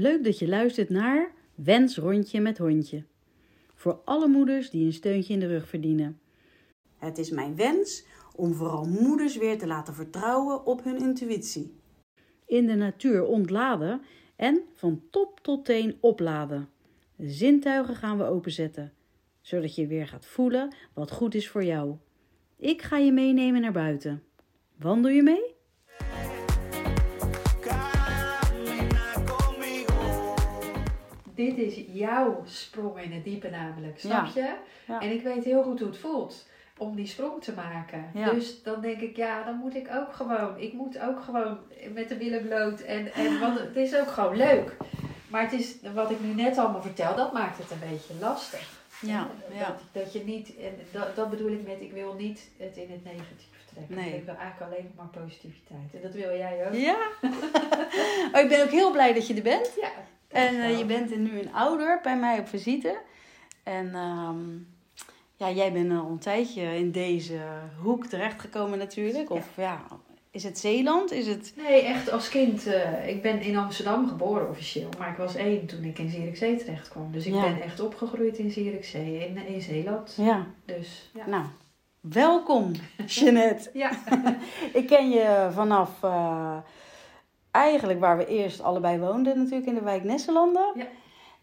Leuk 0.00 0.24
dat 0.24 0.38
je 0.38 0.48
luistert 0.48 0.88
naar 0.88 1.32
Wens 1.54 1.96
Rondje 1.96 2.40
met 2.40 2.58
Hondje. 2.58 3.04
Voor 3.74 4.00
alle 4.04 4.28
moeders 4.28 4.70
die 4.70 4.86
een 4.86 4.92
steuntje 4.92 5.32
in 5.32 5.40
de 5.40 5.46
rug 5.46 5.68
verdienen. 5.68 6.20
Het 6.96 7.18
is 7.18 7.30
mijn 7.30 7.56
wens 7.56 8.04
om 8.36 8.54
vooral 8.54 8.84
moeders 8.84 9.36
weer 9.36 9.58
te 9.58 9.66
laten 9.66 9.94
vertrouwen 9.94 10.66
op 10.66 10.84
hun 10.84 10.98
intuïtie. 10.98 11.74
In 12.46 12.66
de 12.66 12.74
natuur 12.74 13.24
ontladen 13.24 14.00
en 14.36 14.62
van 14.74 15.02
top 15.10 15.40
tot 15.40 15.64
teen 15.64 15.96
opladen. 16.00 16.68
De 17.16 17.30
zintuigen 17.30 17.94
gaan 17.94 18.18
we 18.18 18.24
openzetten, 18.24 18.92
zodat 19.40 19.74
je 19.74 19.86
weer 19.86 20.06
gaat 20.06 20.26
voelen 20.26 20.74
wat 20.94 21.10
goed 21.10 21.34
is 21.34 21.48
voor 21.48 21.64
jou. 21.64 21.96
Ik 22.56 22.82
ga 22.82 22.96
je 22.96 23.12
meenemen 23.12 23.60
naar 23.60 23.72
buiten. 23.72 24.22
Wandel 24.76 25.10
je 25.10 25.22
mee? 25.22 25.57
Dit 31.38 31.58
is 31.58 31.84
jouw 31.86 32.42
sprong 32.46 33.00
in 33.02 33.12
het 33.12 33.24
diepe 33.24 33.50
namelijk, 33.50 33.98
snap 33.98 34.26
Ja. 34.26 34.42
je? 34.42 34.54
Ja. 34.92 35.00
En 35.00 35.10
ik 35.10 35.22
weet 35.22 35.44
heel 35.44 35.62
goed 35.62 35.78
hoe 35.78 35.88
het 35.88 35.98
voelt 35.98 36.46
om 36.78 36.96
die 36.96 37.06
sprong 37.06 37.42
te 37.42 37.52
maken. 37.52 38.10
Ja. 38.14 38.30
Dus 38.30 38.62
dan 38.62 38.80
denk 38.80 39.00
ik, 39.00 39.16
ja, 39.16 39.44
dan 39.44 39.56
moet 39.56 39.74
ik 39.74 39.88
ook 39.94 40.12
gewoon. 40.12 40.58
Ik 40.58 40.72
moet 40.72 41.00
ook 41.00 41.20
gewoon 41.20 41.58
met 41.92 42.08
de 42.08 42.16
billen 42.16 42.42
bloot. 42.42 42.80
En, 42.80 43.12
en 43.12 43.40
want 43.40 43.58
het 43.58 43.76
is 43.76 43.96
ook 43.96 44.08
gewoon 44.08 44.36
leuk. 44.36 44.76
Maar 45.28 45.42
het 45.42 45.52
is, 45.52 45.76
wat 45.94 46.10
ik 46.10 46.20
nu 46.20 46.34
net 46.34 46.58
allemaal 46.58 46.82
vertel, 46.82 47.16
dat 47.16 47.32
maakt 47.32 47.58
het 47.58 47.70
een 47.70 47.90
beetje 47.90 48.14
lastig. 48.20 48.76
Ja, 49.00 49.28
Dat, 49.48 49.58
ja. 49.58 49.76
dat 49.92 50.12
je 50.12 50.24
niet, 50.24 50.56
en 50.56 50.74
dat, 50.92 51.16
dat 51.16 51.30
bedoel 51.30 51.50
ik 51.52 51.66
met, 51.66 51.80
ik 51.80 51.92
wil 51.92 52.14
niet 52.14 52.50
het 52.56 52.76
in 52.76 52.90
het 52.90 53.04
negatief 53.04 53.64
trekken. 53.74 53.94
Nee. 53.96 54.14
Ik 54.16 54.24
wil 54.24 54.34
eigenlijk 54.34 54.72
alleen 54.72 54.92
maar 54.96 55.22
positiviteit. 55.22 55.94
En 55.94 56.02
dat 56.02 56.12
wil 56.12 56.36
jij 56.36 56.66
ook. 56.66 56.74
Ja. 56.74 56.98
oh, 58.32 58.40
ik 58.40 58.48
ben 58.48 58.62
ook 58.62 58.70
heel 58.70 58.92
blij 58.92 59.12
dat 59.12 59.26
je 59.26 59.34
er 59.34 59.42
bent. 59.42 59.72
Ja. 59.80 59.90
En 60.28 60.62
eh, 60.62 60.78
je 60.78 60.84
bent 60.84 61.16
nu 61.16 61.40
een 61.40 61.52
ouder 61.52 62.00
bij 62.02 62.16
mij 62.18 62.38
op 62.38 62.48
visite. 62.48 62.98
En 63.62 63.94
ehm, 63.94 64.38
ja, 65.36 65.50
jij 65.50 65.72
bent 65.72 65.92
al 65.92 66.08
een 66.10 66.18
tijdje 66.18 66.62
in 66.62 66.90
deze 66.90 67.38
hoek 67.82 68.06
terechtgekomen 68.06 68.78
natuurlijk. 68.78 69.30
Of 69.30 69.46
ja, 69.56 69.80
is 70.30 70.42
het 70.44 70.58
Zeeland? 70.58 71.12
Is 71.12 71.26
het... 71.26 71.52
Nee, 71.56 71.82
echt 71.82 72.10
als 72.10 72.28
kind. 72.28 72.66
eh, 72.66 73.08
ik 73.08 73.22
ben 73.22 73.40
in 73.40 73.56
Amsterdam 73.56 74.08
geboren 74.08 74.48
officieel. 74.48 74.88
Maar 74.98 75.10
ik 75.10 75.16
was 75.16 75.34
één 75.34 75.66
toen 75.66 75.84
ik 75.84 75.98
in 75.98 76.10
Zierikzee 76.10 76.56
terecht 76.56 76.88
kwam. 76.88 77.12
Dus 77.12 77.26
ik 77.26 77.34
Ja. 77.34 77.40
ben 77.42 77.62
echt 77.62 77.80
opgegroeid 77.80 78.38
in 78.38 78.50
Zierikzee, 78.50 79.26
in, 79.28 79.46
in 79.46 79.60
Zeeland. 79.62 80.14
Ja, 80.16 80.46
Dus 80.64 81.10
ja. 81.14 81.26
nou, 81.26 81.44
welkom 82.00 82.72
Jeanette. 83.06 83.70
Ja. 83.72 83.90
ik 84.72 84.86
ken 84.86 85.10
je 85.10 85.48
vanaf 85.52 85.90
eh, 86.02 86.56
eigenlijk 87.50 88.00
waar 88.00 88.16
we 88.16 88.26
eerst 88.26 88.62
allebei 88.62 88.98
woonden 88.98 89.38
natuurlijk 89.38 89.66
in 89.66 89.74
de 89.74 89.82
wijk 89.82 90.04
Nesselanden. 90.04 90.72
Ja. 90.74 90.86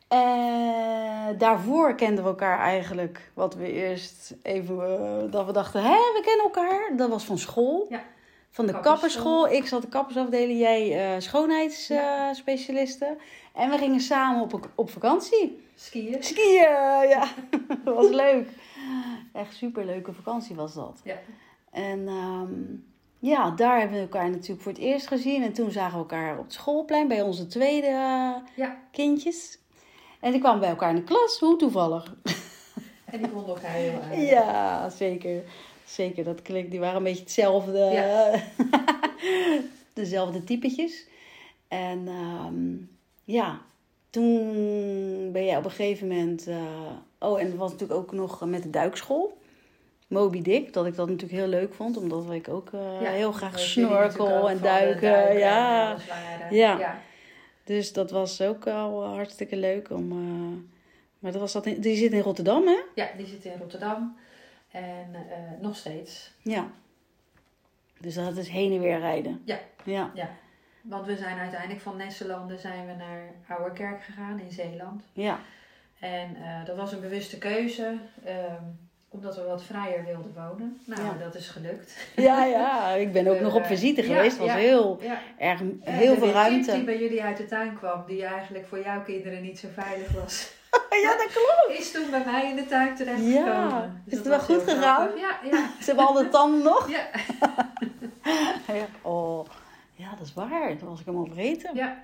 En 0.08 1.38
daarvoor 1.38 1.96
kenden 1.96 2.24
we 2.24 2.30
elkaar 2.30 2.60
eigenlijk, 2.60 3.32
wat 3.34 3.56
we 3.56 3.72
eerst 3.72 4.36
even, 4.42 5.00
eh, 5.00 5.32
dat 5.32 5.46
we 5.46 5.52
dachten, 5.52 5.82
hè, 5.84 5.90
we 5.90 6.22
kennen 6.24 6.46
elkaar. 6.46 6.92
Dat 6.96 7.10
was 7.10 7.24
van 7.24 7.38
school. 7.38 7.86
Ja. 7.90 8.04
Van 8.50 8.66
de 8.66 8.72
Kapperschool. 8.72 8.94
kapperschool. 8.94 9.48
Ik 9.48 9.68
zat 9.68 9.82
de 9.82 9.88
kappersafdeling, 9.88 10.60
jij 10.60 11.14
eh 11.14 11.22
schoonheidsspecialisten. 11.22 13.18
en 13.54 13.70
we 13.70 13.78
gingen 13.78 14.00
samen 14.00 14.42
op, 14.42 14.70
op 14.76 14.90
vakantie. 14.90 15.64
Skiën. 15.76 16.24
Skiën, 16.24 17.08
ja. 17.10 17.28
dat 17.84 17.96
was 17.96 18.10
leuk. 18.10 18.50
Echt 19.34 19.56
superleuke 19.56 20.14
vakantie 20.14 20.56
was 20.56 20.74
dat. 20.74 21.02
Ja. 21.04 21.16
En 21.72 22.08
ehm, 22.08 22.54
ja, 23.26 23.52
daar 23.52 23.80
hebben 23.80 23.98
we 23.98 24.04
elkaar 24.04 24.30
natuurlijk 24.30 24.62
voor 24.62 24.72
het 24.72 24.82
eerst 24.82 25.08
gezien. 25.08 25.44
En 25.44 25.54
toen 25.54 25.72
zagen 25.72 25.92
we 25.94 25.98
elkaar 25.98 26.38
op 26.38 26.44
het 26.44 26.54
schoolplein 26.54 27.08
bij 27.08 27.22
onze 27.22 27.48
tweede 27.48 27.88
eh, 27.88 28.34
Ja. 28.56 28.78
kindjes. 28.92 29.60
En 30.20 30.32
die 30.32 30.40
kwamen 30.40 30.60
bij 30.60 30.70
elkaar 30.70 30.90
in 30.90 30.96
de 30.96 31.04
klas. 31.04 31.40
Hoe 31.40 31.56
toevallig. 31.58 32.14
En 33.06 33.22
die 33.22 33.32
vonden 33.32 33.56
elkaar 33.56 33.72
heel 33.72 34.02
aardig. 34.02 34.30
Ja, 34.30 34.90
zeker. 34.90 35.44
Zeker, 35.86 36.24
dat 36.24 36.42
klinkt. 36.42 36.72
Die 36.72 36.80
waren 36.80 36.96
een 36.98 37.04
beetje 37.04 37.22
hetzelfde. 37.24 37.80
Ja. 37.80 38.42
dezelfde 39.94 40.44
typetjes. 40.44 41.08
En 41.68 42.08
ehm, 42.08 42.76
ja, 43.24 43.62
toen 44.10 45.32
ben 45.32 45.46
jij 45.46 45.58
op 45.58 45.66
een 45.66 45.72
gegeven 45.72 46.08
moment. 46.08 46.48
eh, 46.48 46.58
oh, 47.20 47.40
en 47.40 47.50
dat 47.50 47.58
was 47.58 47.72
natuurlijk 47.72 48.00
ook 48.00 48.12
nog 48.12 48.46
met 48.46 48.64
de 48.64 48.70
duikschool. 48.70 49.38
Moby 50.08 50.42
Dick, 50.42 50.74
dat 50.74 50.86
ik 50.86 50.96
dat 50.96 51.08
natuurlijk 51.10 51.40
heel 51.40 51.48
leuk 51.50 51.74
vond, 51.74 51.98
omdat 51.98 52.32
ik 52.32 52.50
ook 52.50 52.74
eh, 52.74 53.02
Ja, 53.02 53.10
heel 53.12 53.32
graag 53.32 53.60
snorkel 53.60 54.50
en 54.50 54.56
de 54.58 54.62
duiken. 54.64 55.28
en 55.30 55.38
ja. 55.38 55.96
Ja. 56.50 56.78
ja. 56.80 57.00
Dus 57.64 57.94
dat 57.94 58.12
was 58.12 58.42
ook 58.42 58.68
al 58.68 59.04
hartstikke 59.06 59.56
leuk 59.56 59.90
om. 59.90 60.12
eh, 60.12 60.58
maar 61.20 61.32
dat 61.32 61.42
was 61.42 61.52
dat 61.54 61.66
in- 61.66 61.82
die 61.82 61.96
zit 61.98 62.12
in 62.12 62.20
Rotterdam, 62.22 62.68
hè? 62.68 62.78
Ja, 62.96 63.08
die 63.18 63.26
zit 63.28 63.46
in 63.46 63.58
Rotterdam. 63.60 64.18
En 64.72 65.08
eh, 65.14 65.62
nog 65.62 65.76
steeds. 65.76 66.32
Ja. 66.42 66.68
Dus 68.00 68.14
dat 68.16 68.38
is 68.38 68.48
heen 68.50 68.72
en 68.74 68.80
weer 68.80 69.00
rijden. 69.00 69.42
Ja. 69.46 69.60
Ja. 69.84 70.12
Want 70.82 71.06
we 71.06 71.16
zijn 71.18 71.38
uiteindelijk 71.38 71.82
van 71.82 71.98
Nesselanden 71.98 72.60
zijn 72.60 72.86
we 72.88 72.94
naar 72.94 73.32
Ouwerkerk 73.48 74.04
gegaan 74.04 74.40
in 74.40 74.52
Zeeland. 74.52 75.04
Ja. 75.14 75.40
En 76.00 76.36
eh, 76.36 76.66
dat 76.66 76.76
was 76.78 76.92
een 76.92 77.00
bewuste 77.00 77.38
keuze, 77.38 77.98
ehm, 78.26 78.64
omdat 79.16 79.36
we 79.36 79.44
wat 79.44 79.64
vrijer 79.64 80.04
wilden 80.06 80.34
wonen. 80.36 80.80
Nou, 80.86 81.02
Ja. 81.04 81.14
dat 81.24 81.36
is 81.36 81.48
gelukt. 81.50 81.96
Ja, 82.16 82.46
ja. 82.46 82.90
Ik 82.90 83.12
ben 83.14 83.28
ook 83.28 83.38
We, 83.38 83.44
nog 83.50 83.56
op 83.56 83.62
eh, 83.62 83.68
visite 83.68 84.04
geweest. 84.04 84.30
Het 84.38 84.38
was 84.38 84.48
ja. 84.48 84.56
heel 84.56 85.00
erg, 85.38 85.60
En 85.60 85.80
heel 85.82 86.16
veel 86.16 86.32
ruimte. 86.32 86.72
die 86.72 86.84
bij 86.84 87.00
jullie 87.00 87.24
uit 87.24 87.38
de 87.38 87.46
tuin 87.46 87.78
kwam, 87.78 88.04
die 88.08 88.26
eigenlijk 88.26 88.66
voor 88.68 88.80
jouw 88.84 89.02
kinderen 89.04 89.42
niet 89.42 89.60
zo 89.60 89.68
veilig 89.74 90.12
was, 90.12 90.54
Ja, 91.04 91.18
dat 91.18 91.28
klopt. 91.34 91.80
is 91.80 91.92
toen 91.92 92.10
bij 92.10 92.24
mij 92.26 92.50
in 92.50 92.56
de 92.56 92.66
tuin 92.66 92.96
terechtgekomen. 92.96 93.46
Ja. 93.46 93.92
Dus 94.06 94.12
Is 94.14 94.18
het 94.20 94.28
wel 94.28 94.40
goed 94.40 94.64
gegaan? 94.64 95.10
Ja, 95.18 95.40
ja. 95.52 95.58
Ze 95.80 95.86
hebben 95.86 96.08
al 96.08 96.14
de 96.14 96.30
tanden 96.30 96.64
nog. 96.64 96.90
Ja, 96.90 97.08
Ja. 98.68 98.86
Oh, 99.02 99.46
ja, 99.94 100.10
dat 100.18 100.26
is 100.28 100.34
waar. 100.34 100.70
Dat 100.70 100.90
was 100.90 101.00
ik 101.00 101.06
helemaal 101.06 101.26
vergeten. 101.28 101.76
ja. 101.76 102.04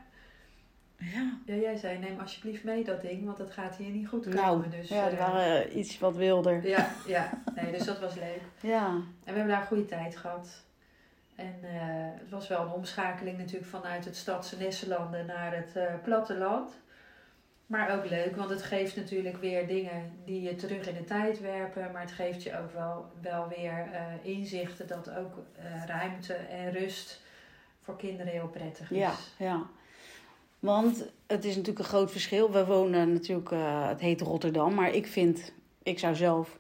Ja. 1.14 1.38
ja, 1.46 1.56
jij 1.56 1.76
zei 1.76 1.98
neem 1.98 2.20
alsjeblieft 2.20 2.64
mee 2.64 2.84
dat 2.84 3.02
ding, 3.02 3.26
want 3.26 3.38
dat 3.38 3.52
gaat 3.52 3.76
hier 3.76 3.90
niet 3.90 4.08
goed 4.08 4.24
komen. 4.24 4.42
Nou, 4.42 4.70
dus, 4.70 4.90
ja, 4.90 5.10
eh, 5.10 5.18
waren 5.18 5.78
iets 5.78 6.00
wat 6.00 6.16
wilder. 6.16 6.68
ja, 6.68 6.90
ja. 7.08 7.30
Nee, 7.56 7.72
dus 7.72 7.86
dat 7.86 8.00
was 8.00 8.16
leuk. 8.16 8.42
Ja. 8.62 8.88
En 8.88 9.04
we 9.24 9.32
hebben 9.32 9.48
daar 9.48 9.62
een 9.62 9.68
goede 9.68 9.86
tijd 9.86 10.18
gehad. 10.18 10.64
En 11.36 11.56
eh, 11.62 12.20
het 12.20 12.30
was 12.30 12.48
wel 12.48 12.62
een 12.62 12.72
omschakeling 12.72 13.38
natuurlijk 13.38 13.70
vanuit 13.70 14.06
het 14.06 14.16
stadse 14.16 14.58
Nesselanden 14.58 15.26
naar 15.26 15.56
het 15.56 15.76
eh, 15.76 15.94
platteland. 16.04 16.72
Maar 17.66 17.98
ook 17.98 18.10
leuk, 18.10 18.36
want 18.36 18.50
het 18.50 18.64
geeft 18.64 18.96
natuurlijk 18.96 19.38
weer 19.38 19.68
dingen 19.68 20.12
die 20.26 20.42
je 20.42 20.56
terug 20.56 20.88
in 20.88 20.94
de 20.94 21.04
tijd 21.04 21.40
werpen. 21.40 21.92
Maar 21.92 22.02
het 22.02 22.12
geeft 22.12 22.44
je 22.44 22.60
ook 22.60 22.74
wel, 22.74 23.06
wel 23.22 23.48
weer 23.48 23.88
inzichten 24.22 24.88
dat 24.88 25.10
ook 25.16 25.34
ruimte 25.86 26.34
en 26.34 26.72
rust 26.72 27.22
voor 27.82 27.98
kinderen 27.98 28.32
heel 28.32 28.48
prettig 28.48 28.92
is. 28.92 28.98
Ja, 28.98 29.14
ja. 29.38 29.66
Want 30.62 31.04
het 31.28 31.46
is 31.46 31.52
natuurlijk 31.56 31.80
een 31.80 31.92
groot 31.92 32.12
verschil. 32.12 32.52
We 32.52 32.66
wonen 32.66 33.14
natuurlijk, 33.14 33.52
eh, 33.52 33.88
het 33.88 34.00
heet 34.00 34.22
Rotterdam, 34.22 34.74
maar 34.74 34.92
ik 34.94 35.08
vind, 35.08 35.54
ik 35.84 36.00
zou 36.00 36.16
zelf 36.16 36.58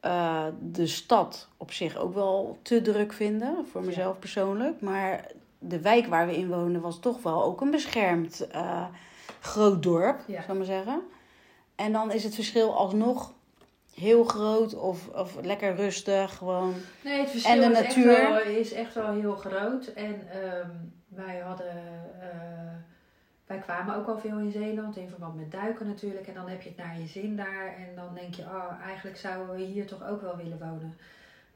eh, 0.00 0.46
de 0.60 0.86
stad 0.86 1.48
op 1.56 1.72
zich 1.72 1.96
ook 1.96 2.14
wel 2.14 2.58
te 2.62 2.82
druk 2.82 3.12
vinden, 3.12 3.66
voor 3.70 3.84
mezelf 3.84 4.18
persoonlijk. 4.18 4.80
Maar 4.80 5.26
de 5.58 5.80
wijk 5.80 6.06
waar 6.06 6.26
we 6.26 6.36
in 6.36 6.48
wonen 6.48 6.80
was 6.80 7.00
toch 7.00 7.22
wel 7.22 7.44
ook 7.44 7.60
een 7.60 7.70
beschermd 7.70 8.46
eh, 8.46 8.86
groot 9.40 9.82
dorp, 9.82 10.20
Ja. 10.26 10.42
zou 10.42 10.50
ik 10.52 10.56
maar 10.56 10.76
zeggen. 10.76 11.02
En 11.74 11.92
dan 11.92 12.12
is 12.12 12.24
het 12.24 12.34
verschil 12.34 12.74
alsnog 12.76 13.32
heel 13.94 14.24
groot 14.24 14.74
of, 14.74 15.08
of 15.08 15.36
lekker 15.42 15.74
rustig, 15.74 16.36
gewoon. 16.36 16.74
Nee, 17.04 17.20
het 17.20 17.30
verschil 17.30 17.62
En 17.62 17.72
de 17.72 17.78
is, 17.78 17.86
natuur? 17.86 18.18
Echt 18.18 18.28
wel, 18.44 18.54
is 18.54 18.72
echt 18.72 18.94
wel 18.94 19.12
heel 19.12 19.36
groot. 19.36 19.86
En 19.86 20.28
ehm, 20.30 20.70
wij 21.08 21.38
hadden... 21.38 21.74
wij 23.46 23.58
kwamen 23.58 23.96
ook 23.96 24.06
al 24.06 24.18
veel 24.18 24.38
in 24.38 24.50
Zeeland, 24.50 24.96
in 24.96 25.08
verband 25.08 25.36
met 25.36 25.52
duiken 25.52 25.86
natuurlijk. 25.86 26.26
En 26.26 26.34
dan 26.34 26.48
heb 26.48 26.62
je 26.62 26.68
het 26.68 26.78
naar 26.78 27.00
je 27.00 27.06
zin 27.06 27.36
daar. 27.36 27.74
En 27.76 27.94
dan 27.94 28.14
denk 28.14 28.34
je, 28.34 28.42
oh, 28.42 28.80
eigenlijk 28.84 29.16
zouden 29.16 29.56
we 29.56 29.62
hier 29.62 29.86
toch 29.86 30.08
ook 30.08 30.20
wel 30.20 30.36
willen 30.36 30.58
wonen. 30.58 30.96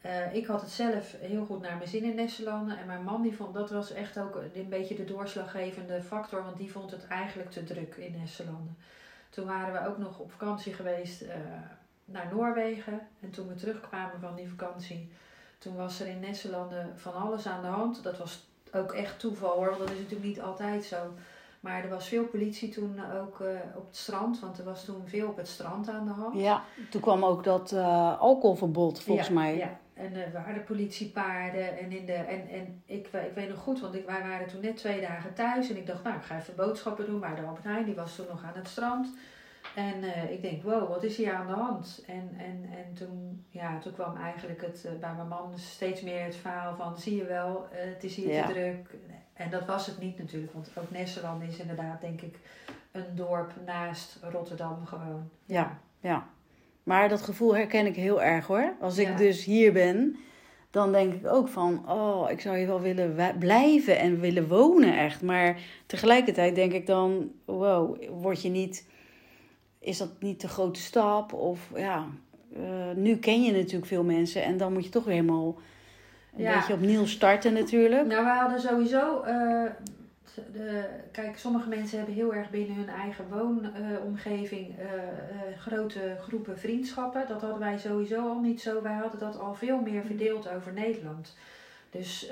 Eh, 0.00 0.34
ik 0.34 0.46
had 0.46 0.60
het 0.60 0.70
zelf 0.70 1.14
heel 1.20 1.44
goed 1.44 1.60
naar 1.60 1.76
mijn 1.76 1.88
zin 1.88 2.04
in 2.04 2.14
Nesselanden. 2.14 2.78
En 2.78 2.86
mijn 2.86 3.02
man, 3.02 3.22
die 3.22 3.36
vond, 3.36 3.54
dat 3.54 3.70
was 3.70 3.92
echt 3.92 4.18
ook 4.18 4.42
een 4.54 4.68
beetje 4.68 4.94
de 4.94 5.04
doorslaggevende 5.04 6.02
factor. 6.02 6.44
Want 6.44 6.56
die 6.56 6.72
vond 6.72 6.90
het 6.90 7.06
eigenlijk 7.06 7.50
te 7.50 7.64
druk 7.64 7.94
in 7.96 8.14
Nesselanden. 8.18 8.76
Toen 9.30 9.46
waren 9.46 9.72
we 9.72 9.88
ook 9.88 9.98
nog 9.98 10.18
op 10.18 10.30
vakantie 10.30 10.74
geweest 10.74 11.22
eh, 11.22 11.36
naar 12.04 12.28
Noorwegen. 12.32 13.00
En 13.20 13.30
toen 13.30 13.48
we 13.48 13.54
terugkwamen 13.54 14.20
van 14.20 14.36
die 14.36 14.48
vakantie, 14.48 15.12
toen 15.58 15.76
was 15.76 16.00
er 16.00 16.06
in 16.06 16.20
Nesselanden 16.20 16.98
van 16.98 17.14
alles 17.14 17.46
aan 17.46 17.62
de 17.62 17.68
hand. 17.68 18.02
Dat 18.02 18.18
was 18.18 18.46
ook 18.72 18.92
echt 18.92 19.18
toeval 19.18 19.56
hoor, 19.56 19.68
want 19.68 19.78
dat 19.78 19.90
is 19.90 19.96
natuurlijk 19.96 20.24
niet 20.24 20.40
altijd 20.40 20.84
zo. 20.84 20.96
Maar 21.60 21.82
er 21.82 21.88
was 21.88 22.08
veel 22.08 22.24
politie 22.26 22.68
toen 22.68 23.00
ook 23.20 23.40
eh, 23.40 23.46
op 23.76 23.86
het 23.86 23.96
strand, 23.96 24.40
want 24.40 24.58
er 24.58 24.64
was 24.64 24.84
toen 24.84 25.02
veel 25.06 25.28
op 25.28 25.36
het 25.36 25.48
strand 25.48 25.88
aan 25.88 26.04
de 26.06 26.12
hand. 26.12 26.34
Ja, 26.40 26.62
toen 26.90 27.00
kwam 27.00 27.24
ook 27.24 27.44
dat 27.44 27.72
eh, 27.72 28.20
alcoholverbod 28.20 29.02
volgens 29.02 29.28
Ja, 29.28 29.34
mij. 29.34 29.56
Ja. 29.56 29.78
en 29.94 30.14
er 30.14 30.32
waren 30.32 30.64
politiepaarden. 30.64 31.78
En, 31.78 31.92
in 31.92 32.06
de, 32.06 32.12
en, 32.12 32.48
en 32.48 32.82
ik, 32.86 33.06
ik 33.06 33.32
weet 33.34 33.48
nog 33.48 33.58
goed, 33.58 33.80
want 33.80 33.94
ik, 33.94 34.06
wij 34.06 34.22
waren 34.22 34.46
toen 34.46 34.60
net 34.60 34.76
twee 34.76 35.00
dagen 35.00 35.34
thuis. 35.34 35.70
En 35.70 35.76
ik 35.76 35.86
dacht, 35.86 36.02
nou, 36.04 36.16
ik 36.16 36.22
ga 36.22 36.36
even 36.38 36.56
boodschappen 36.56 37.06
doen. 37.06 37.18
Maar 37.18 37.36
de 37.36 37.42
Albert 37.42 37.84
die 37.86 37.94
was 37.94 38.16
toen 38.16 38.26
nog 38.28 38.44
aan 38.44 38.54
het 38.56 38.68
strand. 38.68 39.16
En 39.74 40.02
uh, 40.02 40.30
ik 40.32 40.42
denk, 40.42 40.62
wow, 40.62 40.88
wat 40.88 41.02
is 41.02 41.16
hier 41.16 41.34
aan 41.34 41.46
de 41.46 41.52
hand? 41.52 42.02
En, 42.06 42.30
en, 42.38 42.68
en 42.76 42.94
toen, 42.94 43.44
ja, 43.48 43.78
toen 43.78 43.92
kwam 43.92 44.16
eigenlijk 44.16 44.60
het, 44.60 44.82
uh, 44.86 44.92
bij 45.00 45.12
mijn 45.16 45.28
man 45.28 45.52
steeds 45.58 46.00
meer 46.02 46.24
het 46.24 46.36
verhaal 46.36 46.76
van, 46.76 46.98
zie 46.98 47.16
je 47.16 47.24
wel, 47.24 47.66
uh, 47.72 47.78
het 47.94 48.04
is 48.04 48.14
hier 48.16 48.32
Ja. 48.32 48.46
te 48.46 48.52
druk. 48.52 48.90
En 49.40 49.50
dat 49.50 49.66
was 49.66 49.86
het 49.86 49.98
niet 49.98 50.18
natuurlijk, 50.18 50.52
want 50.52 50.70
ook 50.78 50.90
Nesseland 50.90 51.42
is 51.42 51.58
inderdaad, 51.58 52.00
denk 52.00 52.20
ik, 52.20 52.38
een 52.92 53.04
dorp 53.14 53.52
naast 53.66 54.18
Rotterdam 54.22 54.86
gewoon. 54.86 55.30
Ja. 55.44 55.80
Ja. 56.00 56.28
Maar 56.82 57.08
dat 57.08 57.22
gevoel 57.22 57.54
herken 57.56 57.86
ik 57.86 57.96
heel 57.96 58.22
erg 58.22 58.46
hoor. 58.46 58.74
Als 58.80 58.98
ik 58.98 59.06
Ja. 59.06 59.16
dus 59.16 59.44
hier 59.44 59.72
ben, 59.72 60.16
dan 60.70 60.92
denk 60.92 61.14
ik 61.14 61.26
ook 61.26 61.48
van, 61.48 61.90
oh, 61.90 62.30
ik 62.30 62.40
zou 62.40 62.56
hier 62.56 62.66
wel 62.66 62.80
willen 62.80 63.38
blijven 63.38 63.98
en 63.98 64.20
willen 64.20 64.48
wonen 64.48 64.98
echt. 64.98 65.22
Maar 65.22 65.60
tegelijkertijd 65.86 66.54
denk 66.54 66.72
ik 66.72 66.86
dan, 66.86 67.30
wow, 67.44 68.02
word 68.10 68.42
je 68.42 68.48
niet, 68.48 68.88
is 69.78 69.98
dat 69.98 70.10
niet 70.20 70.40
de 70.40 70.48
grote 70.48 70.80
stap? 70.80 71.32
Of 71.32 71.70
ja, 71.74 72.06
eh, 72.54 72.90
nu 72.94 73.16
ken 73.16 73.42
je 73.42 73.52
natuurlijk 73.52 73.86
veel 73.86 74.04
mensen 74.04 74.42
en 74.42 74.56
dan 74.56 74.72
moet 74.72 74.84
je 74.84 74.90
toch 74.90 75.04
weer 75.04 75.14
helemaal 75.14 75.56
een 76.36 76.42
Ja. 76.42 76.54
beetje 76.56 76.72
opnieuw 76.74 77.06
starten 77.06 77.52
natuurlijk. 77.52 78.06
Nou, 78.06 78.24
we 78.24 78.30
hadden 78.30 78.60
sowieso. 78.60 79.20
eh, 79.22 79.64
de, 80.52 80.84
kijk, 81.12 81.38
sommige 81.38 81.68
mensen 81.68 81.96
hebben 81.96 82.14
heel 82.14 82.34
erg 82.34 82.50
binnen 82.50 82.76
hun 82.76 82.88
eigen 82.88 83.24
woonomgeving 83.28 84.78
eh, 84.78 84.84
eh, 84.84 85.58
grote 85.58 86.16
groepen 86.20 86.58
vriendschappen. 86.58 87.24
Dat 87.28 87.40
hadden 87.40 87.58
wij 87.58 87.78
sowieso 87.78 88.28
al 88.28 88.40
niet 88.40 88.60
zo. 88.60 88.82
Wij 88.82 88.92
hadden 88.94 89.20
dat 89.20 89.38
al 89.38 89.54
veel 89.54 89.80
meer 89.80 90.02
verdeeld 90.04 90.48
over 90.48 90.72
Nederland. 90.72 91.36
Dus 91.90 92.30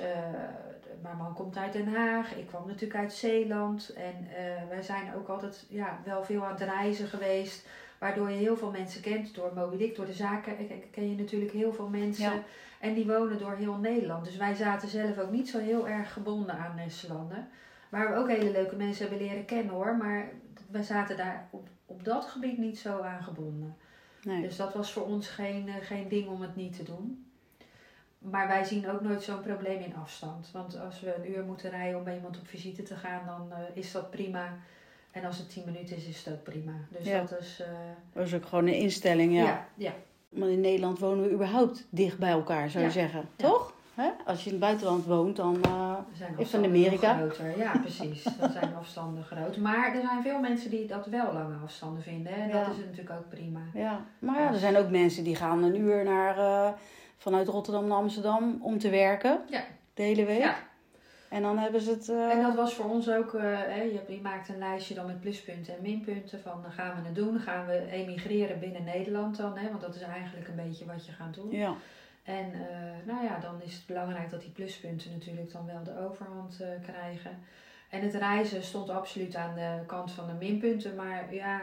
mijn 1.01 1.17
man 1.17 1.33
komt 1.33 1.57
uit 1.57 1.73
Den 1.73 1.95
Haag, 1.95 2.35
ik 2.35 2.47
kwam 2.47 2.67
natuurlijk 2.67 2.99
uit 2.99 3.13
Zeeland. 3.13 3.93
En 3.93 4.27
wij 4.69 4.81
zijn 4.81 5.13
ook 5.15 5.27
altijd 5.27 5.65
ja, 5.69 5.99
wel 6.05 6.23
veel 6.23 6.43
aan 6.45 6.51
het 6.51 6.61
reizen 6.69 7.07
geweest. 7.07 7.67
Waardoor 7.97 8.29
je 8.29 8.37
heel 8.37 8.57
veel 8.57 8.71
mensen 8.71 9.01
kent. 9.01 9.35
Door 9.35 9.51
Mobilik, 9.55 9.95
door 9.95 10.05
de 10.05 10.13
zaken 10.13 10.53
ken 10.91 11.09
je 11.09 11.15
natuurlijk 11.15 11.51
heel 11.51 11.73
veel 11.73 11.87
mensen. 11.87 12.23
Ja. 12.33 12.43
En 12.79 12.93
die 12.93 13.05
wonen 13.07 13.39
door 13.39 13.55
heel 13.55 13.75
Nederland. 13.75 14.25
Dus 14.25 14.37
wij 14.37 14.53
zaten 14.55 14.87
zelf 14.89 15.17
ook 15.17 15.31
niet 15.31 15.49
zo 15.49 15.59
heel 15.59 15.87
erg 15.87 16.13
gebonden 16.13 16.55
aan 16.57 16.75
Nesselanden. 16.75 17.47
Waar 17.89 18.09
we 18.09 18.15
ook 18.15 18.27
hele 18.29 18.51
leuke 18.51 18.75
mensen 18.75 19.07
hebben 19.09 19.27
leren 19.27 19.45
kennen 19.45 19.73
hoor. 19.73 19.95
Maar 19.95 20.29
wij 20.71 20.83
zaten 20.83 21.17
daar 21.17 21.47
op, 21.51 21.67
op 21.85 22.03
dat 22.03 22.25
gebied 22.25 22.57
niet 22.57 22.79
zo 22.79 23.01
aan 23.01 23.23
gebonden. 23.23 23.75
Nee. 24.23 24.41
Dus 24.41 24.55
dat 24.55 24.73
was 24.73 24.91
voor 24.91 25.05
ons 25.05 25.27
geen, 25.27 25.67
eh, 25.67 25.73
geen 25.81 26.07
ding 26.07 26.27
om 26.27 26.41
het 26.41 26.55
niet 26.55 26.75
te 26.75 26.83
doen. 26.83 27.23
Maar 28.19 28.47
wij 28.47 28.63
zien 28.63 28.89
ook 28.89 29.01
nooit 29.01 29.23
zo'n 29.23 29.41
probleem 29.41 29.79
in 29.81 29.95
afstand. 29.95 30.49
Want 30.53 30.79
als 30.79 30.99
we 31.01 31.15
een 31.15 31.31
uur 31.31 31.43
moeten 31.43 31.69
rijden 31.69 31.97
om 31.97 32.03
bij 32.03 32.15
iemand 32.15 32.39
op 32.39 32.47
visite 32.47 32.83
te 32.83 32.95
gaan, 32.95 33.25
dan 33.25 33.51
eh, 33.51 33.57
is 33.73 33.91
dat 33.91 34.09
prima. 34.11 34.53
En 35.11 35.25
als 35.25 35.37
het 35.37 35.49
10 35.49 35.63
minuten 35.65 35.95
is, 35.95 36.07
is 36.07 36.27
ook 36.31 36.43
prima. 36.43 36.71
Dus 36.89 37.05
Ja. 37.05 37.19
dat 37.21 37.39
is. 37.39 37.59
eh, 37.59 37.67
Dat 38.13 38.25
is 38.25 38.33
ook 38.33 38.45
gewoon 38.45 38.67
een 38.67 38.73
instelling, 38.75 39.33
ja. 39.33 39.43
ja, 39.43 39.67
ja. 39.75 39.93
Maar 40.29 40.49
in 40.49 40.59
Nederland 40.59 40.99
wonen 40.99 41.23
we 41.23 41.31
überhaupt 41.31 41.87
dicht 41.89 42.17
bij 42.17 42.29
elkaar, 42.31 42.69
zou 42.69 42.83
je 42.83 42.89
Ja. 42.89 42.95
zeggen. 42.95 43.19
Ja. 43.35 43.47
Toch? 43.47 43.73
Hè? 43.93 44.09
Als 44.25 44.39
je 44.43 44.45
in 44.45 44.51
het 44.55 44.59
buitenland 44.65 45.05
woont, 45.05 45.35
dan... 45.35 45.57
zijn 46.17 46.33
Is 46.37 46.49
van 46.49 46.63
Amerika? 46.65 47.17
groter. 47.17 47.57
Ja, 47.57 47.71
precies. 47.81 48.23
Dan 48.39 48.51
zijn 48.51 48.75
afstanden 48.75 49.23
groot. 49.23 49.57
Maar 49.57 49.95
er 49.95 50.01
zijn 50.01 50.21
veel 50.21 50.39
mensen 50.39 50.69
die 50.69 50.87
dat 50.87 51.05
wel 51.05 51.33
lange 51.33 51.55
afstanden 51.63 52.03
vinden. 52.03 52.33
En 52.33 52.47
Ja. 52.47 52.63
dat 52.65 52.71
is 52.77 52.77
natuurlijk 52.85 53.09
ook 53.19 53.29
prima. 53.29 53.59
Ja, 53.73 54.05
maar 54.19 54.39
ja, 54.41 54.47
er 54.53 54.59
zijn 54.59 54.77
ook 54.77 54.89
mensen 54.89 55.23
die 55.23 55.35
gaan 55.35 55.63
een 55.63 55.75
uur 55.79 56.03
naar, 56.03 56.37
eh, 56.37 56.69
vanuit 57.17 57.47
Rotterdam 57.47 57.87
naar 57.87 57.97
Amsterdam 57.97 58.57
om 58.61 58.77
te 58.79 58.89
werken. 58.89 59.39
Ja. 59.49 59.61
De 59.93 60.01
hele 60.03 60.25
week. 60.25 60.39
Ja. 60.39 60.55
En 61.29 61.41
dan 61.41 61.57
hebben 61.57 61.81
ze 61.81 61.91
het... 61.91 62.09
eh, 62.09 62.31
En 62.31 62.41
dat 62.41 62.55
was 62.55 62.73
voor 62.73 62.85
ons 62.85 63.09
ook, 63.09 63.33
eh, 63.33 63.41
hè, 63.43 63.81
je, 63.81 64.01
je 64.07 64.19
maakt 64.21 64.49
een 64.49 64.57
lijstje 64.57 64.93
dan 64.95 65.05
met 65.05 65.21
pluspunten 65.21 65.75
en 65.75 65.81
minpunten 65.81 66.41
van 66.41 66.61
dan 66.61 66.71
gaan 66.71 67.01
we 67.01 67.05
het 67.07 67.15
doen, 67.15 67.39
gaan 67.39 67.65
we 67.65 67.87
emigreren 67.91 68.59
binnen 68.59 68.83
Nederland 68.83 69.37
dan, 69.37 69.57
hè, 69.57 69.69
want 69.69 69.81
dat 69.81 69.95
is 69.95 70.01
eigenlijk 70.01 70.47
een 70.47 70.55
beetje 70.67 70.85
wat 70.85 71.05
je 71.05 71.11
gaat 71.11 71.33
doen. 71.33 71.51
Ja, 71.51 71.73
En 72.23 72.53
eh, 72.53 73.05
nou 73.05 73.23
ja, 73.23 73.39
dan 73.39 73.61
is 73.61 73.73
het 73.73 73.85
belangrijk 73.85 74.29
dat 74.29 74.41
die 74.41 74.51
pluspunten 74.51 75.11
natuurlijk 75.11 75.51
dan 75.51 75.65
wel 75.65 75.83
de 75.83 75.99
overhand 76.07 76.63
krijgen. 76.81 77.37
En 77.89 78.01
het 78.01 78.13
reizen 78.13 78.63
stond 78.63 78.89
absoluut 78.89 79.35
aan 79.35 79.55
de 79.55 79.79
kant 79.85 80.11
van 80.11 80.27
de 80.27 80.33
minpunten, 80.33 80.95
maar 80.95 81.33
ja, 81.33 81.61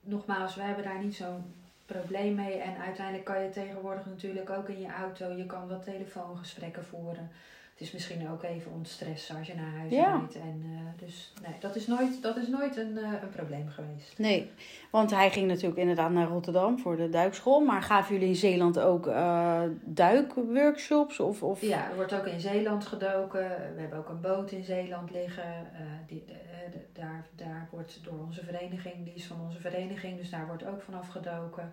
nogmaals, 0.00 0.54
we 0.54 0.62
hebben 0.62 0.84
daar 0.84 1.02
niet 1.02 1.14
zo'n 1.14 1.54
probleem 1.86 2.34
mee. 2.34 2.58
En 2.58 2.76
uiteindelijk 2.76 3.24
kan 3.24 3.42
je 3.42 3.50
tegenwoordig 3.50 4.06
natuurlijk 4.06 4.50
ook 4.50 4.68
in 4.68 4.80
je 4.80 4.92
auto, 4.92 5.32
je 5.32 5.46
kan 5.46 5.68
wat 5.68 5.84
telefoongesprekken 5.84 6.84
voeren. 6.84 7.30
Het 7.74 7.82
is 7.82 7.92
misschien 7.92 8.30
ook 8.30 8.42
even 8.42 8.72
ontstressen 8.72 9.36
als 9.36 9.46
je 9.46 9.54
naar 9.54 9.72
huis 9.78 9.92
Ja. 9.92 10.16
rijdt. 10.16 10.34
En, 10.34 10.62
eh, 10.64 11.06
dus 11.06 11.32
nee, 11.42 11.54
dat 11.60 11.76
is 11.76 11.86
nooit, 11.86 12.22
dat 12.22 12.36
is 12.36 12.48
nooit 12.48 12.76
een, 12.76 12.98
eh, 12.98 13.12
een 13.22 13.30
probleem 13.30 13.68
geweest. 13.68 14.18
nee. 14.18 14.50
Want 14.90 15.10
hij 15.10 15.30
ging 15.30 15.46
natuurlijk 15.48 15.80
inderdaad 15.80 16.10
naar 16.10 16.26
Rotterdam 16.28 16.78
voor 16.78 16.96
de 16.96 17.08
duikschool. 17.08 17.60
Maar 17.60 17.82
gaven 17.82 18.12
jullie 18.14 18.28
in 18.28 18.36
Zeeland 18.36 18.78
ook 18.78 19.06
eh, 19.06 19.62
duikworkshops? 19.84 21.20
Of, 21.20 21.42
of... 21.42 21.60
Ja, 21.60 21.88
er 21.88 21.94
wordt 21.94 22.14
ook 22.14 22.26
in 22.26 22.40
Zeeland 22.40 22.86
gedoken. 22.86 23.40
We 23.74 23.80
hebben 23.80 23.98
ook 23.98 24.08
een 24.08 24.20
boot 24.20 24.50
in 24.50 24.64
Zeeland 24.64 25.10
liggen. 25.10 25.66
Die, 26.06 26.24
de- 26.26 26.32
de- 26.70 26.86
daar, 27.00 27.26
daar 27.36 27.68
wordt 27.70 28.00
door 28.04 28.18
onze 28.26 28.44
vereniging, 28.44 29.04
die 29.04 29.14
is 29.14 29.26
van 29.26 29.40
onze 29.46 29.60
vereniging, 29.60 30.16
dus 30.18 30.30
daar 30.30 30.46
wordt 30.46 30.66
ook 30.66 30.82
vanaf 30.82 31.08
gedoken. 31.08 31.70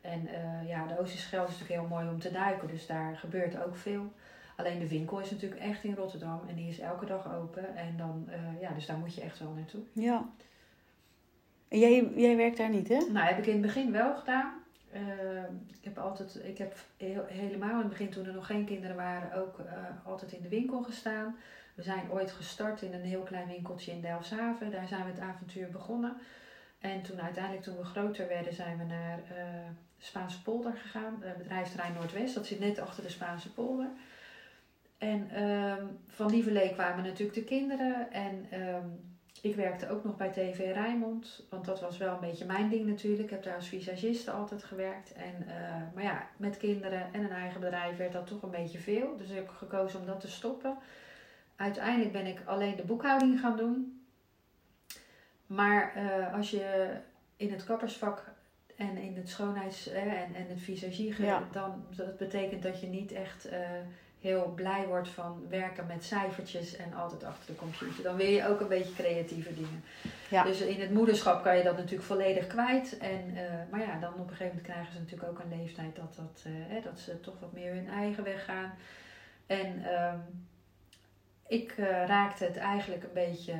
En 0.00 0.28
ja, 0.66 0.86
de 0.86 0.98
Oosterschelde 1.00 1.48
is 1.52 1.58
natuurlijk 1.58 1.80
heel 1.80 1.96
mooi 1.98 2.08
om 2.08 2.20
te 2.20 2.30
duiken, 2.30 2.68
dus 2.68 2.86
daar 2.86 3.16
gebeurt 3.16 3.64
ook 3.64 3.76
veel. 3.76 4.12
Alleen 4.56 4.78
de 4.78 4.88
winkel 4.88 5.20
is 5.20 5.30
natuurlijk 5.30 5.60
echt 5.60 5.84
in 5.84 5.94
Rotterdam 5.94 6.40
en 6.48 6.54
die 6.54 6.68
is 6.68 6.78
elke 6.78 7.06
dag 7.06 7.34
open. 7.34 7.76
En 7.76 7.96
dan, 7.96 8.24
eh, 8.28 8.60
ja, 8.60 8.70
dus 8.72 8.86
daar 8.86 8.98
moet 8.98 9.14
je 9.14 9.20
echt 9.20 9.38
wel 9.38 9.52
naartoe. 9.52 9.82
Ja. 9.92 10.28
En 11.68 11.78
jij, 11.78 12.10
jij 12.14 12.36
werkt 12.36 12.56
daar 12.56 12.70
niet, 12.70 12.88
hè? 12.88 12.98
Nou, 12.98 13.26
heb 13.26 13.38
ik 13.38 13.46
in 13.46 13.52
het 13.52 13.62
begin 13.62 13.92
wel 13.92 14.16
gedaan. 14.16 14.52
Eh, 14.92 15.44
ik 15.78 15.84
heb 15.84 15.98
altijd, 15.98 16.40
ik 16.44 16.58
heb 16.58 16.76
heel, 16.96 17.24
helemaal 17.26 17.74
in 17.74 17.78
het 17.78 17.88
begin, 17.88 18.10
toen 18.10 18.26
er 18.26 18.34
nog 18.34 18.46
geen 18.46 18.64
kinderen 18.64 18.96
waren, 18.96 19.32
ook 19.32 19.58
eh, 19.58 19.72
altijd 20.04 20.32
in 20.32 20.42
de 20.42 20.48
winkel 20.48 20.82
gestaan. 20.82 21.36
We 21.74 21.82
zijn 21.82 22.10
ooit 22.10 22.30
gestart 22.30 22.82
in 22.82 22.94
een 22.94 23.04
heel 23.04 23.22
klein 23.22 23.48
winkeltje 23.48 23.92
in 23.92 24.00
Delfshaven. 24.00 24.70
Daar 24.70 24.88
zijn 24.88 25.04
we 25.04 25.10
het 25.10 25.20
avontuur 25.20 25.70
begonnen. 25.70 26.16
En 26.78 27.02
toen 27.02 27.20
uiteindelijk, 27.20 27.64
toen 27.64 27.76
we 27.76 27.84
groter 27.84 28.28
werden, 28.28 28.54
zijn 28.54 28.78
we 28.78 28.84
naar 28.84 29.18
eh, 29.18 29.44
Spaanse 29.98 30.42
polder 30.42 30.76
gegaan. 30.76 31.22
Uh, 31.22 31.30
bedrijfsterrein 31.38 31.92
Noordwest, 31.92 32.34
dat 32.34 32.46
zit 32.46 32.60
net 32.60 32.78
achter 32.78 33.02
de 33.02 33.08
Spaanse 33.08 33.52
polder. 33.52 33.88
En 34.98 35.30
ehm, 35.30 35.86
van 36.06 36.30
Lieverlee 36.30 36.72
kwamen 36.72 37.04
natuurlijk 37.04 37.34
de 37.34 37.44
kinderen. 37.44 38.12
En 38.12 38.46
ehm, 38.50 38.86
ik 39.40 39.54
werkte 39.54 39.88
ook 39.90 40.04
nog 40.04 40.16
bij 40.16 40.30
TV 40.30 40.58
Rijnmond, 40.58 41.46
want 41.50 41.64
dat 41.64 41.80
was 41.80 41.98
wel 41.98 42.14
een 42.14 42.20
beetje 42.20 42.44
mijn 42.44 42.68
ding 42.68 42.86
natuurlijk. 42.86 43.22
Ik 43.22 43.30
heb 43.30 43.42
daar 43.42 43.54
als 43.54 43.68
visagiste 43.68 44.30
altijd 44.30 44.64
gewerkt. 44.64 45.12
En, 45.12 45.48
eh, 45.48 45.94
maar 45.94 46.02
ja, 46.02 46.28
met 46.36 46.56
kinderen 46.56 47.12
en 47.12 47.24
een 47.24 47.30
eigen 47.30 47.60
bedrijf 47.60 47.96
werd 47.96 48.12
dat 48.12 48.26
toch 48.26 48.42
een 48.42 48.50
beetje 48.50 48.78
veel. 48.78 49.16
Dus 49.16 49.28
ik 49.28 49.34
heb 49.34 49.48
gekozen 49.48 50.00
om 50.00 50.06
dat 50.06 50.20
te 50.20 50.28
stoppen. 50.30 50.76
Uiteindelijk 51.56 52.12
ben 52.12 52.26
ik 52.26 52.40
alleen 52.44 52.76
de 52.76 52.84
boekhouding 52.84 53.40
gaan 53.40 53.56
doen. 53.56 54.00
Maar 55.46 55.94
eh, 55.94 56.34
als 56.34 56.50
je 56.50 56.88
in 57.36 57.50
het 57.52 57.64
kappersvak 57.64 58.24
en 58.76 58.96
in 58.96 59.16
het 59.16 59.28
schoonheids- 59.28 59.88
eh, 59.88 60.20
en, 60.22 60.34
en 60.34 60.48
het 60.48 60.60
visagie, 60.60 61.22
Ja. 61.22 61.42
dan 61.52 61.84
dat 61.96 62.16
betekent 62.16 62.62
dat 62.62 62.80
je 62.80 62.86
niet 62.86 63.12
echt 63.12 63.48
heel 64.20 64.52
blij 64.54 64.86
wordt 64.86 65.08
van 65.08 65.42
werken 65.48 65.86
met 65.86 66.04
cijfertjes 66.04 66.76
en 66.76 66.94
altijd 66.94 67.24
achter 67.24 67.46
de 67.46 67.54
computer. 67.54 68.02
Dan 68.02 68.16
wil 68.16 68.26
je 68.26 68.46
ook 68.48 68.60
een 68.60 68.68
beetje 68.68 68.94
creatieve 68.94 69.54
dingen. 69.54 69.84
Ja. 70.30 70.42
Dus 70.44 70.60
in 70.60 70.80
het 70.80 70.92
moederschap 70.94 71.42
kan 71.42 71.56
je 71.56 71.62
dat 71.62 71.76
natuurlijk 71.76 72.02
volledig 72.06 72.46
kwijt. 72.46 72.98
En, 72.98 73.36
eh, 73.36 73.42
maar 73.70 73.80
ja, 73.80 73.98
dan 74.00 74.12
op 74.12 74.18
een 74.18 74.28
gegeven 74.28 74.46
moment 74.46 74.62
krijgen 74.66 74.92
ze 74.92 74.98
natuurlijk 74.98 75.30
ook 75.30 75.38
een 75.38 75.58
leeftijd 75.58 75.96
dat, 75.96 76.14
dat, 76.16 76.42
eh, 76.44 76.52
hè, 76.54 76.80
dat 76.80 76.98
ze 76.98 77.20
toch 77.20 77.34
wat 77.40 77.52
meer 77.52 77.72
hun 77.74 77.88
eigen 77.88 78.24
weg 78.24 78.44
gaan. 78.44 78.72
En 79.46 79.84
ehm, 79.94 80.18
ik 81.46 81.74
eh, 81.76 81.86
raakte 82.06 82.44
het 82.44 82.56
eigenlijk 82.56 83.02
een 83.02 83.10
beetje 83.14 83.54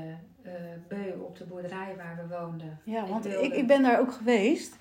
beu 0.89 1.11
op 1.21 1.39
de 1.39 1.45
boerderij 1.45 1.95
waar 1.97 2.17
we 2.29 2.37
woonden. 2.37 2.81
Ja, 2.85 3.03
Ik 3.03 3.09
want 3.09 3.25
ik, 3.25 3.31
wilde- 3.33 3.57
ik 3.57 3.67
ben 3.67 3.83
daar 3.83 4.01
ook 4.01 4.13
geweest. 4.13 4.77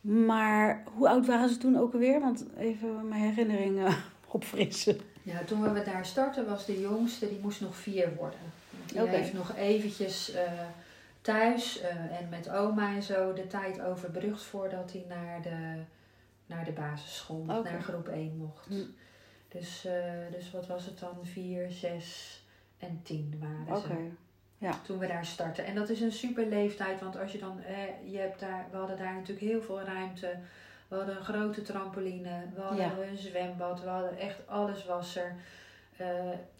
Maar 0.00 0.82
hoe 0.94 1.08
oud 1.08 1.26
waren 1.26 1.48
ze 1.48 1.56
toen 1.58 1.78
ook 1.78 1.92
alweer? 1.92 2.20
Want 2.20 2.46
even 2.58 3.08
mijn 3.08 3.22
herinneringen 3.22 3.94
opfrissen. 4.32 5.00
Ja, 5.22 5.44
toen 5.44 5.72
we 5.72 5.82
daar 5.82 6.06
startten 6.06 6.46
was 6.46 6.66
de 6.66 6.80
jongste, 6.80 7.28
die 7.28 7.38
moest 7.38 7.60
nog 7.60 7.76
vier 7.76 8.14
worden. 8.14 8.38
Die 8.86 9.00
heeft 9.00 9.32
nog 9.32 9.56
eventjes 9.56 10.32
eh, 10.32 10.52
thuis 11.20 11.80
eh, 11.80 12.20
en 12.20 12.28
met 12.28 12.50
oma 12.50 12.94
en 12.94 13.02
zo 13.02 13.32
de 13.32 13.46
tijd 13.46 13.80
overbrugd 13.80 14.42
voordat 14.42 14.92
hij 14.92 15.04
naar 15.08 15.42
de, 15.42 15.82
naar 16.46 16.64
de 16.64 16.72
basisschool, 16.72 17.44
naar 17.44 17.82
groep 17.82 18.08
1 18.08 18.36
mocht. 18.36 18.66
Hm. 18.66 18.84
Dus, 19.48 19.84
eh, 19.84 19.92
dus 20.30 20.50
wat 20.50 20.66
was 20.66 20.84
het 20.84 20.98
dan? 20.98 21.18
Vier, 21.22 21.70
zes 21.70 22.40
en 22.78 23.00
tien 23.02 23.40
waren 23.40 23.76
Oké. 23.76 24.12
ze. 24.58 24.70
Toen 24.82 24.98
we 24.98 25.06
daar 25.06 25.26
startten. 25.26 25.64
En 25.64 25.74
dat 25.74 25.88
is 25.88 26.00
een 26.00 26.12
super 26.12 26.46
leeftijd, 26.46 27.00
want 27.00 27.18
als 27.18 27.32
je 27.32 27.38
dan, 27.38 27.60
eh, 27.60 28.12
je 28.12 28.18
hebt 28.18 28.40
daar, 28.40 28.66
we 28.70 28.76
hadden 28.76 28.96
daar 28.96 29.14
natuurlijk 29.14 29.46
heel 29.46 29.62
veel 29.62 29.80
ruimte. 29.80 30.36
We 30.90 30.96
hadden 30.96 31.16
een 31.16 31.24
grote 31.24 31.62
trampoline, 31.62 32.30
we 32.54 32.60
hadden 32.60 32.78
Ja. 32.84 32.92
een 33.10 33.16
zwembad, 33.18 33.80
we 33.82 33.88
hadden 33.88 34.18
echt 34.18 34.36
alles 34.46 34.84
was 34.84 35.16
er. 35.16 35.34
Eh, 35.96 36.06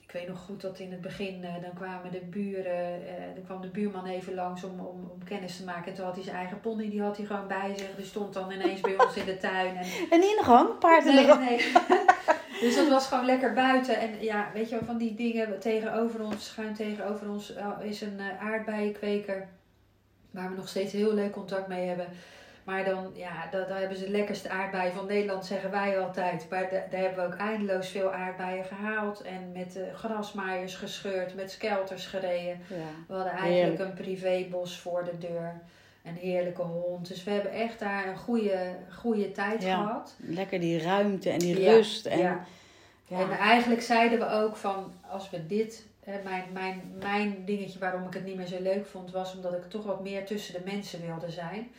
ik 0.00 0.10
weet 0.12 0.28
nog 0.28 0.38
goed 0.38 0.60
dat 0.60 0.78
in 0.78 0.90
het 0.90 1.00
begin, 1.00 1.44
eh, 1.44 1.62
dan 1.62 1.72
kwamen 1.74 2.10
de 2.12 2.20
buren, 2.20 3.06
eh, 3.06 3.14
dan 3.34 3.44
kwam 3.44 3.60
de 3.60 3.68
buurman 3.68 4.06
even 4.06 4.34
langs 4.34 4.64
om, 4.64 4.80
om, 4.80 5.10
om 5.12 5.24
kennis 5.24 5.56
te 5.56 5.64
maken. 5.64 5.84
En 5.90 5.94
toen 5.94 6.04
had 6.04 6.14
hij 6.14 6.24
zijn 6.24 6.36
eigen 6.36 6.60
pony, 6.60 6.90
die 6.90 7.02
had 7.02 7.16
hij 7.16 7.26
gewoon 7.26 7.46
bij 7.48 7.74
zich. 7.76 7.94
Die 7.96 8.04
stond 8.04 8.34
dan 8.34 8.50
ineens 8.50 8.80
bij 8.80 8.98
ons 9.04 9.16
in 9.16 9.24
de 9.24 9.36
tuin. 9.36 9.76
En 9.76 9.84
En 10.14 10.22
in 10.22 10.36
de 10.38 10.42
gang, 10.44 10.78
paard 10.78 11.04
in 11.04 11.14
de 11.14 11.20
Nee, 11.20 11.26
gang. 11.26 11.44
nee. 11.48 11.72
dus 12.60 12.76
dat 12.76 12.88
was 12.88 13.06
gewoon 13.06 13.24
lekker 13.24 13.52
buiten. 13.52 13.98
En 14.00 14.22
ja, 14.22 14.50
weet 14.54 14.68
je 14.68 14.74
wel, 14.76 14.84
van 14.84 14.98
die 14.98 15.14
dingen 15.14 15.58
tegenover 15.60 16.24
ons, 16.24 16.46
schuin 16.46 16.74
tegenover 16.74 17.30
ons, 17.30 17.52
is 17.80 18.00
een 18.00 18.20
aardbeienkweker. 18.40 19.48
Waar 20.30 20.50
we 20.50 20.56
nog 20.56 20.68
steeds 20.68 20.92
heel 20.92 21.14
leuk 21.14 21.32
contact 21.32 21.68
mee 21.68 21.86
hebben. 21.88 22.06
Maar 22.64 22.84
dan, 22.84 23.10
ja, 23.14 23.46
daar, 23.50 23.68
daar 23.68 23.78
hebben 23.78 23.96
ze 23.96 24.04
de 24.04 24.10
lekkerste 24.10 24.48
aardbeien 24.48 24.92
van 24.92 25.06
Nederland, 25.06 25.46
zeggen 25.46 25.70
wij 25.70 25.98
altijd. 26.00 26.46
Maar 26.50 26.62
da- 26.70 26.84
daar 26.90 27.00
hebben 27.00 27.28
we 27.28 27.32
ook 27.34 27.40
eindeloos 27.40 27.88
veel 27.88 28.12
aardbeien 28.12 28.64
gehaald. 28.64 29.22
En 29.22 29.52
met 29.52 29.72
de 29.72 29.90
grasmaaiers 29.94 30.74
gescheurd, 30.74 31.34
met 31.34 31.50
skelters 31.50 32.06
gereden. 32.06 32.60
Ja. 32.68 32.76
We 33.08 33.14
hadden 33.14 33.32
eigenlijk 33.32 33.78
Heerlijk. 33.78 33.80
een 33.98 34.04
privébos 34.04 34.78
voor 34.78 35.04
de 35.04 35.18
deur. 35.18 35.60
Een 36.04 36.14
heerlijke 36.16 36.62
hond. 36.62 37.08
Dus 37.08 37.24
we 37.24 37.30
hebben 37.30 37.52
echt 37.52 37.78
daar 37.78 38.06
een 38.08 38.16
goede, 38.18 38.58
goede 38.98 39.32
tijd 39.32 39.62
Ja. 39.62 39.76
gehad. 39.82 40.14
Lekker 40.18 40.60
die 40.60 40.82
ruimte 40.82 41.30
en 41.30 41.38
die 41.38 41.60
Ja, 41.60 41.70
rust. 41.72 42.06
En. 42.06 42.38
En 43.10 43.30
eigenlijk 43.30 43.82
zeiden 43.82 44.18
we 44.18 44.28
ook 44.30 44.56
van 44.56 44.92
als 45.10 45.30
we 45.30 45.46
dit, 45.46 45.86
mijn, 46.24 46.44
mijn, 46.52 46.82
mijn 46.98 47.44
dingetje 47.44 47.78
waarom 47.78 48.06
ik 48.06 48.14
het 48.14 48.24
niet 48.24 48.36
meer 48.36 48.46
zo 48.46 48.60
leuk 48.60 48.86
vond, 48.86 49.10
was 49.10 49.34
omdat 49.34 49.52
ik 49.52 49.68
toch 49.70 49.84
wat 49.84 50.02
meer 50.02 50.26
tussen 50.26 50.54
de 50.54 50.70
mensen 50.70 51.06
wilde 51.06 51.30
zijn. 51.30 51.70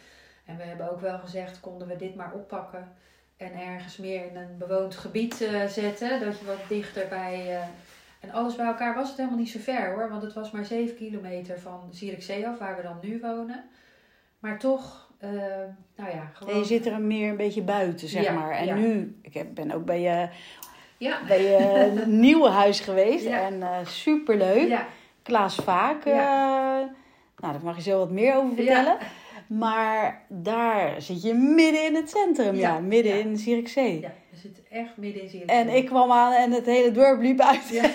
En 0.45 0.57
we 0.57 0.63
hebben 0.63 0.91
ook 0.91 1.01
wel 1.01 1.19
gezegd, 1.19 1.59
konden 1.59 1.87
we 1.87 1.95
dit 1.95 2.15
maar 2.15 2.31
oppakken 2.33 2.91
en 3.37 3.53
ergens 3.53 3.97
meer 3.97 4.25
in 4.25 4.35
een 4.35 4.57
bewoond 4.57 4.95
gebied 4.95 5.41
eh, 5.41 5.65
zetten, 5.65 6.19
dat 6.19 6.39
je 6.39 6.45
wat 6.45 6.67
dichter 6.67 7.07
bij. 7.09 7.45
eh, 7.49 7.63
en 8.19 8.31
alles 8.31 8.55
bij 8.55 8.65
elkaar 8.65 8.95
was 8.95 9.07
het 9.07 9.17
helemaal 9.17 9.39
niet 9.39 9.49
zo 9.49 9.59
ver 9.59 9.93
hoor, 9.93 10.09
want 10.09 10.23
het 10.23 10.33
was 10.33 10.51
maar 10.51 10.65
7 10.65 10.95
kilometer 10.95 11.59
van 11.59 11.87
Zierikzee 11.91 12.47
af, 12.47 12.57
waar 12.59 12.75
we 12.75 12.81
dan 12.81 12.97
nu 13.01 13.19
wonen. 13.21 13.63
Maar 14.39 14.59
toch, 14.59 15.09
eh, 15.19 15.29
nou 15.95 16.09
ja, 16.15 16.29
gewoon. 16.33 16.53
En 16.53 16.59
je 16.59 16.65
zit 16.65 16.85
er 16.85 17.01
meer 17.01 17.29
een 17.29 17.37
beetje 17.37 17.61
buiten, 17.61 18.07
zeg 18.07 18.23
Ja, 18.23 18.31
maar. 18.33 18.51
En 18.51 18.65
ja. 18.65 18.75
nu, 18.75 19.19
ik 19.21 19.53
ben 19.53 19.71
ook 19.71 19.85
bij 19.85 20.01
je, 20.01 20.29
Ja, 20.97 21.19
bij 21.27 21.43
je 21.43 21.91
nieuwe 22.07 22.49
huis 22.49 22.79
geweest. 22.79 23.25
En 23.25 23.61
eh 23.63 23.85
superleuk. 23.85 24.79
Klaas 25.23 25.55
Vaak. 25.55 26.05
nou, 26.05 27.53
daar 27.53 27.63
mag 27.63 27.75
je 27.75 27.81
zo 27.81 27.97
wat 27.97 28.09
meer 28.11 28.35
over 28.35 28.55
vertellen. 28.55 28.97
Maar 29.59 30.21
daar 30.27 31.01
zit 31.01 31.21
je 31.21 31.33
midden 31.33 31.85
in 31.85 31.95
het 31.95 32.09
centrum. 32.09 32.55
Ja, 32.55 32.73
Ja, 32.73 32.79
midden 32.79 33.17
ja. 33.17 33.23
in 33.23 33.37
Zierikzee. 33.37 33.99
ja, 33.99 34.13
we 34.29 34.37
zitten 34.37 34.63
echt 34.69 34.97
midden 34.97 35.21
in 35.21 35.29
Zierikzee. 35.29 35.57
En 35.59 35.69
ik 35.69 35.85
kwam 35.85 36.11
aan 36.11 36.33
en 36.33 36.51
het 36.51 36.65
hele 36.65 36.91
dorp 36.91 37.21
liep 37.21 37.39
uit. 37.41 37.69
Ja, 37.69 37.89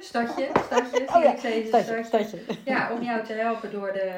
stadje, 0.00 0.48
stadje, 0.66 1.02
Oh 1.08 1.16
Zierikzee 1.20 1.62
is 1.62 1.72
een 1.72 2.04
Stadje, 2.04 2.04
stadje. 2.04 2.38
Ja, 2.64 2.92
om 2.92 3.02
jou 3.02 3.24
te 3.24 3.32
helpen 3.32 3.72
door 3.72 3.92
de, 3.92 4.12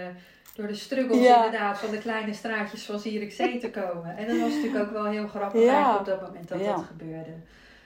door 0.54 0.66
de 0.66 0.74
struggles 0.74 1.22
Ja. 1.26 1.36
inderdaad 1.44 1.78
van 1.78 1.90
de 1.90 1.98
kleine 1.98 2.32
straatjes 2.34 2.84
van 2.84 2.98
Zierikzee 2.98 3.58
te 3.58 3.70
komen. 3.70 4.16
En 4.16 4.26
dat 4.26 4.38
was 4.38 4.54
natuurlijk 4.54 4.84
ook 4.84 4.90
wel 4.92 5.04
heel 5.04 5.26
grappig 5.28 5.62
Ja. 5.62 5.96
op 5.98 6.04
dat 6.04 6.20
moment 6.20 6.48
dat 6.48 6.60
Ja. 6.60 6.74
dat 6.76 6.84
gebeurde. 6.84 7.32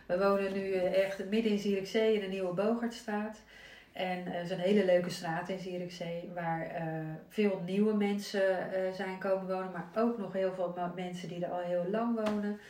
We 0.06 0.18
wonen 0.18 0.52
nu 0.52 0.72
eh, 0.72 1.04
echt 1.04 1.18
midden 1.30 1.52
in 1.52 1.58
Zierikzee 1.58 2.14
in 2.14 2.20
de 2.20 2.26
Nieuwe 2.26 2.52
Bogartstraat. 2.54 3.38
En 4.00 4.26
eh, 4.26 4.32
het 4.32 4.44
is 4.44 4.50
een 4.50 4.58
hele 4.58 4.84
leuke 4.84 5.10
straat 5.10 5.48
in 5.48 5.58
Zierikzee 5.58 6.30
waar 6.34 6.66
eh, 6.66 6.84
veel 7.28 7.62
nieuwe 7.64 7.94
mensen 7.94 8.72
eh, 8.72 8.92
zijn 8.92 9.18
komen 9.18 9.46
wonen, 9.46 9.72
maar 9.72 9.88
ook 9.94 10.18
nog 10.18 10.32
heel 10.32 10.54
veel 10.54 10.92
mensen 10.94 11.28
die 11.28 11.44
er 11.44 11.50
al 11.50 11.60
heel 11.60 11.86
lang 11.90 12.24
wonen. 12.24 12.60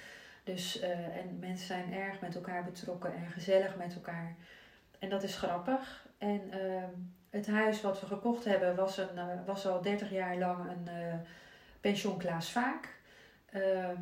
Dus, 0.44 0.80
eh, 0.80 1.16
en 1.16 1.38
mensen 1.38 1.66
zijn 1.66 1.92
erg 1.92 2.20
met 2.20 2.34
elkaar 2.34 2.64
betrokken 2.64 3.14
en 3.14 3.30
gezellig 3.30 3.76
met 3.76 3.94
elkaar. 3.94 4.36
En 4.98 5.08
dat 5.08 5.22
is 5.22 5.36
grappig. 5.36 6.06
En 6.18 6.50
ehm, 6.50 6.90
het 7.30 7.46
huis 7.46 7.80
wat 7.80 8.00
we 8.00 8.06
gekocht 8.06 8.44
hebben 8.44 8.76
was, 8.76 8.98
een, 8.98 9.18
eh, 9.18 9.46
was 9.46 9.66
al 9.66 9.82
30 9.82 10.10
jaar 10.10 10.36
lang 10.36 10.70
een 10.70 10.88
eh, 10.88 11.14
pension 11.80 12.18
Klaas 12.18 12.52
Vaak. 12.52 12.98
Ehm, 13.50 13.96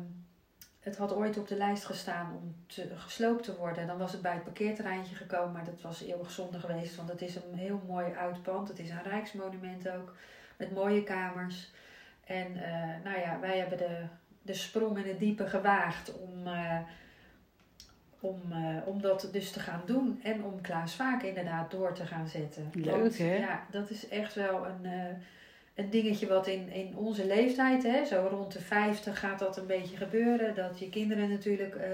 het 0.79 0.97
had 0.97 1.13
ooit 1.13 1.37
op 1.37 1.47
de 1.47 1.55
lijst 1.55 1.85
gestaan 1.85 2.35
om 2.35 2.55
te, 2.67 2.89
gesloopt 2.95 3.43
te 3.43 3.55
worden. 3.55 3.87
Dan 3.87 3.97
was 3.97 4.11
het 4.11 4.21
bij 4.21 4.33
het 4.33 4.43
parkeerterreintje 4.43 5.15
gekomen, 5.15 5.51
maar 5.51 5.65
dat 5.65 5.81
was 5.81 6.01
eeuwig 6.01 6.31
zonde 6.31 6.59
geweest. 6.59 6.95
Want 6.95 7.09
het 7.09 7.21
is 7.21 7.35
een 7.35 7.57
heel 7.57 7.81
mooi 7.87 8.13
oud 8.15 8.41
pand. 8.41 8.67
Het 8.67 8.79
is 8.79 8.89
een 8.89 9.03
rijksmonument 9.03 9.89
ook, 9.89 10.15
met 10.57 10.73
mooie 10.73 11.03
kamers. 11.03 11.71
En 12.25 12.63
eh, 12.63 13.03
nou 13.03 13.19
ja, 13.19 13.39
wij 13.39 13.57
hebben 13.57 13.77
de, 13.77 14.03
de 14.41 14.53
sprong 14.53 14.97
in 14.97 15.07
het 15.07 15.19
diepe 15.19 15.47
gewaagd 15.47 16.19
om, 16.19 16.47
eh, 16.47 16.79
om, 18.19 18.41
eh, 18.51 18.87
om 18.87 19.01
dat 19.01 19.29
dus 19.31 19.51
te 19.51 19.59
gaan 19.59 19.81
doen. 19.85 20.19
En 20.23 20.43
om 20.43 20.61
Klaas 20.61 20.95
Vaak 20.95 21.23
inderdaad 21.23 21.71
door 21.71 21.93
te 21.93 22.05
gaan 22.05 22.27
zetten. 22.27 22.69
Leuk, 22.73 23.17
hè? 23.17 23.35
Ja, 23.35 23.65
dat 23.71 23.89
is 23.89 24.07
echt 24.07 24.33
wel 24.33 24.65
een, 24.65 24.85
een 25.79 25.89
dingetje 25.89 26.27
wat 26.27 26.47
in, 26.47 26.69
in 26.71 26.93
onze 26.95 27.25
leeftijd, 27.25 27.83
hè, 27.83 28.05
zo 28.05 28.27
rond 28.31 28.51
de 28.53 28.59
50 28.61 29.19
gaat 29.19 29.39
dat 29.39 29.57
een 29.57 29.65
beetje 29.67 29.97
gebeuren. 29.97 30.55
Dat 30.55 30.79
je 30.79 30.89
kinderen 30.89 31.29
natuurlijk 31.29 31.75
eh, 31.75 31.89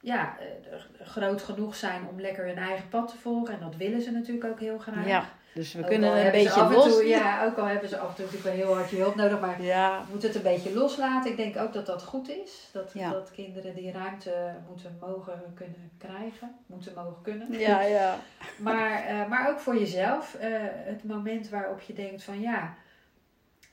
ja, 0.00 0.36
eh, 0.40 1.06
groot 1.06 1.42
genoeg 1.42 1.74
zijn 1.74 2.02
om 2.10 2.20
lekker 2.20 2.46
hun 2.46 2.58
eigen 2.58 2.88
pad 2.88 3.08
te 3.08 3.16
volgen. 3.18 3.54
En 3.54 3.60
dat 3.60 3.76
willen 3.76 4.02
ze 4.02 4.10
natuurlijk 4.10 4.44
ook 4.46 4.60
heel 4.60 4.78
graag. 4.78 5.06
Ja, 5.06 5.24
dus 5.52 5.72
we 5.72 5.80
Ook 5.82 5.86
kunnen 5.86 6.24
een 6.26 6.30
beetje 6.30 6.68
los. 6.68 6.84
toe- 6.94 7.06
ja, 7.06 7.44
ook 7.44 7.56
al 7.58 7.64
hebben 7.66 7.88
ze 7.88 7.98
af 7.98 8.08
en 8.08 8.14
toe 8.14 8.24
natuurlijk 8.24 8.56
wel 8.56 8.64
heel 8.66 8.74
hard 8.76 8.90
je 8.90 8.96
hulp 8.96 9.14
nodig. 9.14 9.40
Maar 9.40 9.62
Ja, 9.62 9.98
we 10.00 10.10
moeten 10.10 10.28
het 10.28 10.36
een 10.36 10.42
beetje 10.52 10.74
loslaten. 10.74 11.30
Ik 11.30 11.36
denk 11.36 11.56
ook 11.56 11.72
dat 11.72 11.86
dat 11.86 12.02
goed 12.02 12.28
is. 12.28 12.68
Dat, 12.72 12.90
Ja. 12.94 13.10
dat 13.10 13.30
kinderen 13.30 13.74
die 13.74 13.92
ruimte 13.92 14.54
moeten 14.68 14.98
mogen 15.00 15.42
kunnen 15.54 15.90
krijgen. 15.98 16.54
Moeten 16.66 16.92
mogen 16.94 17.22
kunnen. 17.22 17.58
ja, 17.58 17.80
ja. 17.82 18.16
Maar, 18.56 19.04
eh, 19.04 19.28
maar 19.28 19.48
ook 19.50 19.58
voor 19.58 19.78
jezelf. 19.78 20.36
het 20.84 21.04
moment 21.04 21.48
waarop 21.48 21.80
je 21.80 21.92
denkt 21.92 22.22
van 22.22 22.40
ja, 22.40 22.74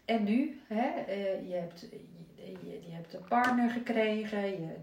en 0.06 0.24
nu? 0.24 0.62
Hè? 0.68 0.88
Eh, 1.04 1.50
je, 1.50 1.56
hebt, 1.56 1.82
je, 2.36 2.52
je, 2.64 2.80
je 2.88 2.92
hebt 2.94 3.14
een 3.14 3.24
partner 3.28 3.70
gekregen. 3.70 4.46
Je, 4.46 4.76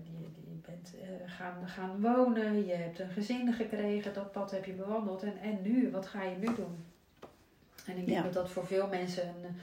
bent 0.67 0.95
eh, 1.03 1.33
gaan, 1.33 1.69
gaan 1.69 2.01
wonen. 2.01 2.67
Je 2.67 2.73
hebt 2.75 2.99
een 2.99 3.11
gezin 3.11 3.53
gekregen. 3.53 4.15
Dat 4.15 4.33
pad 4.33 4.51
heb 4.51 4.65
je 4.65 4.73
bewandeld. 4.73 5.23
En, 5.23 5.39
en 5.43 5.59
nu? 5.63 5.91
Wat 5.91 6.07
ga 6.07 6.23
je 6.23 6.37
nu 6.37 6.47
doen? 6.47 6.85
En 7.87 7.97
ik 7.97 8.07
denk 8.07 8.19
Ja. 8.19 8.23
dat 8.23 8.33
dat 8.33 8.51
voor 8.51 8.67
veel 8.67 8.89
mensen... 8.89 9.29
Een, 9.29 9.57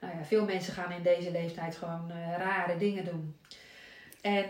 nou 0.00 0.16
ja, 0.16 0.24
veel 0.24 0.44
mensen 0.44 0.72
gaan 0.72 0.92
in 0.92 1.02
deze 1.02 1.30
leeftijd 1.30 1.76
gewoon 1.76 2.10
eh, 2.10 2.36
rare 2.38 2.76
dingen 2.76 3.04
doen. 3.04 3.36
En 4.22 4.44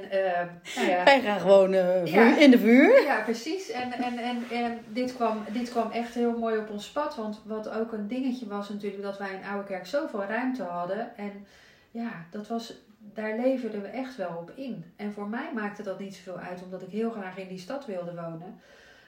nou 0.76 0.88
ja, 0.88 1.04
Wij 1.04 1.20
gaan 1.20 1.40
gewoon 1.40 1.72
eh, 1.72 2.06
Ja. 2.06 2.38
in 2.38 2.50
de 2.50 2.58
vuur. 2.58 3.02
ja, 3.02 3.20
precies. 3.22 3.70
En, 3.70 3.92
en, 3.92 4.18
en, 4.18 4.42
en 4.50 4.78
dit, 4.88 5.14
kwam, 5.14 5.44
dit 5.52 5.70
kwam 5.70 5.90
echt 5.90 6.14
heel 6.14 6.38
mooi 6.38 6.58
op 6.58 6.70
ons 6.70 6.90
pad. 6.90 7.16
Want 7.16 7.40
wat 7.44 7.68
ook 7.68 7.92
een 7.92 8.08
dingetje 8.08 8.46
was 8.46 8.68
natuurlijk 8.68 9.02
dat 9.02 9.18
wij 9.18 9.32
in 9.32 9.44
Oudekerk 9.50 9.86
zoveel 9.86 10.22
ruimte 10.24 10.62
hadden. 10.62 11.16
En 11.16 11.46
ja, 11.90 12.10
dat 12.30 12.48
was, 12.48 12.74
daar 12.98 13.36
leverden 13.36 13.82
we 13.82 13.88
echt 13.88 14.16
wel 14.16 14.36
op 14.40 14.50
in. 14.54 14.92
En 14.96 15.12
voor 15.12 15.28
mij 15.28 15.50
maakte 15.54 15.82
dat 15.82 15.98
niet 15.98 16.14
zoveel 16.14 16.38
uit, 16.38 16.62
omdat 16.62 16.82
ik 16.82 16.90
heel 16.90 17.10
graag 17.10 17.36
in 17.36 17.48
die 17.48 17.58
stad 17.58 17.86
wilde 17.86 18.14
wonen. 18.14 18.60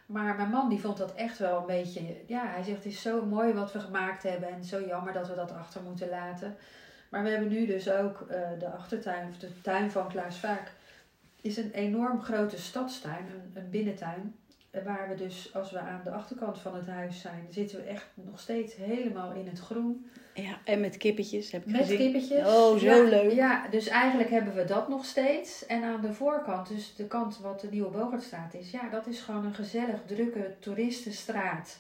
Maar 0.07 0.37
mijn 0.37 0.51
man 0.51 0.69
die 0.69 0.81
vond 0.81 0.97
dat 0.97 1.15
echt 1.15 1.39
wel 1.39 1.59
een 1.59 1.67
beetje... 1.67 2.01
Ja, 2.27 2.47
hij 2.47 2.63
zegt 2.63 2.85
het 2.85 2.93
is 2.93 3.03
zo 3.03 3.25
mooi 3.25 3.53
wat 3.53 3.73
we 3.73 3.81
gemaakt 3.81 4.23
hebben. 4.23 4.49
En 4.49 4.65
zo 4.65 4.81
jammer 4.87 5.13
dat 5.13 5.29
we 5.29 5.35
dat 5.35 5.53
achter 5.53 5.81
moeten 5.83 6.09
laten. 6.09 6.57
Maar 7.15 7.23
we 7.23 7.29
hebben 7.31 7.49
nu 7.49 7.67
dus 7.67 7.91
ook 7.91 8.21
eh, 8.29 8.39
de 8.59 8.69
achtertuin, 8.69 9.29
of 9.29 9.39
de 9.39 9.61
tuin 9.61 9.91
van 9.91 10.09
Klaas 10.09 10.39
Vaak 10.39 10.73
is 11.41 11.57
een 11.57 11.71
enorm 11.73 12.23
grote 12.23 12.59
stadstuin, 12.59 13.25
een, 13.35 13.63
een 13.63 13.71
binnentuin. 13.71 14.35
eh, 14.71 14.85
Waar 14.85 15.09
we 15.09 15.15
dus, 15.15 15.51
als 15.55 15.71
we 15.71 15.79
aan 15.79 16.01
de 16.05 16.11
achterkant 16.11 16.59
van 16.59 16.75
het 16.75 16.87
huis 16.87 17.21
zijn, 17.21 17.47
zitten 17.51 17.77
we 17.77 17.83
echt 17.83 18.07
nog 18.15 18.41
steeds 18.41 18.75
helemaal 18.77 19.33
in 19.33 19.47
het 19.47 19.59
groen. 19.61 20.11
Ja, 20.35 20.59
en 20.65 20.81
met 20.81 20.97
kippetjes 20.97 21.53
heb 21.53 21.65
ik 21.67 21.73
Met 21.73 21.81
gezien. 21.81 21.99
kippetjes. 21.99 22.47
Oh, 22.47 22.77
zo 22.79 22.87
ja, 22.87 23.03
leuk. 23.03 23.33
Ja, 23.33 23.69
dus 23.69 23.87
eigenlijk 23.89 24.31
hebben 24.31 24.55
we 24.55 24.65
dat 24.65 24.89
nog 24.89 25.05
steeds. 25.05 25.67
En 25.67 25.83
aan 25.83 26.01
de 26.01 26.13
voorkant, 26.13 26.69
dus 26.69 26.95
de 26.97 27.07
kant 27.07 27.39
wat 27.39 27.61
de 27.61 27.69
Nieuwe 27.71 27.91
Bogartstraat 27.91 28.55
is, 28.55 28.71
ja, 28.71 28.89
dat 28.91 29.07
is 29.07 29.21
gewoon 29.21 29.45
een 29.45 29.55
gezellig, 29.55 29.99
drukke 30.07 30.55
toeristenstraat. 30.59 31.79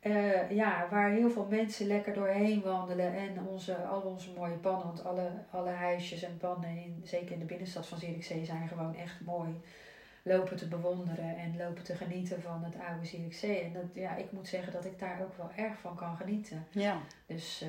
Eh, 0.00 0.50
ja, 0.50 0.86
waar 0.90 1.10
heel 1.10 1.30
veel 1.30 1.46
mensen 1.50 1.86
lekker 1.86 2.14
doorheen 2.14 2.62
wandelen. 2.62 3.14
En 3.14 3.46
onze, 3.48 3.74
al 3.76 4.00
onze 4.00 4.30
mooie 4.36 4.54
panden, 4.56 4.86
want 4.86 5.04
alle, 5.04 5.30
alle 5.50 5.70
huisjes 5.70 6.22
en 6.22 6.36
panden, 6.36 6.70
in, 6.70 7.00
zeker 7.04 7.32
in 7.32 7.38
de 7.38 7.44
binnenstad 7.44 7.86
van 7.86 7.98
Zierikzee, 7.98 8.44
zijn 8.44 8.68
gewoon 8.68 8.94
echt 8.96 9.20
mooi. 9.24 9.60
Lopen 10.22 10.56
te 10.56 10.68
bewonderen 10.68 11.36
en 11.36 11.54
lopen 11.58 11.84
te 11.84 11.94
genieten 11.94 12.42
van 12.42 12.62
het 12.64 12.74
oude 12.90 13.06
Zierikzee. 13.06 13.60
En 13.60 13.72
dat, 13.72 13.82
ja, 13.94 14.16
ik 14.16 14.32
moet 14.32 14.48
zeggen 14.48 14.72
dat 14.72 14.84
ik 14.84 14.98
daar 14.98 15.18
ook 15.22 15.36
wel 15.36 15.50
erg 15.66 15.78
van 15.80 15.96
kan 15.96 16.16
genieten. 16.16 16.66
Ja. 16.70 16.96
Dus 17.26 17.62
eh, 17.62 17.68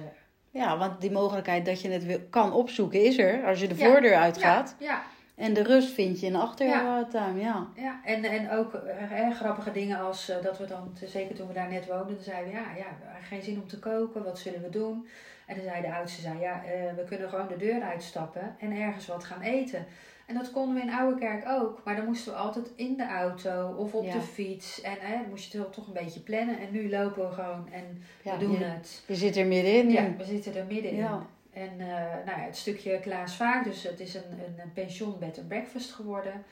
ja, 0.62 0.78
want 0.78 1.02
die 1.02 1.12
mogelijkheid 1.12 1.66
dat 1.66 1.82
je 1.82 1.90
het 1.90 2.22
kan 2.30 2.54
opzoeken 2.54 3.04
is 3.06 3.18
er 3.18 3.46
als 3.46 3.60
je 3.60 3.68
de 3.68 3.76
Ja. 3.78 3.90
voordeur 3.90 4.16
uitgaat. 4.16 4.76
ja, 4.80 4.86
ja, 4.88 5.02
En 5.42 5.54
de 5.54 5.64
rust 5.64 5.94
vind 5.94 6.20
je 6.20 6.26
in 6.26 6.32
de 6.32 6.38
achtertuin, 6.40 7.40
ja. 7.40 7.68
Ja, 7.76 8.02
en, 8.06 8.24
en 8.24 8.52
ook 8.52 8.74
eh, 8.74 9.32
grappige 9.32 9.72
dingen 9.72 10.00
als 10.00 10.30
eh, 10.30 10.44
dat 10.44 10.58
we 10.58 10.66
dan, 10.66 10.98
zeker 11.06 11.36
toen 11.36 11.48
we 11.48 11.54
daar 11.54 11.70
net 11.70 11.86
woonden, 11.86 12.16
dan 12.16 12.24
zeiden 12.24 12.52
we 12.52 12.58
ja, 12.58 12.66
ja, 12.78 12.98
geen 13.22 13.42
zin 13.42 13.62
om 13.62 13.68
te 13.68 13.80
koken, 13.80 14.24
wat 14.24 14.40
zullen 14.40 14.62
we 14.62 14.70
doen? 14.70 15.08
En 15.46 15.56
dan 15.56 15.66
zei 15.66 15.82
de 15.82 15.94
oudste, 15.94 16.22
zei, 16.22 16.40
ja, 16.40 16.64
eh, 16.64 16.96
we 16.96 17.04
kunnen 17.04 17.30
gewoon 17.30 17.48
de 17.48 17.58
deur 17.58 17.82
uitstappen 17.82 18.56
en 18.60 18.72
ergens 18.72 19.08
wat 19.08 19.24
gaan 19.24 19.42
eten. 19.42 19.86
En 20.26 20.38
dat 20.38 20.52
konden 20.52 20.76
we 20.76 20.82
in 20.82 20.94
Oudekerk 20.94 21.48
ook. 21.48 21.82
Maar 21.86 21.96
dan 21.96 22.06
moesten 22.06 22.32
we 22.32 22.38
altijd 22.38 22.72
in 22.76 22.98
de 22.98 23.08
auto 23.08 23.76
of 23.78 23.94
op 23.94 24.12
de 24.12 24.22
fiets. 24.22 24.82
En 24.82 24.96
hè, 25.00 25.28
moest 25.30 25.52
je 25.52 25.70
toch 25.70 25.88
een 25.88 25.94
beetje 25.94 26.20
plannen. 26.20 26.60
En 26.60 26.68
nu 26.72 26.90
lopen 26.90 27.28
we 27.28 27.34
gewoon 27.34 27.68
en 27.72 28.04
we 28.24 28.38
doen 28.38 28.62
het. 28.62 29.04
Je 29.08 29.16
zit 29.16 29.36
er 29.36 29.46
middenin. 29.46 29.90
Ja, 29.90 30.16
we 30.18 30.24
zitten 30.24 30.56
er 30.56 30.66
middenin. 30.66 31.08
En 31.54 31.80
uh, 31.80 31.88
nou 32.26 32.40
ja, 32.40 32.46
het 32.46 32.58
stukje 32.58 33.00
Klaas 33.00 33.36
Vaak, 33.36 33.64
dus 33.64 33.84
het 33.84 34.00
is 34.00 34.14
een, 34.14 34.40
een, 34.58 34.74
pension 34.74 35.20
bed 35.20 35.38
and 35.38 35.48
breakfast 35.48 35.92
geworden. 35.92 36.44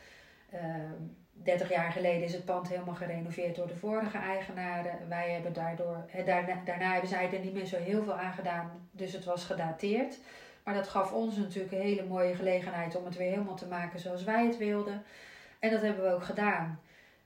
Uh, 0.54 0.60
ehm, 0.60 0.94
30 1.32 1.70
jaar 1.70 1.92
geleden 1.92 2.24
is 2.24 2.34
het 2.34 2.46
pand 2.46 2.68
helemaal 2.68 2.96
gerenoveerd 2.96 3.56
door 3.56 3.68
de 3.68 3.76
vorige 3.76 4.18
eigenaren. 4.18 5.10
Wij 5.10 5.32
hebben 5.32 5.54
daardoor, 5.54 6.06
daarna, 6.26 6.62
daarna 6.66 6.92
hebben 6.92 7.10
zij 7.10 7.32
er 7.32 7.40
niet 7.40 7.54
meer 7.54 7.66
zo 7.66 7.78
heel 7.78 8.04
veel 8.04 8.14
aan 8.14 8.34
gedaan, 8.34 8.90
dus 8.92 9.14
het 9.14 9.26
was 9.26 9.46
gedateerd. 9.46 10.18
Maar 10.64 10.74
dat 10.74 10.88
gaf 10.88 11.12
ons 11.12 11.36
natuurlijk 11.36 11.74
een 11.74 11.82
hele 11.82 12.06
mooie 12.06 12.36
gelegenheid 12.36 12.96
om 12.96 13.06
het 13.06 13.18
weer 13.18 13.30
helemaal 13.30 13.56
te 13.56 13.68
maken 13.68 14.00
zoals 14.00 14.24
wij 14.24 14.46
het 14.46 14.58
wilden. 14.58 15.04
En 15.60 15.72
dat 15.72 15.82
hebben 15.82 16.04
we 16.04 16.14
ook 16.14 16.24
gedaan. 16.24 16.80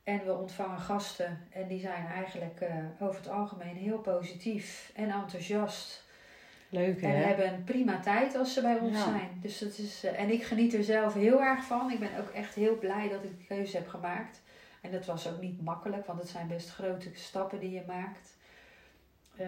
En 0.04 0.26
we 0.26 0.34
ontvangen 0.34 0.80
gasten 0.80 1.48
en 1.50 1.68
die 1.68 1.80
zijn 1.80 2.08
eigenlijk 2.08 2.62
uh, 2.62 3.08
over 3.08 3.16
het 3.16 3.30
algemeen 3.30 3.76
heel 3.76 3.98
positief 3.98 4.92
en 4.96 5.10
enthousiast. 5.10 6.03
Leuk 6.74 7.02
hè? 7.02 7.08
En 7.08 7.28
hebben 7.28 7.54
een 7.54 7.64
prima 7.64 8.00
tijd 8.00 8.36
als 8.36 8.54
ze 8.54 8.62
bij 8.62 8.78
ons 8.78 9.04
zijn. 9.04 9.30
Dus 9.42 9.58
dat 9.58 9.78
is, 9.78 10.06
uh, 10.06 10.20
en 10.20 10.30
ik 10.30 10.44
geniet 10.44 10.74
er 10.74 10.84
zelf 10.84 11.14
heel 11.14 11.42
erg 11.42 11.64
van. 11.64 11.92
Ik 11.92 12.00
ben 12.00 12.20
ook 12.20 12.30
echt 12.30 12.54
heel 12.56 12.78
blij 12.78 13.10
dat 13.10 13.24
ik 13.24 13.38
de 13.38 13.46
keuze 13.46 13.78
heb 13.78 13.88
gemaakt. 13.88 14.42
En 14.82 14.92
dat 14.92 15.06
was 15.06 15.28
ook 15.28 15.42
niet 15.42 15.62
makkelijk, 15.62 16.06
want 16.06 16.20
het 16.20 16.30
zijn 16.30 16.48
best 16.48 16.70
grote 16.70 17.10
stappen 17.14 17.60
die 17.60 17.72
je 17.72 17.84
maakt. 17.88 18.38
Uh, 19.40 19.48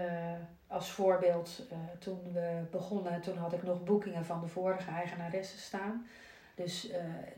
als 0.67 0.91
voorbeeld, 0.91 1.61
uh, 1.71 1.77
toen 1.99 2.19
we 2.33 2.63
begonnen, 2.71 3.21
toen 3.21 3.37
had 3.37 3.53
ik 3.53 3.63
nog 3.63 3.83
boekingen 3.83 4.25
van 4.25 4.41
de 4.41 4.47
vorige 4.47 4.91
eigenaressen 4.91 5.59
staan. 5.59 6.07
Dus 6.55 6.89
uh, 6.89 6.95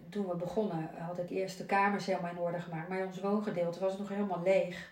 toen 0.10 0.28
we 0.28 0.36
begonnen 0.36 0.90
had 0.98 1.18
ik 1.18 1.30
eerst 1.30 1.58
de 1.58 1.66
kamers 1.66 2.06
helemaal 2.06 2.32
in 2.32 2.40
orde 2.40 2.60
gemaakt. 2.60 2.90
Maar 2.90 3.06
ons 3.06 3.20
woongedeelte 3.20 3.80
was 3.80 3.98
nog 3.98 4.10
helemaal 4.10 4.44
leeg. 4.44 4.90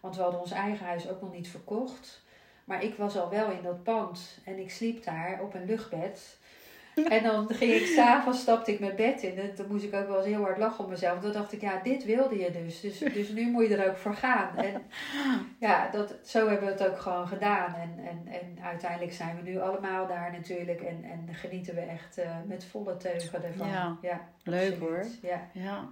Want 0.00 0.16
we 0.16 0.22
hadden 0.22 0.40
ons 0.40 0.50
eigen 0.50 0.86
huis 0.86 1.08
ook 1.08 1.20
nog 1.20 1.32
niet 1.32 1.48
verkocht. 1.48 2.24
Maar 2.66 2.82
ik 2.82 2.94
was 2.94 3.16
al 3.16 3.30
wel 3.30 3.50
in 3.50 3.62
dat 3.62 3.82
pand 3.82 4.38
en 4.44 4.58
ik 4.58 4.70
sliep 4.70 5.04
daar 5.04 5.38
op 5.42 5.54
een 5.54 5.64
luchtbed. 5.64 6.38
En 7.04 7.22
dan 7.22 7.48
ging 7.54 7.72
ik 7.72 7.86
s'avonds, 7.86 8.40
stapte 8.40 8.72
ik 8.72 8.80
mijn 8.80 8.96
bed 8.96 9.22
in. 9.22 9.38
En 9.38 9.54
toen 9.54 9.66
moest 9.68 9.84
ik 9.84 9.94
ook 9.94 10.06
wel 10.06 10.16
eens 10.16 10.26
heel 10.26 10.42
hard 10.42 10.58
lachen 10.58 10.84
om 10.84 10.90
mezelf. 10.90 11.20
Toen 11.20 11.32
dacht 11.32 11.52
ik, 11.52 11.60
ja, 11.60 11.80
dit 11.82 12.04
wilde 12.04 12.38
je 12.38 12.50
dus. 12.50 12.80
Dus, 12.80 12.98
dus 12.98 13.28
nu 13.28 13.50
moet 13.50 13.68
je 13.68 13.76
er 13.76 13.88
ook 13.88 13.96
voor 13.96 14.14
gaan. 14.14 14.56
En 14.56 14.82
ja, 15.58 15.90
dat, 15.90 16.14
zo 16.24 16.48
hebben 16.48 16.66
we 16.66 16.72
het 16.72 16.90
ook 16.90 16.98
gewoon 16.98 17.28
gedaan. 17.28 17.74
En, 17.74 18.04
en, 18.04 18.32
en 18.40 18.64
uiteindelijk 18.64 19.12
zijn 19.12 19.36
we 19.36 19.50
nu 19.50 19.58
allemaal 19.58 20.06
daar 20.06 20.32
natuurlijk. 20.32 20.80
En, 20.80 21.04
en 21.04 21.34
genieten 21.34 21.74
we 21.74 21.80
echt 21.80 22.18
uh, 22.18 22.24
met 22.46 22.64
volle 22.64 22.96
teugen 22.96 23.44
ervan. 23.44 23.68
Ja, 23.68 23.96
ja 24.02 24.28
leuk 24.42 24.78
hoor. 24.78 25.04
Ja. 25.22 25.48
ja. 25.52 25.88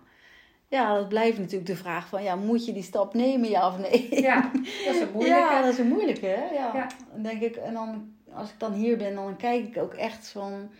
Ja, 0.74 0.94
dat 0.94 1.08
blijft 1.08 1.38
natuurlijk 1.38 1.66
de 1.66 1.76
vraag 1.76 2.08
van, 2.08 2.22
ja, 2.22 2.36
moet 2.36 2.64
je 2.64 2.72
die 2.72 2.82
stap 2.82 3.14
nemen, 3.14 3.48
ja 3.48 3.66
of 3.66 3.78
nee? 3.78 4.20
Ja, 4.20 4.50
dat 4.84 4.94
is 4.94 5.00
een 5.00 5.10
moeilijke. 5.14 5.40
Ja, 5.40 5.62
dat 5.62 5.72
is 5.72 5.78
een 5.78 5.88
moeilijke, 5.88 6.26
hè? 6.26 6.44
Ja. 6.54 6.70
ja. 6.74 6.86
Denk 7.22 7.42
ik, 7.42 7.56
en 7.56 7.74
dan, 7.74 8.14
als 8.32 8.50
ik 8.50 8.58
dan 8.58 8.72
hier 8.72 8.96
ben, 8.96 9.14
dan 9.14 9.36
kijk 9.36 9.66
ik 9.66 9.82
ook 9.82 9.94
echt 9.94 10.28
van 10.28 10.70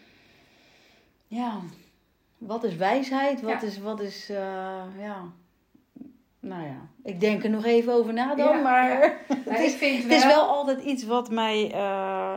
ja, 1.27 1.61
wat 2.39 2.65
is 2.65 2.77
wijsheid? 2.77 3.41
Wat 3.41 3.63
is, 3.63 3.79
wat 3.79 4.01
is, 4.01 4.31
uh, 4.31 4.37
ja, 4.99 5.33
nou 6.45 6.63
ja, 6.63 6.89
ik 7.03 7.21
denk 7.21 7.45
er 7.45 7.51
nog 7.51 7.65
even 7.65 7.93
over 7.93 8.13
na 8.13 8.35
dan, 8.35 8.63
maar 8.63 9.01
het, 9.49 9.61
is, 9.61 9.79
wel... 9.79 9.91
het 9.91 10.11
is 10.11 10.25
wel 10.25 10.43
altijd 10.43 10.81
iets 10.83 11.05
wat 11.05 11.31
mij 11.31 11.73
uh, 11.75 12.35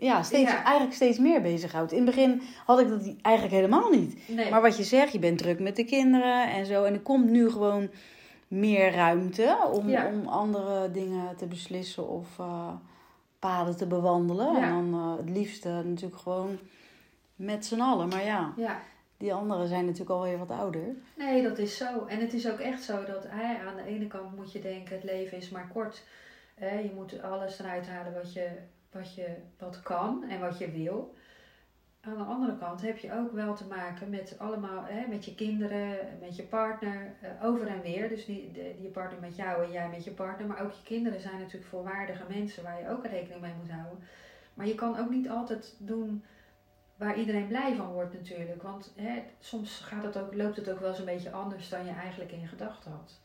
ja, 0.00 0.22
steeds, 0.22 0.50
eigenlijk 0.50 0.94
steeds 0.94 1.18
meer 1.18 1.42
bezighoudt. 1.42 1.92
In 1.92 2.06
het 2.06 2.14
begin 2.14 2.42
had 2.64 2.80
ik 2.80 2.88
dat 2.88 3.14
eigenlijk 3.22 3.54
helemaal 3.54 3.90
niet. 3.90 4.28
Nee. 4.28 4.50
Maar 4.50 4.62
wat 4.62 4.76
je 4.76 4.82
zegt, 4.82 5.12
je 5.12 5.18
bent 5.18 5.38
druk 5.38 5.60
met 5.60 5.76
de 5.76 5.84
kinderen 5.84 6.52
en 6.52 6.66
zo. 6.66 6.84
En 6.84 6.92
er 6.92 7.00
komt 7.00 7.30
nu 7.30 7.50
gewoon 7.50 7.88
meer 8.48 8.92
ruimte 8.92 9.58
om, 9.72 9.94
om 9.94 10.26
andere 10.26 10.90
dingen 10.90 11.36
te 11.36 11.46
beslissen 11.46 12.08
of 12.08 12.38
uh, 12.40 12.68
paden 13.38 13.76
te 13.76 13.86
bewandelen. 13.86 14.62
En 14.62 14.90
dan 14.90 15.16
het 15.16 15.30
liefste 15.30 15.68
natuurlijk 15.68 16.20
gewoon 16.20 16.58
met 17.36 17.66
z'n 17.66 17.80
allen. 17.80 18.08
Maar 18.08 18.24
ja, 18.24 18.52
ja, 18.56 18.80
die 19.16 19.34
anderen 19.34 19.68
zijn 19.68 19.84
natuurlijk 19.84 20.10
alweer 20.10 20.38
wat 20.38 20.50
ouder. 20.50 20.94
Nee, 21.16 21.42
dat 21.42 21.58
is 21.58 21.76
zo. 21.76 22.04
En 22.06 22.20
het 22.20 22.32
is 22.32 22.50
ook 22.50 22.58
echt 22.58 22.82
zo 22.82 23.04
dat 23.04 23.26
aan 23.66 23.76
de 23.76 23.84
ene 23.86 24.06
kant 24.06 24.36
moet 24.36 24.52
je 24.52 24.60
denken, 24.60 24.94
het 24.94 25.04
leven 25.04 25.38
is 25.38 25.50
maar 25.50 25.68
kort. 25.72 26.02
Je 26.58 26.90
moet 26.94 27.22
alles 27.22 27.58
eruit 27.58 27.86
halen 27.88 28.14
wat 28.14 28.32
je, 28.32 28.48
wat 28.92 29.14
je 29.14 29.36
wat 29.58 29.82
kan 29.82 30.24
en 30.28 30.40
wat 30.40 30.58
je 30.58 30.70
wil. 30.70 31.14
Aan 32.06 32.16
de 32.16 32.24
andere 32.24 32.56
kant 32.58 32.82
heb 32.82 32.98
je 32.98 33.12
ook 33.12 33.32
wel 33.32 33.54
te 33.54 33.66
maken 33.66 34.10
met 34.10 34.34
allemaal, 34.38 34.86
met 35.08 35.24
je 35.24 35.34
kinderen, 35.34 35.98
met 36.20 36.36
je 36.36 36.42
partner, 36.42 37.12
eh, 37.20 37.44
over 37.44 37.66
en 37.66 37.82
weer. 37.82 38.08
Dus 38.08 38.26
niet 38.26 38.54
de, 38.54 38.74
je 38.80 38.88
partner 38.88 39.20
met 39.20 39.36
jou 39.36 39.64
en 39.64 39.70
jij 39.70 39.88
met 39.88 40.04
je 40.04 40.10
partner. 40.10 40.46
Maar 40.46 40.62
ook 40.62 40.72
je 40.72 40.82
kinderen 40.82 41.20
zijn 41.20 41.38
natuurlijk 41.38 41.70
volwaardige 41.70 42.24
mensen 42.28 42.62
waar 42.62 42.80
je 42.80 42.88
ook 42.88 43.06
rekening 43.06 43.40
mee 43.40 43.52
moet 43.60 43.70
houden. 43.70 43.98
Maar 44.54 44.66
je 44.66 44.74
kan 44.74 44.98
ook 44.98 45.10
niet 45.10 45.28
altijd 45.28 45.74
doen 45.78 46.24
waar 46.96 47.18
iedereen 47.18 47.46
blij 47.46 47.74
van 47.76 47.92
wordt 47.92 48.12
natuurlijk. 48.12 48.62
Want 48.62 48.92
hè, 48.96 49.22
soms 49.40 49.78
gaat 49.78 50.04
het 50.04 50.18
ook, 50.18 50.34
loopt 50.34 50.56
het 50.56 50.70
ook 50.70 50.80
wel 50.80 50.88
eens 50.88 50.98
een 50.98 51.04
beetje 51.04 51.32
anders 51.32 51.68
dan 51.68 51.84
je 51.84 51.92
eigenlijk 51.92 52.32
in 52.32 52.46
gedachten 52.46 52.90
had. 52.90 53.20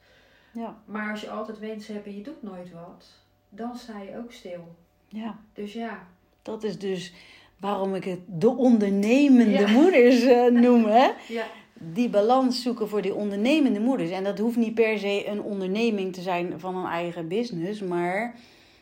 Ja. 0.51 0.77
Maar 0.85 1.11
als 1.11 1.21
je 1.21 1.29
altijd 1.29 1.59
wensen 1.59 1.93
hebt 1.93 2.05
en 2.05 2.15
je 2.15 2.23
doet 2.23 2.43
nooit 2.43 2.71
wat, 2.71 3.05
dan 3.49 3.75
sta 3.75 4.01
je 4.01 4.17
ook 4.17 4.31
stil. 4.31 4.75
Ja. 5.07 5.39
Dus 5.53 5.73
ja. 5.73 6.07
Dat 6.41 6.63
is 6.63 6.79
dus 6.79 7.13
waarom 7.59 7.95
ik 7.95 8.03
het 8.03 8.19
de 8.25 8.49
ondernemende 8.49 9.67
moeders 9.67 10.23
uh, 10.23 10.51
noem. 10.51 10.85
Hè? 10.85 11.09
Ja. 11.27 11.45
Die 11.83 12.09
balans 12.09 12.61
zoeken 12.61 12.89
voor 12.89 13.01
die 13.01 13.13
ondernemende 13.13 13.79
moeders. 13.79 14.09
En 14.09 14.23
dat 14.23 14.39
hoeft 14.39 14.55
niet 14.55 14.73
per 14.73 14.99
se 14.99 15.27
een 15.27 15.41
onderneming 15.41 16.13
te 16.13 16.21
zijn 16.21 16.59
van 16.59 16.75
een 16.75 16.91
eigen 16.91 17.27
business, 17.27 17.81
maar 17.81 18.35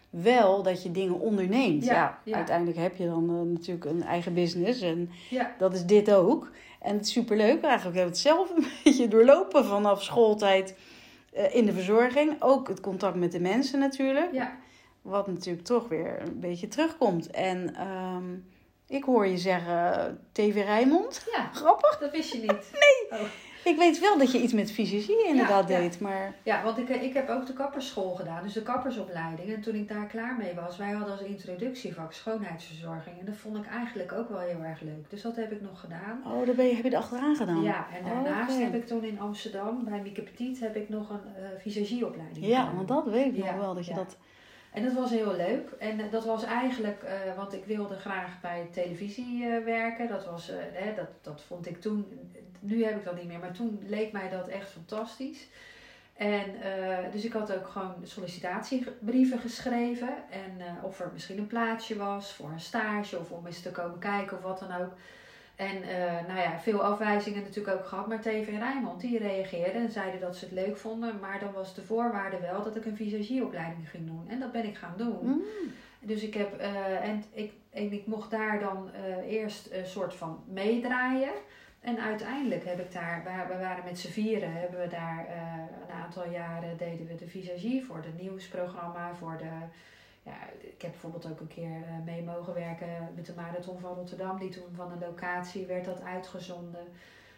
wel 0.09 0.63
dat 0.63 0.83
je 0.83 0.91
dingen 0.91 1.19
onderneemt. 1.19 1.85
Ja, 1.85 2.19
uiteindelijk 2.31 2.77
heb 2.77 2.95
je 2.95 3.05
dan 3.05 3.29
uh, 3.29 3.53
natuurlijk 3.53 3.85
een 3.85 4.03
eigen 4.03 4.33
business. 4.33 4.81
En 4.81 5.09
dat 5.57 5.73
is 5.73 5.85
dit 5.85 6.11
ook. 6.11 6.51
En 6.79 6.95
het 6.95 7.05
is 7.05 7.11
superleuk. 7.11 7.63
Eigenlijk 7.63 7.97
heb 7.97 8.07
ik 8.07 8.13
het 8.13 8.21
zelf 8.21 8.49
een 8.55 8.67
beetje 8.83 9.07
doorlopen 9.07 9.65
vanaf 9.65 10.03
schooltijd 10.03 10.75
uh, 11.37 11.55
in 11.55 11.65
de 11.65 11.73
verzorging. 11.73 12.35
Ook 12.39 12.67
het 12.67 12.79
contact 12.79 13.15
met 13.15 13.31
de 13.31 13.39
mensen 13.39 13.79
natuurlijk. 13.79 14.33
Ja. 14.33 14.57
Wat 15.01 15.27
natuurlijk 15.27 15.65
toch 15.65 15.87
weer 15.87 16.21
een 16.21 16.39
beetje 16.39 16.67
terugkomt. 16.67 17.29
En 17.29 17.87
um, 17.87 18.45
ik 18.87 19.03
hoor 19.03 19.27
je 19.27 19.37
zeggen 19.37 20.27
TV 20.31 20.53
Rijnmond. 20.53 21.25
Ja, 21.35 21.49
grappig. 21.53 21.97
Dat 21.97 22.11
wist 22.11 22.33
je 22.33 22.39
niet. 22.39 22.71
nee. 23.09 23.19
Oh. 23.19 23.27
Ik 23.63 23.77
weet 23.77 23.99
wel 23.99 24.17
dat 24.17 24.31
je 24.31 24.41
iets 24.41 24.53
met 24.53 24.71
fysiologie 24.71 25.27
inderdaad 25.27 25.67
deed, 25.67 25.99
maar... 25.99 26.33
Ja, 26.43 26.63
want 26.63 26.77
ik, 26.77 26.89
ik 26.89 27.13
heb 27.13 27.29
ook 27.29 27.45
de 27.45 27.53
kapperschool 27.53 28.09
gedaan, 28.15 28.43
dus 28.43 28.53
de 28.53 28.61
kappersopleiding. 28.61 29.53
En 29.53 29.61
toen 29.61 29.75
ik 29.75 29.87
daar 29.87 30.05
klaar 30.05 30.35
mee 30.37 30.53
was, 30.53 30.77
wij 30.77 30.91
hadden 30.91 31.11
als 31.17 31.21
introductievak 31.25 32.13
schoonheidsverzorging. 32.13 33.19
En 33.19 33.25
dat 33.25 33.35
vond 33.35 33.57
ik 33.57 33.65
eigenlijk 33.67 34.11
ook 34.11 34.29
wel 34.29 34.39
heel 34.39 34.63
erg 34.63 34.81
leuk. 34.81 35.09
Dus 35.09 35.21
dat 35.21 35.35
heb 35.35 35.51
ik 35.51 35.61
nog 35.61 35.79
gedaan. 35.79 36.21
Oh, 36.25 36.45
daar 36.45 36.55
ben 36.55 36.65
je, 36.65 36.75
heb 36.75 36.83
je 36.83 36.89
er 36.89 36.97
achteraan 36.97 37.35
gedaan? 37.35 37.61
Ja, 37.61 37.87
en 37.97 38.03
daarnaast 38.03 38.59
heb 38.59 38.73
ik 38.73 38.87
toen 38.87 39.03
in 39.03 39.19
Amsterdam, 39.19 39.83
bij 39.83 40.01
Mieke 40.01 40.21
Petit, 40.21 40.59
heb 40.59 40.75
ik 40.75 40.89
nog 40.89 41.09
een 41.09 41.21
uh, 41.39 41.47
visagieopleiding 41.61 42.45
Ja, 42.45 42.59
gedaan. 42.59 42.75
want 42.75 42.87
dat 42.87 43.05
weet 43.05 43.37
ik 43.37 43.45
nog 43.45 43.55
wel, 43.55 43.73
dat 43.73 43.85
je 43.85 43.93
dat... 43.93 44.17
En 44.71 44.83
dat 44.83 44.93
was 44.93 45.09
heel 45.09 45.35
leuk. 45.35 45.69
En 45.79 46.09
dat 46.11 46.25
was 46.25 46.43
eigenlijk, 46.43 47.03
uh, 47.03 47.35
want 47.35 47.53
ik 47.53 47.65
wilde 47.65 47.95
graag 47.95 48.41
bij 48.41 48.67
televisie 48.71 49.43
uh, 49.43 49.63
werken. 49.63 50.07
Dat, 50.07 50.25
was, 50.25 50.51
hè, 50.53 50.93
dat, 50.95 51.07
dat 51.21 51.41
vond 51.47 51.67
ik 51.67 51.81
toen 51.81 52.05
nu 52.59 52.83
heb 52.83 52.97
ik 52.97 53.03
dat 53.03 53.15
niet 53.15 53.27
meer, 53.27 53.39
maar 53.39 53.51
toen 53.51 53.79
leek 53.87 54.11
mij 54.11 54.29
dat 54.29 54.47
echt 54.47 54.69
fantastisch. 54.69 55.47
En 56.13 56.45
dus 57.11 57.25
ik 57.25 57.33
had 57.33 57.53
ook 57.53 57.67
gewoon 57.67 57.95
sollicitatiebrieven 58.03 59.39
geschreven. 59.39 60.09
En 60.29 60.83
of 60.83 60.99
er 60.99 61.09
misschien 61.13 61.37
een 61.37 61.47
plaatsje 61.47 61.97
was 61.97 62.33
voor 62.33 62.49
een 62.49 62.59
stage 62.59 63.19
of 63.19 63.31
om 63.31 63.45
eens 63.45 63.61
te 63.61 63.71
komen 63.71 63.99
kijken 63.99 64.37
of 64.37 64.43
wat 64.43 64.59
dan 64.59 64.81
ook. 64.81 64.93
En 65.59 65.75
uh, 65.83 66.27
nou 66.27 66.39
ja, 66.39 66.59
veel 66.59 66.83
afwijzingen 66.83 67.41
natuurlijk 67.41 67.77
ook 67.77 67.85
gehad. 67.85 68.07
Maar 68.07 68.21
TV 68.21 68.47
Rijnmond 68.47 69.01
die 69.01 69.17
reageerden 69.17 69.81
en 69.81 69.91
zeiden 69.91 70.19
dat 70.19 70.35
ze 70.35 70.45
het 70.45 70.53
leuk 70.53 70.77
vonden. 70.77 71.19
Maar 71.19 71.39
dan 71.39 71.53
was 71.53 71.75
de 71.75 71.81
voorwaarde 71.81 72.39
wel 72.39 72.63
dat 72.63 72.75
ik 72.75 72.85
een 72.85 72.95
visagieopleiding 72.95 73.89
ging 73.89 74.05
doen. 74.05 74.25
En 74.27 74.39
dat 74.39 74.51
ben 74.51 74.65
ik 74.65 74.75
gaan 74.75 74.93
doen. 74.97 75.19
Mm. 75.21 75.41
Dus 75.99 76.23
ik 76.23 76.33
heb, 76.33 76.57
en 77.01 77.23
ik, 77.33 77.51
en 77.69 77.91
ik 77.91 78.05
mocht 78.05 78.31
daar 78.31 78.59
dan 78.59 78.89
eerst 79.27 79.71
een 79.71 79.85
soort 79.85 80.15
van 80.15 80.43
meedraaien. 80.47 81.33
En 81.79 81.99
uiteindelijk 81.99 82.65
heb 82.65 82.79
ik 82.79 82.91
daar, 82.91 83.47
we 83.47 83.57
waren 83.57 83.83
met 83.85 83.99
z'n 83.99 84.11
vieren, 84.11 84.53
hebben 84.53 84.79
we 84.79 84.87
daar 84.87 85.27
een 85.87 85.95
aantal 86.03 86.29
jaren 86.29 86.77
deden 86.77 87.07
we 87.07 87.15
de 87.15 87.27
visagie 87.27 87.85
voor 87.85 87.97
het 87.97 88.21
nieuwsprogramma, 88.21 89.15
voor 89.15 89.37
de, 89.37 89.51
ja, 90.23 90.33
ik 90.59 90.81
heb 90.81 90.91
bijvoorbeeld 90.91 91.27
ook 91.31 91.39
een 91.39 91.47
keer 91.47 91.69
uh, 91.77 92.05
mee 92.05 92.23
mogen 92.23 92.53
werken 92.53 92.87
met 93.15 93.25
de 93.25 93.33
Marathon 93.35 93.79
van 93.79 93.93
Rotterdam, 93.95 94.39
die 94.39 94.49
toen 94.49 94.63
van 94.75 94.91
een 94.91 94.99
locatie 94.99 95.65
werd 95.65 95.85
dat 95.85 96.01
uitgezonden. 96.03 96.87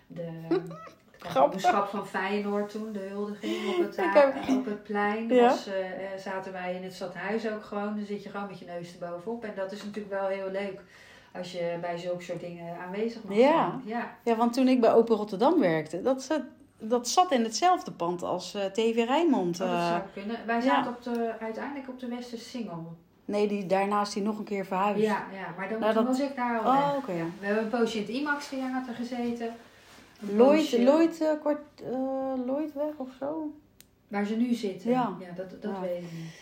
de 0.07 0.29
kampioenschap 1.33 1.87
van 1.87 2.07
Feyenoord 2.07 2.69
toen, 2.71 2.91
de 2.91 2.99
huldiging 2.99 3.75
op 3.75 3.85
het, 3.85 3.95
heb- 4.01 4.57
op 4.57 4.65
het 4.65 4.83
plein. 4.83 5.27
Ja. 5.27 5.47
Was, 5.47 5.67
eh, 5.67 5.89
eh, 6.13 6.19
zaten 6.19 6.51
wij 6.51 6.75
in 6.75 6.83
het 6.83 6.93
stadhuis 6.93 7.49
ook 7.49 7.63
gewoon. 7.63 7.95
Dan 7.95 8.05
zit 8.05 8.23
je 8.23 8.29
gewoon 8.29 8.47
met 8.47 8.59
je 8.59 8.65
neus 8.65 8.93
erbovenop. 8.99 9.43
En 9.43 9.53
dat 9.55 9.71
is 9.71 9.83
natuurlijk 9.83 10.13
wel 10.21 10.27
heel 10.27 10.49
leuk 10.51 10.81
als 11.33 11.51
je 11.51 11.77
bij 11.81 11.97
zulke 11.97 12.23
soort 12.23 12.39
dingen 12.39 12.77
aanwezig 12.79 13.23
mag 13.23 13.37
Ja. 13.37 13.69
zijn. 13.69 13.81
Ja. 13.85 14.17
Ja, 14.23 14.35
want 14.35 14.53
toen 14.53 14.67
ik 14.67 14.81
bij 14.81 14.93
Open 14.93 15.15
Rotterdam 15.15 15.59
werkte, 15.59 16.01
dat 16.01 16.23
dat 16.81 17.07
zat 17.07 17.31
in 17.31 17.43
hetzelfde 17.43 17.91
pand 17.91 18.23
als 18.23 18.53
eh, 18.53 18.65
TV 18.65 19.03
Rijnmond. 19.07 19.61
Oh, 19.61 19.67
dat 19.67 19.77
eh. 19.77 19.87
zou 19.87 20.01
kunnen. 20.13 20.37
Wij 20.45 20.55
ja. 20.55 20.61
zaten 20.61 20.91
op 20.91 21.03
de, 21.03 21.33
uiteindelijk 21.39 21.89
op 21.89 21.99
de 21.99 22.07
Westersingel. 22.07 22.95
nee, 23.25 23.47
die, 23.47 23.65
daarnaast 23.65 24.13
die 24.13 24.23
nog 24.23 24.37
een 24.37 24.43
keer 24.43 24.65
verhuisd. 24.65 25.01
Ja, 25.01 25.25
ja, 25.33 25.53
maar 25.57 25.69
dan, 25.69 25.79
Nou, 25.79 25.93
dat- 25.93 26.05
was 26.05 26.19
ik 26.19 26.35
daar 26.35 26.59
al 26.59 26.71
Oh. 26.71 27.07
Ja. 27.07 27.25
We 27.39 27.45
hebben 27.45 27.63
een 27.63 27.69
poosje 27.69 27.97
in 27.97 28.03
het 28.03 28.11
IMAX 28.11 28.49
theater 28.49 28.93
gezeten. 28.93 29.53
Lloyd, 30.19 30.71
Lloyd, 30.77 31.21
eh, 31.21 31.29
kwart, 31.39 31.61
eh, 31.83 31.91
Lloyd 32.45 32.73
weg 32.73 32.93
of 32.97 33.09
zo. 33.19 33.51
Waar 34.07 34.25
ze 34.25 34.35
nu 34.35 34.53
zitten. 34.53 34.89
Ja. 34.91 35.17
dat, 35.35 35.49
dat 35.61 35.71
Ja. 35.71 35.79
weet 35.81 35.97
ik 35.97 36.11
niet. 36.11 36.39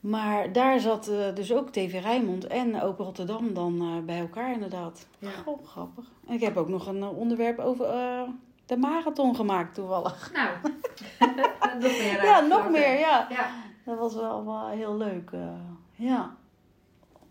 Maar 0.00 0.52
daar 0.52 0.80
zat 0.80 1.04
dus 1.34 1.52
ook 1.52 1.70
TV 1.70 2.00
Rijnmond 2.02 2.46
en 2.46 2.82
Open 2.82 3.04
Rotterdam 3.04 3.54
dan 3.54 4.02
bij 4.06 4.18
elkaar 4.18 4.52
inderdaad. 4.52 5.06
Ja. 5.18 5.30
Goh, 5.30 5.66
grappig. 5.66 6.04
En 6.26 6.34
ik 6.34 6.40
heb 6.40 6.56
ook 6.56 6.68
nog 6.68 6.86
een 6.86 7.04
onderwerp 7.04 7.58
over 7.58 7.86
de 8.66 8.76
marathon 8.76 9.36
gemaakt 9.36 9.74
toevallig. 9.74 10.30
Nou, 10.32 10.48
nog 11.80 11.92
meer 11.98 12.22
Ja, 12.24 12.40
nog 12.40 12.70
meer, 12.70 12.98
ja. 12.98 13.26
Ja, 13.30 13.50
Dat 13.84 13.98
was 13.98 14.14
wel, 14.14 14.44
wel 14.44 14.68
heel 14.68 14.96
leuk. 14.96 15.30
eh, 15.32 15.40
ja. 15.94 16.30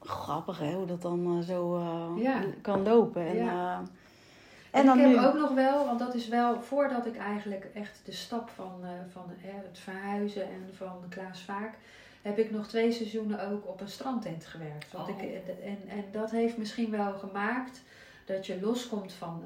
Grappig 0.04 0.60
hè, 0.60 0.74
hoe 0.74 0.86
dat 0.86 1.02
dan 1.02 1.38
eh, 1.40 1.48
zo 1.48 1.76
eh, 1.78 2.24
Ja. 2.24 2.42
kan 2.62 2.84
lopen. 2.84 3.26
En, 3.28 3.36
Ja. 3.36 3.78
En, 3.78 4.80
en 4.80 4.86
dan 4.86 5.00
ik 5.00 5.06
heb 5.06 5.16
nu. 5.16 5.26
ook 5.28 5.34
nog 5.34 5.52
wel, 5.54 5.86
want 5.86 6.00
dat 6.00 6.14
is 6.14 6.28
wel 6.28 6.62
voordat 6.62 7.06
ik 7.06 7.18
eigenlijk 7.18 7.66
echt 7.74 8.02
de 8.06 8.12
stap 8.12 8.50
van, 8.50 8.72
van 9.12 9.24
het 9.42 9.80
verhuizen 9.80 10.44
en 10.44 10.70
van 10.78 10.94
Klaas 11.10 11.42
Vaak, 11.42 11.74
heb 12.22 12.38
ik 12.38 12.52
nog 12.52 12.68
twee 12.68 12.92
seizoenen 12.92 13.50
ook 13.52 13.68
op 13.68 13.82
een 13.82 13.88
strandtent 13.90 14.46
gewerkt. 14.46 14.92
Want 14.92 15.10
Oh. 15.10 15.16
ik, 15.22 15.22
eh, 15.22 15.68
en, 15.70 15.78
en 15.90 16.04
dat 16.12 16.32
heeft 16.32 16.58
misschien 16.58 16.92
wel 16.92 17.14
gemaakt 17.14 17.82
dat 18.26 18.46
je 18.46 18.60
loskomt 18.62 19.14
van. 19.14 19.44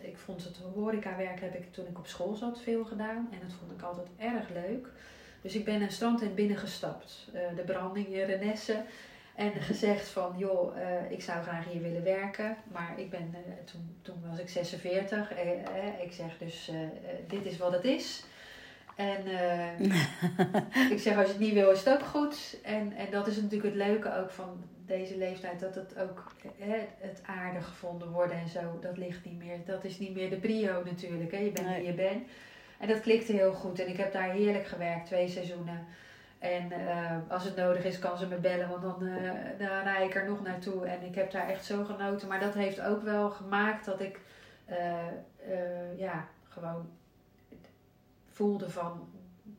Ik 0.00 0.16
vond 0.16 0.44
het 0.44 0.56
horecawerk 0.74 1.40
heb 1.40 1.54
ik 1.54 1.72
toen 1.72 1.86
ik 1.86 1.98
op 1.98 2.06
school 2.06 2.34
zat 2.34 2.60
veel 2.60 2.84
gedaan 2.84 3.28
en 3.30 3.38
dat 3.42 3.56
vond 3.58 3.72
ik 3.72 3.82
altijd 3.82 4.08
erg 4.18 4.48
leuk. 4.48 4.88
Dus 5.40 5.54
ik 5.54 5.64
ben 5.64 5.82
een 5.82 5.92
strandtent 5.92 6.34
binnengestapt, 6.34 7.28
eh, 7.32 7.56
de 7.56 7.62
branding 7.62 8.06
in 8.06 8.24
Renesse. 8.24 8.84
En 9.36 9.52
gezegd 9.52 10.08
van, 10.08 10.34
joh, 10.36 10.80
eh, 10.80 11.10
ik 11.10 11.22
zou 11.22 11.42
graag 11.42 11.64
hier 11.64 11.82
willen 11.82 12.02
werken. 12.02 12.56
Maar 12.72 12.94
ik 12.96 13.10
ben, 13.10 13.34
eh, 13.34 13.64
toen, 13.64 13.96
toen 14.02 14.16
was 14.28 14.38
ik 14.38 14.48
46. 14.48 15.32
Eh, 15.32 15.50
eh, 15.50 16.02
ik 16.02 16.12
zeg 16.12 16.38
dus, 16.38 16.70
dit 17.28 17.44
is 17.44 17.58
wat 17.58 17.72
het 17.72 17.84
is. 17.84 18.24
En 18.94 19.26
ik 20.94 20.98
zeg, 20.98 21.16
als 21.16 21.26
je 21.26 21.32
het 21.32 21.38
niet 21.38 21.52
wil, 21.52 21.70
is 21.70 21.84
het 21.84 21.94
ook 21.94 22.06
goed. 22.06 22.56
En, 22.62 22.92
en 22.92 23.10
dat 23.10 23.26
is 23.26 23.36
natuurlijk 23.36 23.74
het 23.74 23.86
leuke 23.86 24.16
ook 24.16 24.30
van 24.30 24.64
deze 24.86 25.16
leeftijd. 25.16 25.60
Dat 25.60 25.74
het 25.74 25.98
ook 25.98 26.32
eh, 26.58 26.68
het 26.98 27.22
aardig 27.26 27.66
gevonden 27.66 28.10
worden 28.10 28.36
en 28.36 28.48
zo. 28.48 28.78
Dat 28.80 28.96
ligt 28.96 29.24
niet 29.24 29.38
meer. 29.38 29.58
Dat 29.64 29.84
is 29.84 29.98
niet 29.98 30.14
meer 30.14 30.30
de 30.30 30.36
brio 30.36 30.82
natuurlijk. 30.84 31.32
Hè? 31.32 31.38
Je 31.38 31.50
bent 31.52 31.66
Nee. 31.66 31.76
wie 31.76 31.86
je 31.86 31.94
bent. 31.94 32.28
En 32.78 32.88
dat 32.88 33.00
klikte 33.00 33.32
heel 33.32 33.52
goed. 33.52 33.78
En 33.80 33.88
ik 33.88 33.96
heb 33.96 34.12
daar 34.12 34.30
heerlijk 34.30 34.66
gewerkt, 34.66 35.06
twee 35.06 35.28
seizoenen. 35.28 35.86
En 36.38 36.72
eh, 36.72 37.16
als 37.28 37.44
het 37.44 37.56
nodig 37.56 37.84
is, 37.84 37.98
kan 37.98 38.18
ze 38.18 38.26
me 38.26 38.36
bellen, 38.36 38.68
want 38.68 38.82
dan, 38.82 39.06
eh, 39.06 39.30
dan 39.58 39.82
rij 39.82 40.06
ik 40.06 40.14
er 40.14 40.28
nog 40.28 40.42
naartoe. 40.42 40.86
En 40.86 41.02
ik 41.02 41.14
heb 41.14 41.30
daar 41.30 41.48
echt 41.48 41.64
zo 41.64 41.84
genoten. 41.84 42.28
Maar 42.28 42.40
dat 42.40 42.54
heeft 42.54 42.80
ook 42.80 43.02
wel 43.02 43.30
gemaakt 43.30 43.84
dat 43.84 44.00
ik 44.00 44.20
eh, 44.64 45.98
ja, 45.98 46.28
gewoon 46.48 46.88
voelde 48.28 48.70
van, 48.70 49.08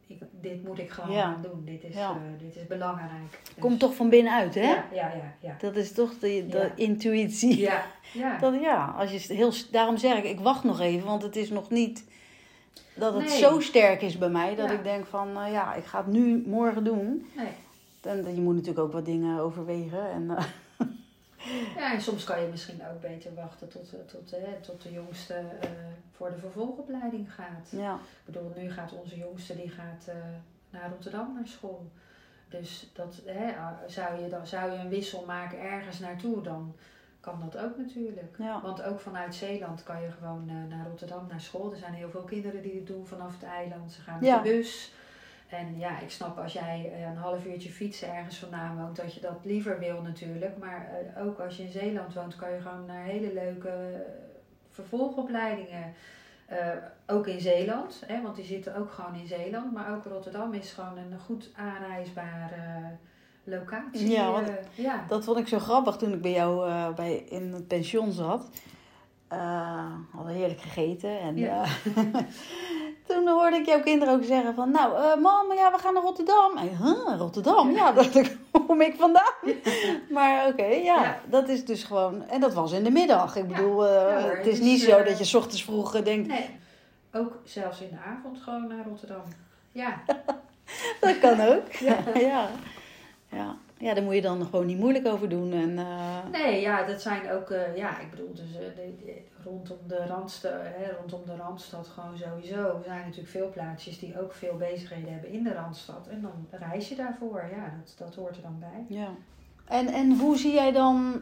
ik, 0.08 0.20
dit 0.42 0.64
moet 0.64 0.80
ik 0.80 0.90
gewoon 0.90 1.16
Ja. 1.16 1.38
doen. 1.42 1.62
Dit 1.66 1.84
is, 1.84 1.96
Ja. 1.96 2.10
eh, 2.10 2.40
dit 2.46 2.56
is 2.56 2.68
belangrijk. 2.68 3.40
Dus- 3.44 3.54
Komt 3.64 3.80
toch 3.80 3.96
van 3.96 4.10
binnenuit, 4.10 4.56
hè? 4.56 4.62
Ja, 4.62 4.86
ja, 4.94 5.12
ja. 5.14 5.34
Ja, 5.40 5.56
Dat 5.60 5.76
is 5.76 5.92
toch 5.94 6.20
de, 6.20 6.46
de 6.50 6.72
intuïtie. 6.76 7.60
ja. 7.60 7.86
ja. 8.14 8.38
Dat, 8.38 8.54
ja, 8.62 8.94
als 8.98 9.12
je 9.12 9.34
heel, 9.34 9.52
daarom 9.72 9.98
zeg 9.98 10.18
ik, 10.18 10.24
ik 10.24 10.40
wacht 10.40 10.64
nog 10.64 10.80
even, 10.80 11.08
want 11.08 11.22
het 11.22 11.36
is 11.36 11.50
nog 11.50 11.70
niet 11.70 12.06
dat 12.96 13.14
het 13.14 13.26
Nee. 13.28 13.38
zo 13.38 13.60
sterk 13.60 14.02
is 14.02 14.18
bij 14.18 14.30
mij 14.30 14.56
dat 14.56 14.72
ik 14.72 14.84
denk 14.84 15.06
van, 15.06 15.38
eh, 15.38 15.52
ja, 15.52 15.74
ik 15.74 15.86
ga 15.86 15.98
het 15.98 16.08
nu 16.08 16.44
morgen 16.46 16.84
doen. 16.84 17.28
Nee. 17.36 17.48
En 18.02 18.36
je 18.36 18.42
moet 18.42 18.54
natuurlijk 18.56 18.86
ook 18.86 18.92
wat 18.94 19.06
dingen 19.06 19.40
overwegen. 19.40 20.12
En, 20.12 20.30
eh, 20.38 20.44
Ja, 21.76 21.94
en 21.94 22.02
soms 22.02 22.24
kan 22.24 22.42
je 22.42 22.48
misschien 22.48 22.82
ook 22.88 23.02
beter 23.02 23.34
wachten 23.34 23.68
tot, 23.70 23.94
eh, 23.94 24.00
tot, 24.00 24.34
eh, 24.34 24.52
tot 24.62 24.82
de 24.82 24.92
jongste 24.92 25.34
eh, 25.34 25.70
voor 26.12 26.30
de 26.32 26.38
vervolgopleiding 26.38 27.34
gaat. 27.34 27.70
ja. 27.72 27.94
Ik 27.94 28.26
bedoel, 28.34 28.52
nu 28.56 28.72
gaat 28.72 28.94
onze 28.94 29.18
jongste 29.18 29.56
die 29.56 29.70
gaat 29.70 30.08
naar 30.70 30.90
Rotterdam 30.90 31.34
naar 31.34 31.48
school. 31.48 31.92
Dus 32.50 32.90
dat, 32.94 33.22
hè, 33.26 33.54
zou, 33.88 34.22
je 34.22 34.30
dan, 34.30 34.48
zou 34.48 34.72
je 34.72 34.78
een 34.78 34.90
wissel 34.90 35.26
maken 35.26 35.60
ergens 35.60 36.00
naartoe, 36.00 36.42
dan 36.42 36.76
kan 37.20 37.40
dat 37.40 37.58
ook 37.64 37.78
natuurlijk. 37.78 38.36
Ja. 38.38 38.62
Want 38.62 38.84
ook 38.84 39.00
vanuit 39.00 39.36
Zeeland 39.36 39.84
kan 39.84 40.02
je 40.02 40.12
gewoon 40.12 40.46
naar 40.46 40.86
Rotterdam 40.88 41.28
naar 41.28 41.42
school. 41.42 41.72
Er 41.72 41.78
zijn 41.78 41.94
heel 41.94 42.10
veel 42.10 42.24
kinderen 42.24 42.62
die 42.62 42.76
het 42.76 42.88
doen 42.88 43.08
vanaf 43.08 43.34
het 43.34 43.44
eiland. 43.50 43.92
Ze 43.92 44.02
gaan 44.02 44.20
met 44.20 44.28
Ja. 44.28 44.38
de 44.42 44.50
bus. 44.50 44.94
En 45.48 45.78
ja, 45.78 46.00
ik 46.00 46.10
snap 46.12 46.38
als 46.38 46.54
jij 46.54 46.92
eh, 46.94 47.02
een 47.02 47.18
half 47.18 47.46
uurtje 47.46 47.70
fietsen 47.70 48.16
ergens 48.16 48.38
vandaan 48.38 48.78
woont, 48.78 48.96
dat 48.96 49.14
je 49.14 49.20
dat 49.20 49.40
liever 49.44 49.80
wil 49.80 50.02
natuurlijk. 50.02 50.58
Maar 50.58 50.90
eh, 51.16 51.26
ook 51.26 51.40
als 51.40 51.58
je 51.58 51.64
in 51.64 51.72
Zeeland 51.72 52.14
woont, 52.14 52.36
kan 52.36 52.52
je 52.52 52.62
gewoon 52.62 52.86
naar 52.86 53.04
hele 53.04 53.34
leuke 53.34 53.70
eh, 53.70 54.00
vervolgopleidingen. 54.72 55.94
Ook 57.08 57.28
in 57.28 57.40
Zeeland, 57.40 58.04
hè, 58.06 58.22
want 58.22 58.36
die 58.36 58.46
zitten 58.46 58.76
ook 58.76 58.92
gewoon 58.92 59.16
in 59.16 59.28
Zeeland. 59.28 59.74
Maar 59.74 59.96
ook 59.96 60.04
Rotterdam 60.06 60.54
is 60.54 60.72
gewoon 60.72 60.98
een 60.98 61.20
goed 61.20 61.52
aanreisbare 61.56 62.98
locatie. 63.44 64.10
Ja, 64.10 64.32
want- 64.32 64.52
ja. 64.76 65.06
Dat 65.08 65.24
vond 65.24 65.38
ik 65.38 65.48
zo 65.48 65.60
grappig 65.60 65.96
toen 65.96 66.14
ik 66.14 66.22
bij 66.22 66.32
jou 66.32 66.94
bij, 66.94 67.16
in 67.16 67.54
het 67.54 67.68
pension 67.68 68.12
zat. 68.12 68.50
Hadden 70.12 70.34
heerlijk 70.34 70.62
gegeten. 70.62 71.20
En 71.20 71.38
Ja. 71.38 71.64
toen 73.08 73.28
hoorde 73.28 73.56
ik 73.56 73.66
jouw 73.66 73.82
kinderen 73.82 74.14
ook 74.14 74.24
zeggen 74.24 74.54
van... 74.56 74.72
Nou, 74.72 74.96
eh 74.96 75.16
mam, 75.22 75.54
ja, 75.54 75.72
we 75.72 75.78
gaan 75.78 75.94
naar 75.94 76.04
Rotterdam. 76.04 76.58
En, 76.58 76.78
huh, 76.84 77.18
Rotterdam? 77.18 77.72
Ja, 77.72 77.94
hoe 77.94 78.30
kom 78.68 78.82
ik 78.82 78.96
vandaan? 78.98 79.34
maar 80.10 80.48
oké, 80.48 80.66
ja, 80.66 81.02
Ja. 81.04 81.20
dat 81.26 81.50
is 81.50 81.66
dus 81.66 81.84
gewoon... 81.84 82.24
En 82.28 82.40
dat 82.40 82.54
was 82.54 82.72
in 82.72 82.84
de 82.84 82.92
middag. 82.92 83.36
Ik 83.36 83.48
bedoel, 83.48 83.86
eh, 83.88 83.94
Ja, 83.94 84.22
hoor, 84.22 84.38
het 84.38 84.48
is 84.48 84.60
niet 84.60 84.82
zo 84.82 84.98
eh, 84.98 85.06
dat 85.06 85.18
je 85.18 85.24
's 85.24 85.34
ochtends 85.34 85.64
vroeg 85.64 86.02
denkt... 86.02 86.28
Nee, 86.28 86.50
ook 87.14 87.32
zelfs 87.44 87.82
in 87.82 87.90
de 87.90 88.10
avond 88.18 88.38
gewoon 88.42 88.68
naar 88.68 88.86
Rotterdam. 88.88 89.22
Ja, 89.72 90.02
Dat 91.02 91.20
kan 91.20 91.42
ook. 91.42 91.72
Ja. 91.72 91.98
ja. 93.30 93.56
Ja. 93.80 93.94
Daar 93.94 94.04
moet 94.04 94.16
je 94.16 94.22
dan 94.22 94.46
gewoon 94.46 94.66
niet 94.66 94.78
moeilijk 94.80 95.08
over 95.08 95.30
doen. 95.30 95.54
En, 95.54 95.78
eh, 95.78 96.18
nee, 96.32 96.62
ja, 96.62 96.84
dat 96.84 97.02
zijn 97.02 97.32
ook, 97.32 97.50
eh, 97.50 97.76
ja, 97.78 98.00
ik 98.00 98.10
bedoel, 98.10 98.34
dus 98.34 98.56
eh, 98.56 98.76
de, 98.76 99.06
de- 99.06 99.22
rondom, 99.44 99.78
de 99.88 100.06
Randstad, 100.06 100.52
hè, 100.54 100.92
rondom 101.00 101.22
de 101.26 101.36
Randstad 101.36 101.88
gewoon 101.88 102.18
sowieso. 102.18 102.64
Er 102.64 102.84
zijn 102.86 103.00
natuurlijk 103.00 103.30
veel 103.30 103.50
plaatsjes 103.50 104.00
die 104.00 104.22
ook 104.22 104.34
veel 104.34 104.56
bezigheden 104.58 105.12
hebben 105.12 105.32
in 105.32 105.44
de 105.44 105.54
Randstad. 105.54 106.08
En 106.08 106.22
dan 106.22 106.60
reis 106.70 106.90
je 106.90 106.96
daarvoor, 106.96 107.44
ja, 107.56 107.74
dat, 107.84 107.96
dat 107.98 108.16
hoort 108.16 108.36
er 108.36 108.42
dan 108.42 108.60
bij. 108.60 108.98
Ja. 108.98 109.08
En, 109.66 109.88
en 109.88 110.18
hoe 110.20 110.38
zie 110.38 110.54
jij 110.54 110.72
dan 110.72 111.22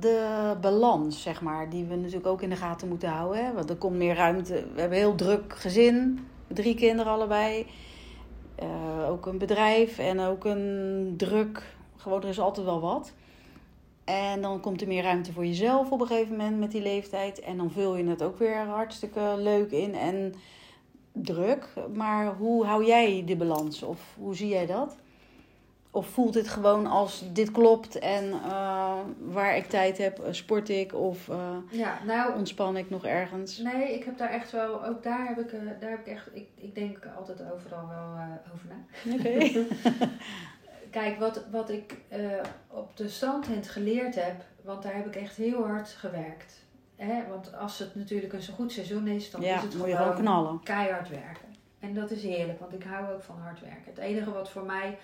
de 0.00 0.54
balans, 0.60 1.22
zeg 1.22 1.40
maar, 1.40 1.70
die 1.70 1.84
we 1.84 1.96
natuurlijk 1.96 2.26
ook 2.26 2.42
in 2.42 2.50
de 2.50 2.56
gaten 2.56 2.88
moeten 2.88 3.08
houden? 3.08 3.44
Hè? 3.44 3.52
Want 3.52 3.70
er 3.70 3.76
komt 3.76 3.96
meer 3.96 4.14
ruimte. 4.14 4.52
We 4.52 4.80
hebben 4.80 4.98
een 4.98 5.04
heel 5.04 5.14
druk 5.14 5.54
gezin, 5.56 6.26
drie 6.46 6.74
kinderen 6.74 7.12
allebei. 7.12 7.66
Eh, 8.56 9.10
ook 9.10 9.26
een 9.26 9.38
bedrijf 9.38 9.98
en 9.98 10.20
ook 10.20 10.44
een 10.44 11.14
druk. 11.16 11.62
Gewoon, 11.96 12.22
er 12.22 12.28
is 12.28 12.40
altijd 12.40 12.66
wel 12.66 12.80
wat. 12.80 13.12
En 14.04 14.42
dan 14.42 14.60
komt 14.60 14.80
er 14.80 14.88
meer 14.88 15.02
ruimte 15.02 15.32
voor 15.32 15.46
jezelf 15.46 15.90
op 15.90 16.00
een 16.00 16.06
gegeven 16.06 16.36
moment 16.36 16.58
met 16.58 16.70
die 16.70 16.82
leeftijd. 16.82 17.40
En 17.40 17.56
dan 17.56 17.70
vul 17.70 17.96
je 17.96 18.08
het 18.08 18.22
ook 18.22 18.38
weer 18.38 18.56
hartstikke 18.56 19.34
leuk 19.38 19.70
in 19.70 19.94
en 19.94 20.34
druk. 21.12 21.68
Maar 21.94 22.34
hoe 22.36 22.64
hou 22.64 22.84
jij 22.84 23.22
de 23.26 23.36
balans? 23.36 23.82
Of 23.82 24.16
hoe 24.18 24.36
zie 24.36 24.48
jij 24.48 24.66
dat? 24.66 24.96
Of 25.96 26.06
voelt 26.06 26.34
het 26.34 26.48
gewoon 26.48 26.86
als 26.86 27.24
dit 27.32 27.50
klopt 27.50 27.98
en 27.98 28.32
eh, 28.32 28.94
waar 29.18 29.56
ik 29.56 29.66
tijd 29.66 29.98
heb, 29.98 30.18
eh, 30.18 30.32
sport 30.32 30.68
ik 30.68 30.94
of 30.94 31.28
eh, 31.28 31.56
Ja, 31.70 31.98
nou, 32.04 32.34
ontspan 32.34 32.76
ik 32.76 32.90
nog 32.90 33.04
ergens? 33.04 33.58
nee, 33.58 33.94
ik 33.94 34.04
heb 34.04 34.18
daar 34.18 34.30
echt 34.30 34.50
wel, 34.50 34.84
ook 34.84 35.02
daar 35.02 35.26
heb 35.28 35.38
ik, 35.38 35.50
daar 35.80 35.90
heb 35.90 36.00
ik 36.00 36.06
echt, 36.06 36.28
ik, 36.32 36.48
ik 36.54 36.74
denk 36.74 36.98
altijd 37.16 37.42
overal 37.52 37.88
wel 37.88 38.18
over 38.54 38.66
na. 38.68 39.12
Oké. 39.14 39.64
Kijk, 40.98 41.18
wat, 41.18 41.44
wat 41.50 41.70
ik 41.70 41.94
op 42.68 42.96
de 42.96 43.08
strandtent 43.08 43.68
geleerd 43.68 44.14
heb, 44.14 44.44
want 44.62 44.82
daar 44.82 44.94
heb 44.94 45.06
ik 45.06 45.16
echt 45.16 45.36
heel 45.36 45.66
hard 45.66 45.88
gewerkt. 45.88 46.54
Hè? 46.96 47.28
Want 47.28 47.56
als 47.56 47.78
het 47.78 47.94
natuurlijk 47.94 48.32
een 48.32 48.42
zo 48.42 48.52
goed 48.52 48.72
seizoen 48.72 49.06
is, 49.06 49.30
dan 49.30 49.40
Ja, 49.40 49.56
is 49.56 49.62
het 49.62 49.76
moet 49.76 49.86
je 49.86 49.92
gewoon 49.96 50.06
gewoon 50.12 50.22
knallen. 50.24 50.60
keihard 50.62 51.08
werken. 51.08 51.54
En 51.80 51.94
dat 51.94 52.10
is 52.10 52.22
heerlijk, 52.22 52.60
want 52.60 52.72
ik 52.74 52.82
hou 52.82 53.14
ook 53.14 53.22
van 53.22 53.36
hard 53.42 53.60
werken. 53.60 53.84
Het 53.84 53.98
enige 53.98 54.32
wat 54.32 54.50
voor 54.50 54.64
mij 54.64 54.98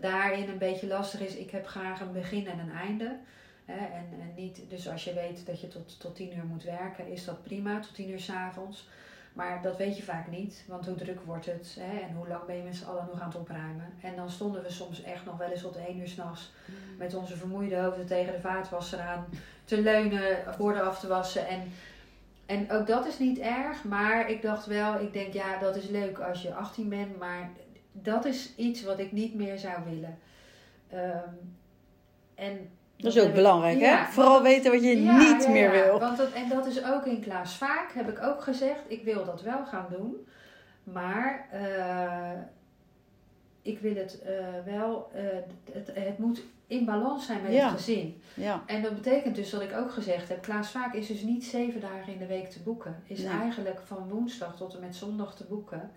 daarin 0.00 0.48
een 0.48 0.58
beetje 0.58 0.86
lastig 0.86 1.20
is, 1.20 1.34
ik 1.34 1.50
heb 1.50 1.66
graag 1.66 2.00
een 2.00 2.12
begin 2.12 2.46
en 2.46 2.58
een 2.58 2.72
einde. 2.72 3.16
Hè? 3.64 3.86
En, 3.86 4.06
en 4.20 4.32
niet, 4.36 4.60
dus 4.68 4.88
als 4.88 5.04
je 5.04 5.14
weet 5.14 5.46
dat 5.46 5.60
je 5.60 5.68
tot, 5.68 6.00
tot 6.00 6.16
tien 6.16 6.36
uur 6.36 6.44
moet 6.44 6.64
werken, 6.64 7.08
is 7.08 7.24
dat 7.24 7.42
prima, 7.42 7.80
tot 7.80 7.94
tien 7.94 8.10
uur 8.10 8.20
s'avonds. 8.20 8.88
Maar 9.32 9.62
dat 9.62 9.76
weet 9.76 9.96
je 9.96 10.02
vaak 10.02 10.28
niet, 10.28 10.64
want 10.66 10.86
hoe 10.86 10.94
druk 10.94 11.20
wordt 11.24 11.46
het 11.46 11.76
hè? 11.80 11.98
en 11.98 12.14
hoe 12.14 12.28
lang 12.28 12.44
ben 12.46 12.56
je 12.56 12.62
met 12.62 12.76
z'n 12.76 12.84
allen 12.84 13.06
nog 13.10 13.20
aan 13.20 13.28
het 13.28 13.38
opruimen. 13.38 13.92
En 14.00 14.16
dan 14.16 14.30
stonden 14.30 14.62
we 14.62 14.70
soms 14.70 15.02
echt 15.02 15.24
nog 15.24 15.36
wel 15.36 15.50
eens 15.50 15.60
tot 15.60 15.76
één 15.76 15.98
uur 15.98 16.08
s'nachts 16.08 16.52
met 16.98 17.14
onze 17.14 17.36
vermoeide 17.36 17.76
hoofden 17.76 18.06
tegen 18.06 18.32
de 18.32 18.40
vaatwasser 18.40 19.00
aan 19.00 19.26
te 19.64 19.82
leunen, 19.82 20.38
borden 20.58 20.84
af 20.84 21.00
te 21.00 21.06
wassen. 21.06 21.46
En, 21.46 21.72
en 22.46 22.72
ook 22.72 22.86
dat 22.86 23.06
is 23.06 23.18
niet 23.18 23.38
erg, 23.38 23.84
maar 23.84 24.30
ik 24.30 24.42
dacht 24.42 24.66
wel, 24.66 25.00
ik 25.00 25.12
denk 25.12 25.32
ja, 25.32 25.58
dat 25.58 25.76
is 25.76 25.88
leuk 25.88 26.18
als 26.18 26.42
je 26.42 26.54
18 26.54 26.88
bent, 26.88 27.18
maar 27.18 27.50
dat 28.02 28.24
is 28.24 28.52
iets 28.56 28.82
wat 28.82 28.98
ik 28.98 29.12
niet 29.12 29.34
meer 29.34 29.58
zou 29.58 29.74
willen. 29.90 30.18
Ehm, 30.88 31.34
en 32.34 32.70
dat 32.96 33.16
is 33.16 33.22
ook 33.22 33.34
belangrijk, 33.34 33.78
ja, 33.78 34.04
hè? 34.04 34.12
Vooral 34.12 34.42
weten 34.42 34.72
wat 34.72 34.82
je 34.82 35.02
ja, 35.02 35.16
niet 35.16 35.42
ja, 35.42 35.50
meer 35.50 35.70
wil. 35.70 35.98
Want 35.98 36.16
dat, 36.16 36.32
en 36.32 36.48
dat 36.48 36.66
is 36.66 36.84
ook 36.84 37.06
in 37.06 37.20
Klaas 37.20 37.56
vaak, 37.56 37.92
heb 37.94 38.08
ik 38.08 38.22
ook 38.22 38.42
gezegd, 38.42 38.80
ik 38.86 39.04
wil 39.04 39.24
dat 39.24 39.42
wel 39.42 39.64
gaan 39.66 39.86
doen. 39.90 40.26
Maar 40.82 41.46
eh, 41.50 42.40
ik 43.62 43.78
wil 43.78 43.94
het 43.94 44.22
eh, 44.22 44.32
wel, 44.64 45.10
eh, 45.14 45.22
het, 45.72 45.90
het 45.94 46.18
moet 46.18 46.42
in 46.66 46.84
balans 46.84 47.26
zijn 47.26 47.42
met 47.42 47.52
het 47.52 47.70
gezin. 47.70 48.20
Ja, 48.34 48.62
En 48.66 48.82
dat 48.82 48.94
betekent 48.94 49.34
dus 49.34 49.50
dat 49.50 49.62
ik 49.62 49.76
ook 49.76 49.90
gezegd 49.90 50.28
heb, 50.28 50.42
Klaas 50.42 50.70
vaak 50.70 50.94
is 50.94 51.06
dus 51.06 51.22
niet 51.22 51.44
zeven 51.44 51.80
dagen 51.80 52.12
in 52.12 52.18
de 52.18 52.26
week 52.26 52.50
te 52.50 52.60
boeken. 52.60 53.02
Is 53.06 53.18
Nee. 53.22 53.38
eigenlijk 53.40 53.80
van 53.84 54.08
woensdag 54.08 54.56
tot 54.56 54.74
en 54.74 54.80
met 54.80 54.96
zondag 54.96 55.34
te 55.34 55.44
boeken. 55.44 55.90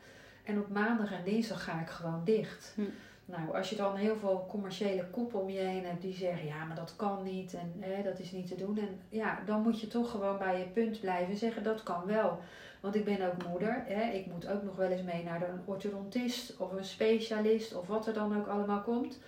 En 0.43 0.59
op 0.59 0.69
maandag 0.69 1.11
en 1.11 1.23
dinsdag 1.23 1.63
ga 1.63 1.81
ik 1.81 1.89
gewoon 1.89 2.21
dicht. 2.23 2.73
Hm. 2.75 2.81
Nou, 3.25 3.55
als 3.55 3.69
je 3.69 3.75
dan 3.75 3.95
heel 3.95 4.15
veel 4.15 4.45
commerciële 4.49 5.05
koppen 5.05 5.41
om 5.41 5.49
je 5.49 5.59
heen 5.59 5.85
hebt 5.85 6.01
die 6.01 6.13
zeggen, 6.13 6.45
ja, 6.45 6.65
maar 6.65 6.75
dat 6.75 6.93
kan 6.95 7.23
niet 7.23 7.53
en 7.53 7.73
hè, 7.79 8.03
dat 8.03 8.19
is 8.19 8.31
niet 8.31 8.47
te 8.47 8.55
doen. 8.55 8.77
En 8.77 8.99
ja, 9.09 9.39
dan 9.45 9.61
moet 9.61 9.81
je 9.81 9.87
toch 9.87 10.11
gewoon 10.11 10.37
bij 10.37 10.59
je 10.59 10.65
punt 10.65 10.99
blijven 10.99 11.37
zeggen, 11.37 11.63
dat 11.63 11.83
kan 11.83 12.05
wel. 12.05 12.39
Want 12.79 12.95
ik 12.95 13.05
ben 13.05 13.27
ook 13.27 13.47
moeder. 13.47 13.83
Hè. 13.85 14.11
Ik 14.11 14.25
moet 14.25 14.47
ook 14.47 14.63
nog 14.63 14.75
wel 14.75 14.89
eens 14.89 15.01
mee 15.01 15.23
naar 15.23 15.49
een 15.49 15.61
orthodontist 15.65 16.57
of 16.57 16.71
een 16.71 16.85
specialist 16.85 17.75
of 17.75 17.87
wat 17.87 18.07
er 18.07 18.13
dan 18.13 18.37
ook 18.37 18.47
allemaal 18.47 18.81
komt. 18.81 19.19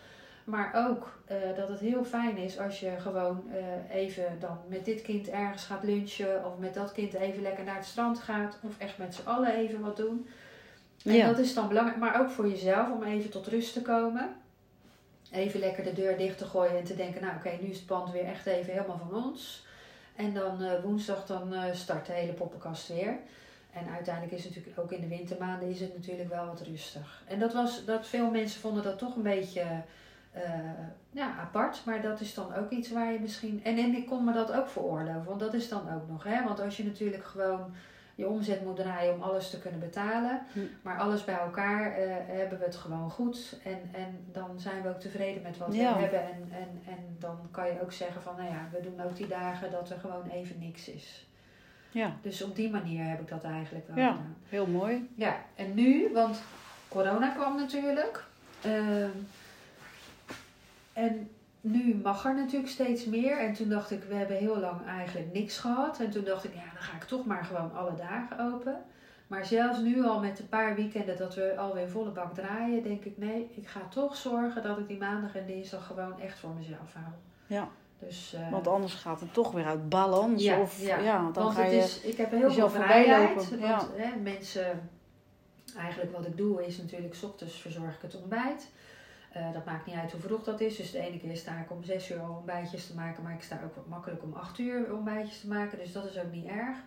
Maar 0.43 0.88
ook 0.88 1.19
eh, 1.26 1.38
dat 1.56 1.69
het 1.69 1.80
heel 1.80 2.04
fijn 2.04 2.38
is 2.38 2.60
als 2.60 2.80
je 2.80 2.95
gewoon 2.99 3.43
eh, 3.52 3.95
even 3.95 4.39
dan 4.39 4.58
met 4.67 4.86
dit 4.86 5.02
kind 5.02 5.30
ergens 5.30 5.65
gaat 5.65 5.84
lunchen. 5.84 6.45
Of 6.45 6.58
met 6.58 6.73
dat 6.73 6.91
kind 6.91 7.13
even 7.13 7.41
lekker 7.41 7.63
naar 7.63 7.76
het 7.76 7.86
strand 7.86 8.19
gaat. 8.19 8.60
Of 8.63 8.78
echt 8.78 8.97
met 8.97 9.15
z'n 9.15 9.28
allen 9.28 9.56
even 9.56 9.82
wat 9.82 9.97
doen. 9.97 10.28
En 11.03 11.13
Ja. 11.13 11.27
dat 11.27 11.37
is 11.37 11.53
dan 11.53 11.67
belangrijk. 11.67 11.99
Maar 11.99 12.21
ook 12.21 12.29
voor 12.29 12.49
jezelf 12.49 12.91
om 12.91 13.03
even 13.03 13.29
tot 13.29 13.47
rust 13.47 13.73
te 13.73 13.81
komen. 13.81 14.35
Even 15.31 15.59
lekker 15.59 15.83
de 15.83 15.93
deur 15.93 16.17
dicht 16.17 16.37
te 16.37 16.45
gooien 16.45 16.77
en 16.77 16.83
te 16.83 16.95
denken, 16.95 17.21
nou 17.21 17.35
oké, 17.35 17.49
nu 17.61 17.67
is 17.67 17.77
het 17.77 17.85
pand 17.85 18.11
weer 18.11 18.25
echt 18.25 18.45
even 18.45 18.73
helemaal 18.73 19.01
van 19.09 19.23
ons. 19.23 19.65
En 20.15 20.33
dan 20.33 20.61
eh, 20.61 20.83
woensdag 20.83 21.25
dan 21.25 21.53
eh, 21.53 21.73
start 21.73 22.05
de 22.05 22.13
hele 22.13 22.33
poppenkast 22.33 22.87
weer. 22.87 23.17
En 23.73 23.87
uiteindelijk 23.93 24.35
is 24.35 24.43
het 24.43 24.55
natuurlijk 24.55 24.79
ook 24.83 24.91
in 24.91 25.01
de 25.01 25.15
wintermaanden 25.15 25.69
is 25.69 25.79
het 25.79 25.93
natuurlijk 25.95 26.29
wel 26.29 26.45
wat 26.45 26.61
rustig. 26.61 27.23
En 27.27 27.39
dat 27.39 27.53
was 27.53 27.85
dat 27.85 28.07
veel 28.07 28.29
mensen 28.29 28.61
vonden 28.61 28.83
dat 28.83 28.97
toch 28.97 29.15
een 29.15 29.21
beetje 29.21 29.65
eh, 30.31 30.43
ja, 31.11 31.35
apart. 31.39 31.81
Maar 31.85 32.01
dat 32.01 32.19
is 32.19 32.33
dan 32.33 32.55
ook 32.55 32.69
iets 32.69 32.91
waar 32.91 33.11
je 33.13 33.19
misschien. 33.19 33.61
En, 33.63 33.77
en 33.77 33.95
ik 33.95 34.07
kon 34.07 34.23
me 34.23 34.33
dat 34.33 34.51
ook 34.51 34.67
veroorloven. 34.67 35.25
Want 35.25 35.39
dat 35.39 35.53
is 35.53 35.69
dan 35.69 35.93
ook 35.93 36.07
nog. 36.09 36.23
Hè? 36.23 36.43
Want 36.43 36.59
als 36.59 36.77
je 36.77 36.83
natuurlijk 36.85 37.23
gewoon 37.23 37.73
je 38.15 38.28
omzet 38.28 38.63
moet 38.65 38.76
draaien 38.76 39.13
om 39.13 39.21
alles 39.21 39.49
te 39.49 39.60
kunnen 39.60 39.80
betalen. 39.80 40.41
Hm. 40.54 40.60
Maar 40.82 40.99
alles 40.99 41.23
bij 41.26 41.38
elkaar 41.38 41.91
eh, 41.97 42.15
hebben 42.28 42.60
we 42.60 42.65
het 42.65 42.76
gewoon 42.76 43.10
goed. 43.10 43.60
En, 43.63 43.80
en 43.91 44.26
dan 44.32 44.60
zijn 44.60 44.82
we 44.82 44.89
ook 44.89 44.99
tevreden 44.99 45.41
met 45.41 45.58
wat 45.58 45.76
Ja. 45.76 45.93
we 45.95 46.02
hebben. 46.02 46.21
En, 46.23 46.49
en, 46.52 46.82
en 46.88 47.15
dan 47.19 47.38
kan 47.52 47.65
je 47.67 47.82
ook 47.82 47.91
zeggen 47.93 48.21
van 48.21 48.36
nou 48.38 48.47
ja, 48.49 48.67
we 48.71 48.82
doen 48.82 49.02
ook 49.06 49.15
die 49.15 49.28
dagen 49.28 49.71
dat 49.71 49.89
er 49.89 49.99
gewoon 49.99 50.30
even 50.30 50.60
niks 50.60 50.88
is. 50.89 51.28
ja, 51.91 52.15
Dus 52.21 52.41
op 52.43 52.56
die 52.56 52.69
manier 52.69 53.06
heb 53.10 53.19
ik 53.21 53.28
dat 53.28 53.43
eigenlijk 53.43 53.88
wel 53.88 53.97
Ja. 53.97 54.12
gedaan. 54.12 54.36
heel 54.49 54.67
mooi. 54.67 55.10
Ja, 55.15 55.36
en 55.56 55.73
nu, 55.73 56.10
want 56.13 56.41
corona 56.88 57.30
kwam 57.30 57.56
natuurlijk. 57.56 58.23
Ehm, 58.62 59.10
en 60.93 61.30
nu 61.63 61.95
mag 62.04 62.26
er 62.26 62.36
natuurlijk 62.36 62.71
steeds 62.71 63.06
meer. 63.06 63.39
En 63.39 63.54
toen 63.54 63.69
dacht 63.69 63.91
ik, 63.91 64.04
we 64.04 64.13
hebben 64.13 64.38
heel 64.38 64.58
lang 64.58 64.86
eigenlijk 64.88 65.34
niks 65.34 65.58
gehad. 65.58 65.99
En 65.99 66.10
toen 66.10 66.23
dacht 66.23 66.43
ik, 66.43 66.54
ja, 66.54 66.73
dan 66.73 66.82
ga 66.82 66.95
ik 66.95 67.04
toch 67.04 67.26
maar 67.26 67.45
gewoon 67.45 67.76
alle 67.76 67.95
dagen 67.95 68.39
open. 68.39 68.84
Maar 69.28 69.45
zelfs 69.45 69.80
nu 69.80 70.06
al 70.06 70.19
met 70.19 70.39
een 70.39 70.49
paar 70.49 70.76
weekenden 70.76 71.17
dat 71.17 71.36
we 71.36 71.58
alweer 71.58 71.89
volle 71.89 72.10
bak 72.10 72.34
draaien, 72.34 72.84
denk 72.84 73.06
ik, 73.06 73.17
nee, 73.17 73.52
ik 73.56 73.67
ga 73.67 73.80
toch 73.89 74.15
zorgen 74.15 74.63
dat 74.63 74.78
ik 74.78 74.88
die 74.88 74.97
maandag 74.97 75.36
en 75.36 75.45
dinsdag 75.45 75.86
gewoon 75.86 76.19
echt 76.19 76.39
voor 76.39 76.49
mezelf 76.49 76.93
hou. 76.93 77.13
Ja. 77.47 77.69
Dus, 77.99 78.34
eh, 78.34 78.52
Want 78.52 78.67
anders 78.67 78.93
gaat 78.93 79.19
het 79.19 79.34
toch 79.34 79.52
weer 79.52 79.65
uit 79.65 79.89
balans. 79.89 80.43
Ja, 80.43 80.60
of, 80.60 80.82
ja. 80.82 80.97
ja. 80.97 81.17
dan 81.32 81.43
want 81.43 81.56
ga 81.56 81.62
het 81.62 81.71
je... 81.71 81.78
is, 81.78 82.02
ik 82.02 82.17
heb 82.17 82.32
heel 82.32 82.52
veel 82.52 82.69
vrijheid. 82.69 83.36
lopen, 83.36 83.60
Want 83.60 83.89
hè, 83.95 84.15
mensen, 84.15 84.89
eigenlijk 85.78 86.12
wat 86.12 86.26
ik 86.26 86.38
doe 86.38 86.65
is 86.65 86.78
natuurlijk, 86.78 87.15
's 87.15 87.23
ochtends 87.23 87.62
verzorg 87.62 87.95
ik 87.95 88.02
het 88.02 88.15
ontbijt. 88.15 88.71
Eh, 89.34 89.54
dat 89.54 89.65
maakt 89.65 89.86
niet 89.86 89.96
uit 89.96 90.12
hoe 90.12 90.22
vroeg 90.22 90.43
dat 90.43 90.62
is. 90.62 90.76
Dus 90.76 90.91
de 90.91 91.00
ene 91.00 91.19
keer 91.19 91.38
sta 91.38 91.60
ik 91.60 91.72
om 91.72 91.84
6 91.84 92.12
uur 92.12 92.19
al 92.19 92.36
ontbijtjes 92.36 92.88
te 92.88 92.96
maken. 92.96 93.24
Maar 93.24 93.34
ik 93.34 93.41
sta 93.41 93.60
ook 93.63 93.76
wat 93.76 93.88
makkelijk 93.88 94.24
om 94.24 94.34
8 94.34 94.60
uur 94.60 94.93
ontbijtjes 94.93 95.39
te 95.39 95.48
maken. 95.48 95.78
Dus 95.78 95.91
dat 95.91 96.06
is 96.06 96.17
ook 96.17 96.32
niet 96.32 96.48
erg. 96.48 96.78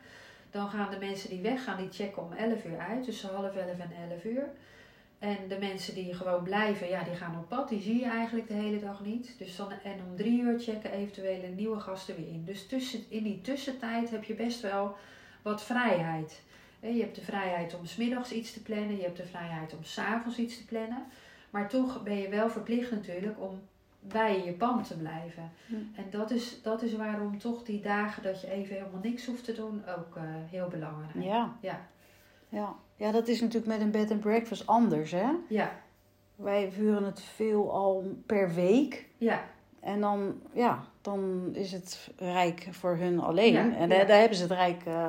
Dan 0.50 0.68
gaan 0.68 0.90
de 0.90 0.98
mensen 0.98 1.28
die 1.28 1.40
weggaan, 1.40 1.76
die 1.76 1.92
checken 1.92 2.22
om 2.22 2.32
11 2.32 2.64
uur 2.64 2.78
uit. 2.78 3.04
Tussen 3.04 3.34
half 3.34 3.56
11 3.56 3.78
en 3.78 4.10
11 4.10 4.24
uur. 4.24 4.48
En 5.18 5.36
de 5.48 5.58
mensen 5.58 5.94
die 5.94 6.14
gewoon 6.14 6.42
blijven, 6.42 6.88
ja, 6.88 7.02
die 7.02 7.14
gaan 7.14 7.38
op 7.38 7.48
pad. 7.48 7.68
Die 7.68 7.80
zie 7.80 8.00
je 8.00 8.08
eigenlijk 8.08 8.48
de 8.48 8.54
hele 8.54 8.80
dag 8.80 9.04
niet. 9.04 9.34
Dus 9.38 9.56
dan, 9.56 9.70
en 9.70 10.00
om 10.08 10.16
drie 10.16 10.40
uur 10.40 10.60
checken 10.60 10.92
eventuele 10.92 11.46
nieuwe 11.46 11.80
gasten 11.80 12.16
weer 12.16 12.28
in. 12.28 12.44
Dus 12.44 12.66
tussen, 12.66 13.04
in 13.08 13.22
die 13.22 13.40
tussentijd 13.40 14.10
heb 14.10 14.24
je 14.24 14.34
best 14.34 14.60
wel 14.60 14.96
wat 15.42 15.62
vrijheid. 15.62 16.42
Je 16.80 17.00
hebt 17.00 17.14
de 17.14 17.24
vrijheid 17.24 17.74
om 17.74 17.86
smiddags 17.86 18.32
iets 18.32 18.52
te 18.52 18.62
plannen. 18.62 18.96
Je 18.96 19.02
hebt 19.02 19.16
de 19.16 19.26
vrijheid 19.26 19.76
om 19.76 19.84
s'avonds 19.84 20.38
iets 20.38 20.56
te 20.56 20.64
plannen. 20.64 21.06
Maar 21.56 21.68
toch 21.68 22.02
ben 22.02 22.16
je 22.16 22.28
wel 22.28 22.50
verplicht 22.50 22.90
natuurlijk 22.90 23.40
om 23.40 23.60
bij 24.00 24.44
je 24.44 24.52
pand 24.52 24.86
te 24.86 24.96
blijven. 24.96 25.50
Hm. 25.66 25.74
En 25.74 26.04
dat 26.10 26.30
is, 26.30 26.62
dat 26.62 26.82
is 26.82 26.96
waarom 26.96 27.38
toch 27.38 27.62
die 27.62 27.80
dagen 27.80 28.22
dat 28.22 28.40
je 28.40 28.50
even 28.50 28.74
helemaal 28.74 29.00
niks 29.02 29.26
hoeft 29.26 29.44
te 29.44 29.52
doen 29.52 29.82
ook 29.98 30.16
eh, 30.16 30.22
heel 30.50 30.68
belangrijk. 30.68 31.24
Ja. 31.24 31.56
Ja. 31.60 31.86
Ja. 32.48 32.74
ja, 32.96 33.12
dat 33.12 33.28
is 33.28 33.40
natuurlijk 33.40 33.72
met 33.72 33.80
een 33.80 33.90
bed 33.90 34.10
and 34.10 34.20
breakfast 34.20 34.66
anders, 34.66 35.10
hè? 35.10 35.30
Ja, 35.48 35.70
Wij 36.34 36.70
vuren 36.72 37.04
het 37.04 37.20
veel 37.20 37.72
al 37.72 38.04
per 38.26 38.54
week. 38.54 39.06
ja, 39.18 39.44
En 39.80 40.00
dan, 40.00 40.40
ja, 40.52 40.84
dan 41.00 41.48
is 41.52 41.72
het 41.72 42.10
rijk 42.16 42.68
voor 42.70 42.96
hun 42.96 43.20
alleen. 43.20 43.52
Ja, 43.52 43.60
en 43.76 43.88
ja. 43.88 43.96
daar, 43.96 44.06
daar 44.06 44.18
hebben 44.18 44.36
ze 44.38 44.42
het 44.42 44.52
rijk... 44.52 44.84
eh, 44.84 45.04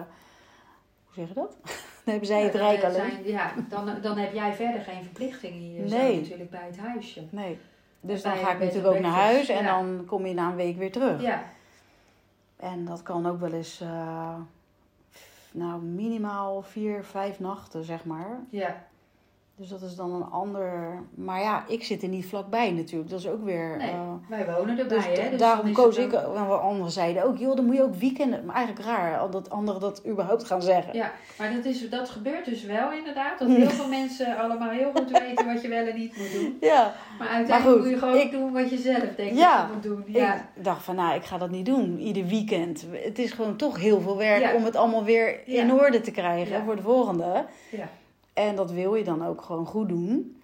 hoe 1.06 1.14
zeg 1.14 1.28
je 1.28 1.34
dat? 1.34 1.58
Dan 2.08 2.16
hebben 2.16 2.28
zij 2.36 2.44
het 2.44 2.54
Ja, 2.54 2.60
rijk 2.60 2.82
dan 2.82 2.90
alleen. 2.90 3.12
zijn- 3.12 3.28
ja, 3.28 3.52
dan, 3.70 3.90
dan 4.02 4.18
heb 4.18 4.34
jij 4.34 4.54
verder 4.54 4.82
geen 4.82 5.04
verplichtingen 5.04 5.60
hier 5.60 5.84
Nee. 5.90 6.20
natuurlijk 6.22 6.50
bij 6.50 6.66
het 6.66 6.78
huisje. 6.78 7.24
Nee. 7.30 7.60
Dus 8.02 8.22
dan 8.22 8.36
ga 8.36 8.52
ik 8.52 8.60
natuurlijk 8.60 8.96
ook 8.96 9.00
naar 9.02 9.12
huis 9.12 9.50
en 9.50 9.64
ja. 9.64 9.80
dan 9.80 10.04
kom 10.06 10.26
je 10.26 10.34
na 10.34 10.50
een 10.50 10.56
week 10.56 10.78
weer 10.78 10.92
terug. 10.92 11.22
Ja, 11.22 11.44
En 12.58 12.86
dat 12.86 13.04
kan 13.04 13.28
ook 13.28 13.40
wel 13.40 13.52
eens, 13.54 13.82
eh, 13.82 14.36
nou, 15.52 15.82
minimaal 15.82 16.62
vier, 16.62 17.04
vijf 17.04 17.40
nachten, 17.40 17.84
zeg 17.84 18.06
maar. 18.06 18.40
ja. 18.50 18.86
Dus 19.60 19.70
dat 19.70 19.82
is 19.82 19.96
dan 19.96 20.14
een 20.14 20.24
ander. 20.30 21.00
Maar 21.16 21.40
ja, 21.42 21.64
ik 21.68 21.84
zit 21.84 22.04
er 22.04 22.10
niet 22.10 22.26
vlakbij 22.26 22.72
natuurlijk. 22.72 23.10
Dat 23.10 23.20
is 23.20 23.28
ook 23.28 23.44
weer. 23.44 23.78
Nee, 23.78 23.90
eh, 23.90 24.12
wij 24.30 24.46
wonen 24.58 24.80
erbij, 24.80 24.98
dus 24.98 25.20
hè. 25.20 25.30
Dus 25.30 25.40
daarom 25.40 25.72
koos 25.74 25.98
ik. 25.98 26.14
ook- 26.14 26.36
En 26.36 26.62
andere 26.62 26.90
zeiden 26.90 27.24
ook, 27.24 27.38
joh, 27.38 27.56
dan 27.56 27.66
moet 27.66 27.76
je 27.76 27.84
ook 27.84 27.96
weekenden. 27.96 28.46
Maar 28.46 28.56
eigenlijk 28.56 28.86
raar 28.86 29.18
al 29.20 29.30
dat 29.30 29.50
anderen 29.50 29.82
dat 29.82 30.02
überhaupt 30.08 30.44
gaan 30.44 30.62
zeggen. 30.62 30.94
Ja, 30.96 31.12
maar 31.38 31.54
dat, 31.54 31.66
is, 31.66 31.90
dat 31.90 32.10
gebeurt 32.10 32.46
dus 32.46 32.64
wel 32.64 32.92
inderdaad. 32.92 33.40
Dat 33.40 33.48
heel 33.58 33.70
veel 33.70 33.88
mensen 33.88 34.38
allemaal 34.38 34.70
heel 34.70 34.92
goed 34.96 35.12
weten 35.20 35.46
wat 35.46 35.62
je 35.62 35.68
wel 35.68 35.86
en 35.86 35.96
niet 35.96 36.18
moet 36.18 36.32
doen. 36.34 36.58
Ja, 36.62 36.94
Maar 37.20 37.28
uiteindelijk 37.28 37.76
goed, 37.78 37.86
moet 37.92 37.94
je 37.94 38.00
gewoon 38.08 38.22
ik- 38.26 38.32
doen 38.32 38.52
wat 38.54 38.70
je 38.70 38.78
zelf 38.78 39.16
denkt 39.16 39.38
Ja, 39.38 39.58
dat 39.58 39.68
je 39.68 39.74
moet 39.74 39.84
doen. 39.84 40.04
Ja, 40.16 40.36
ik 40.56 40.64
dacht 40.64 40.84
van, 40.84 40.96
nou, 40.96 41.16
ik 41.16 41.24
ga 41.24 41.38
dat 41.38 41.50
niet 41.50 41.66
doen 41.66 42.00
ieder 42.00 42.26
weekend. 42.26 42.86
Het 42.92 43.20
is 43.20 43.32
gewoon 43.32 43.56
toch 43.56 43.78
heel 43.78 44.02
veel 44.02 44.18
werk 44.18 44.42
Ja. 44.42 44.54
om 44.54 44.64
het 44.64 44.76
allemaal 44.76 45.04
weer 45.04 45.40
Ja. 45.46 45.62
in 45.62 45.74
orde 45.74 46.02
te 46.02 46.12
krijgen 46.12 46.64
voor 46.64 46.76
de 46.76 46.82
volgende. 46.82 47.46
ja. 47.72 47.88
En 48.38 48.56
dat 48.56 48.72
wil 48.72 48.96
je 48.96 49.04
dan 49.04 49.26
ook 49.26 49.42
gewoon 49.42 49.66
goed 49.66 49.88
doen. 49.90 50.42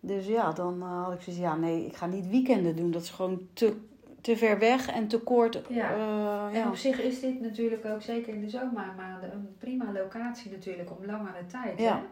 Dus 0.00 0.26
ja, 0.26 0.52
dan 0.52 0.82
eh, 0.82 1.04
had 1.04 1.12
ik 1.12 1.20
zoiets 1.20 1.42
ja, 1.42 1.56
nee, 1.56 1.86
ik 1.86 1.96
ga 1.96 2.06
niet 2.06 2.28
weekenden 2.28 2.76
doen. 2.76 2.90
Dat 2.90 3.02
is 3.02 3.10
gewoon 3.10 3.48
te, 3.52 3.76
te 4.20 4.36
ver 4.36 4.58
weg 4.58 4.88
en 4.88 5.08
te 5.08 5.18
kort. 5.18 5.60
Ja. 5.68 5.90
eh, 5.92 6.46
En 6.46 6.60
ja. 6.60 6.68
op 6.68 6.76
zich 6.76 7.00
is 7.00 7.20
dit 7.20 7.40
natuurlijk 7.40 7.84
ook 7.84 8.02
zeker 8.02 8.34
in 8.34 8.40
de 8.40 8.48
zomermaanden 8.48 9.32
een 9.32 9.54
prima 9.58 9.92
locatie 9.92 10.50
natuurlijk 10.50 10.90
om 10.90 11.06
langere 11.06 11.46
tijd. 11.46 11.78
Ja. 11.78 11.96
Hè? 11.96 12.02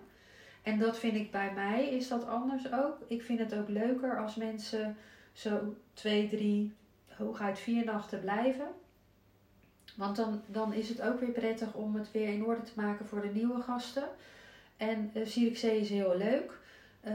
En 0.70 0.78
dat 0.78 0.98
vind 0.98 1.14
ik 1.14 1.30
bij 1.30 1.52
mij 1.54 1.88
is 1.88 2.08
dat 2.08 2.26
anders 2.26 2.72
ook. 2.72 2.96
Ik 3.06 3.22
vind 3.22 3.38
het 3.38 3.54
ook 3.54 3.68
leuker 3.68 4.18
als 4.18 4.36
mensen 4.36 4.96
zo 5.32 5.74
twee, 5.92 6.28
drie, 6.28 6.72
hooguit 7.08 7.58
vier 7.58 7.84
nachten 7.84 8.20
blijven. 8.20 8.66
Want 9.96 10.16
dan, 10.16 10.40
dan 10.46 10.72
is 10.72 10.88
het 10.88 11.02
ook 11.02 11.20
weer 11.20 11.30
prettig 11.30 11.74
om 11.74 11.94
het 11.94 12.10
weer 12.10 12.28
in 12.28 12.44
orde 12.44 12.62
te 12.62 12.72
maken 12.76 13.06
voor 13.06 13.20
de 13.20 13.30
nieuwe 13.34 13.60
gasten. 13.60 14.08
En 14.78 15.10
uh, 15.14 15.26
Zierikzee 15.26 15.80
is 15.80 15.90
heel 15.90 16.16
leuk. 16.16 16.56
Eh, 17.00 17.12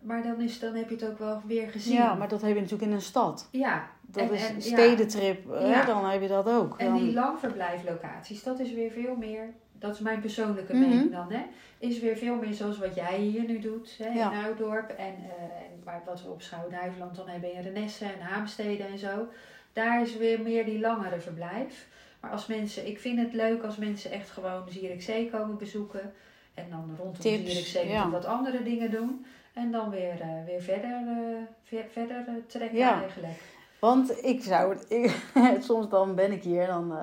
maar 0.00 0.22
dan, 0.22 0.40
is, 0.40 0.58
dan 0.58 0.74
heb 0.74 0.88
je 0.88 0.94
het 0.94 1.04
ook 1.08 1.18
wel 1.18 1.40
weer 1.46 1.68
gezien. 1.68 1.94
Ja, 1.94 2.14
maar 2.14 2.28
dat 2.28 2.40
heb 2.42 2.54
je 2.54 2.60
natuurlijk 2.60 2.88
in 2.90 2.92
een 2.96 3.00
stad. 3.02 3.48
Ja, 3.52 3.90
Dat 4.06 4.28
En- 4.28 4.34
is 4.34 4.42
en- 4.48 4.48
een 4.54 4.54
ja. 4.54 4.60
stedentrip, 4.62 5.48
hè, 5.50 5.66
Ja. 5.66 5.84
dan 5.84 6.04
heb 6.10 6.22
je 6.22 6.28
dat 6.28 6.48
ook. 6.48 6.78
En 6.78 6.94
die 6.94 7.12
langverblijflocaties, 7.12 8.42
dat 8.42 8.58
is 8.60 8.72
weer 8.72 8.90
veel 8.90 9.16
meer, 9.16 9.52
dat 9.72 9.94
is 9.94 10.00
mijn 10.00 10.20
persoonlijke 10.20 10.74
Mhm. 10.76 10.88
mening 10.88 11.12
dan, 11.12 11.32
hè, 11.32 11.42
is 11.78 12.00
weer 12.00 12.16
veel 12.16 12.34
meer 12.36 12.52
zoals 12.54 12.78
wat 12.78 12.94
jij 12.94 13.18
hier 13.18 13.44
nu 13.44 13.58
doet 13.58 13.94
hè, 13.98 14.08
Ja. 14.08 14.32
in 14.32 14.44
Oudorp 14.44 14.90
en, 14.90 15.14
eh, 15.14 15.42
en 15.42 15.82
waar, 15.84 16.02
wat 16.06 16.22
we 16.22 16.28
op 16.30 16.42
Schouwen-Duiveland 16.42 17.16
dan 17.16 17.28
hebben 17.28 17.52
in 17.52 17.62
Renesse 17.62 18.04
en 18.04 18.20
Haamstede 18.20 18.82
en 18.82 18.98
zo. 18.98 19.26
Daar 19.72 20.02
is 20.02 20.16
weer 20.16 20.40
meer 20.40 20.64
die 20.64 20.80
langere 20.80 21.20
verblijf. 21.20 21.88
Maar 22.20 22.30
als 22.30 22.46
mensen, 22.46 22.86
ik 22.86 22.98
vind 22.98 23.18
het 23.18 23.32
leuk 23.32 23.62
als 23.62 23.76
mensen 23.76 24.10
echt 24.10 24.30
gewoon 24.30 24.62
Zierikzee 24.70 25.30
komen 25.30 25.56
bezoeken 25.58 26.12
en 26.58 26.70
dan 26.70 26.94
rondom 26.98 27.20
Tips, 27.20 27.50
Zierikzee 27.50 27.88
ja. 27.88 28.10
wat 28.10 28.24
andere 28.24 28.62
dingen 28.62 28.90
doen. 28.90 29.26
En 29.52 29.70
dan 29.70 29.90
weer, 29.90 30.20
eh, 30.20 30.28
weer 30.46 30.60
verder, 30.62 30.90
eh, 31.06 31.42
ver- 31.62 31.86
verder 31.92 32.24
eh, 32.26 32.34
trekken 32.46 32.78
Ja. 32.78 33.00
eigenlijk. 33.02 33.42
Want 33.80 34.24
ik 34.24 34.42
zou 34.42 34.74
het, 34.74 34.84
ik, 34.88 35.16
soms 35.68 35.88
dan 35.88 36.14
ben 36.14 36.32
ik 36.32 36.42
hier, 36.42 36.66
dan 36.66 36.92
eh, 36.92 37.02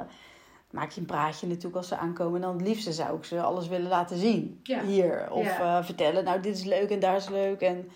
maak 0.69 0.91
je 0.91 0.99
een 0.99 1.07
praatje 1.07 1.47
natuurlijk 1.47 1.75
als 1.75 1.87
ze 1.87 1.97
aankomen. 1.97 2.35
En 2.35 2.41
dan 2.47 2.57
het 2.57 2.67
liefste 2.67 2.91
zou 2.93 3.17
ik 3.17 3.23
ze 3.25 3.41
alles 3.41 3.67
willen 3.67 3.89
laten 3.89 4.17
zien 4.17 4.59
Ja. 4.63 4.81
hier. 4.83 5.31
Of 5.31 5.47
vertellen, 5.81 6.23
nou 6.23 6.41
dit 6.41 6.55
is 6.57 6.63
leuk 6.63 6.89
en 6.89 6.99
daar 6.99 7.15
is 7.15 7.29
leuk. 7.29 7.61
En 7.61 7.89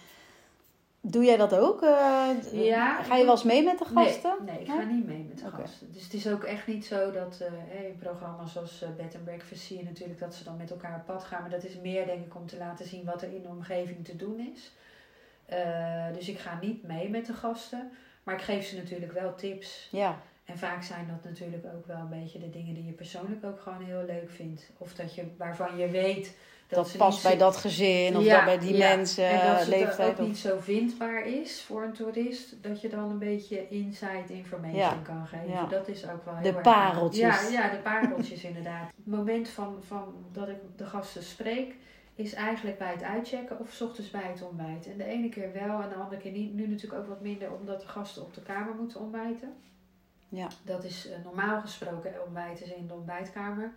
doe 1.02 1.24
jij 1.24 1.38
dat 1.38 1.56
ook? 1.56 1.82
Eh, 1.82 2.30
Ja, 2.52 3.04
ga 3.04 3.16
je 3.16 3.24
wel 3.24 3.34
eens 3.34 3.44
mee 3.44 3.64
met 3.64 3.78
de 3.78 3.86
gasten? 3.86 4.36
Nee, 4.46 4.56
nee 4.56 4.60
ik 4.66 4.68
ga 4.68 4.84
niet 4.84 5.06
mee 5.06 5.26
met 5.28 5.38
de 5.40 5.50
gasten. 5.50 5.92
Dus 5.94 6.04
het 6.04 6.14
is 6.14 6.28
ook 6.28 6.44
echt 6.44 6.68
niet 6.68 6.86
zo 6.86 7.12
dat 7.12 7.42
hè, 7.44 7.84
in 7.86 7.98
programma's 7.98 8.52
zoals 8.54 8.82
eh, 8.82 8.90
Bed 8.98 9.16
and 9.16 9.24
Breakfast 9.24 9.62
zie 9.62 9.78
je 9.78 9.84
natuurlijk 9.84 10.20
dat 10.20 10.36
ze 10.36 10.44
dan 10.44 10.58
met 10.58 10.72
elkaar 10.72 10.96
op 10.96 11.06
pad 11.06 11.24
gaan. 11.24 11.42
Maar 11.42 11.50
dat 11.50 11.64
is 11.64 11.76
meer 11.76 12.06
denk 12.06 12.26
ik 12.26 12.36
om 12.36 12.46
te 12.48 12.58
laten 12.58 12.86
zien 12.88 13.06
wat 13.06 13.22
er 13.22 13.34
in 13.34 13.42
de 13.42 13.50
omgeving 13.50 14.06
te 14.06 14.16
doen 14.16 14.52
is. 14.54 14.72
Dus 16.14 16.30
ik 16.30 16.40
ga 16.40 16.58
niet 16.62 16.84
mee 16.84 17.10
met 17.10 17.26
de 17.26 17.34
gasten. 17.34 17.92
Maar 18.24 18.36
ik 18.36 18.42
geef 18.42 18.66
ze 18.66 18.76
natuurlijk 18.76 19.12
wel 19.12 19.36
tips. 19.36 19.88
Ja, 19.92 20.22
En 20.50 20.58
vaak 20.58 20.84
zijn 20.84 21.08
dat 21.08 21.24
natuurlijk 21.32 21.66
ook 21.76 21.86
wel 21.86 21.98
een 21.98 22.22
beetje 22.22 22.40
de 22.40 22.50
dingen 22.50 22.74
die 22.74 22.86
je 22.86 22.92
persoonlijk 22.92 23.46
ook 23.46 23.60
gewoon 23.62 23.82
heel 23.84 24.04
leuk 24.06 24.30
vindt. 24.30 24.70
Of 24.78 24.94
dat 24.94 25.16
je, 25.16 25.24
waarvan 25.38 25.78
je 25.78 25.88
weet 25.90 26.36
dat, 26.68 26.78
dat 26.78 26.90
ze 26.90 26.98
past 26.98 27.14
niet 27.14 27.24
bij 27.24 27.32
zo- 27.32 27.38
dat 27.38 27.56
gezin 27.58 28.18
of 28.18 28.24
Ja, 28.24 28.36
dat 28.36 28.46
bij 28.46 28.60
die 28.60 28.78
ja. 28.78 28.96
mensen, 28.96 29.30
en 29.30 29.48
dat 29.48 29.60
het 29.60 29.68
leeftijd. 29.68 30.12
ook 30.12 30.20
of- 30.20 30.28
niet 30.28 30.38
zo 30.38 30.58
vindbaar 30.60 31.28
is 31.28 31.62
voor 31.62 31.84
een 31.84 31.94
toerist, 31.94 32.64
dat 32.64 32.82
je 32.82 32.90
dan 32.90 33.10
een 33.10 33.20
beetje 33.20 33.68
inside 33.70 34.24
information 34.34 34.78
Ja, 34.80 34.98
kan 35.04 35.28
geven. 35.28 35.50
ja. 35.50 35.66
Dat 35.66 35.88
is 35.88 36.10
ook 36.10 36.26
wel 36.26 36.34
heel 36.36 36.44
De 36.44 36.50
erg 36.58 36.62
pareltjes. 36.62 37.50
Ja, 37.52 37.62
ja, 37.64 37.70
de 37.70 37.78
pareltjes 37.78 38.44
inderdaad. 38.50 38.88
Het 38.96 39.06
moment 39.16 39.50
van, 39.50 39.76
van 39.88 40.14
dat 40.32 40.48
ik 40.50 40.58
de 40.76 40.86
gasten 40.86 41.24
spreek, 41.24 41.76
is 42.16 42.34
eigenlijk 42.34 42.78
bij 42.78 42.92
het 42.92 43.04
uitchecken 43.04 43.60
of 43.60 43.72
's 43.72 43.82
ochtends 43.82 44.10
bij 44.10 44.22
het 44.34 44.42
ontbijt. 44.44 44.88
En 44.92 44.98
de 44.98 45.04
ene 45.06 45.30
keer 45.30 45.54
wel 45.54 45.82
en 45.82 45.90
de 45.90 45.96
andere 45.96 46.22
keer 46.22 46.32
niet. 46.32 46.54
Nu 46.54 46.68
natuurlijk 46.68 47.02
ook 47.02 47.08
wat 47.08 47.22
minder, 47.22 47.52
omdat 47.54 47.82
de 47.82 47.88
gasten 47.88 48.22
op 48.22 48.34
de 48.34 48.42
kamer 48.42 48.76
moeten 48.76 49.00
ontbijten. 49.00 49.54
Ja. 50.30 50.48
Dat 50.64 50.84
is 50.84 51.10
eh, 51.10 51.18
normaal 51.24 51.62
gesproken 51.62 52.24
ontbijten 52.26 52.68
ze 52.68 52.76
in 52.76 52.88
de 52.88 52.94
ontbijtkamer. 52.94 53.72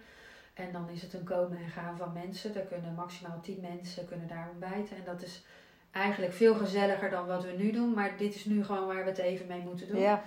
En 0.54 0.72
dan 0.72 0.88
is 0.88 1.02
het 1.02 1.12
een 1.14 1.24
komen 1.24 1.58
en 1.58 1.68
gaan 1.68 1.96
van 1.96 2.12
mensen. 2.12 2.54
Er 2.56 2.62
kunnen 2.66 2.94
maximaal 2.94 3.40
10 3.40 3.60
mensen 3.60 4.06
kunnen 4.06 4.28
daar 4.28 4.48
ontbijten. 4.50 4.96
En 4.96 5.04
dat 5.04 5.22
is 5.22 5.44
eigenlijk 5.90 6.32
veel 6.32 6.54
gezelliger 6.54 7.10
dan 7.10 7.26
wat 7.26 7.44
we 7.44 7.52
nu 7.52 7.72
doen. 7.72 7.94
Maar 7.94 8.16
dit 8.16 8.34
is 8.34 8.44
nu 8.44 8.64
gewoon 8.64 8.86
waar 8.86 9.04
we 9.04 9.10
het 9.10 9.18
even 9.18 9.46
mee 9.46 9.60
moeten 9.60 9.88
doen. 9.88 10.00
Ja, 10.00 10.22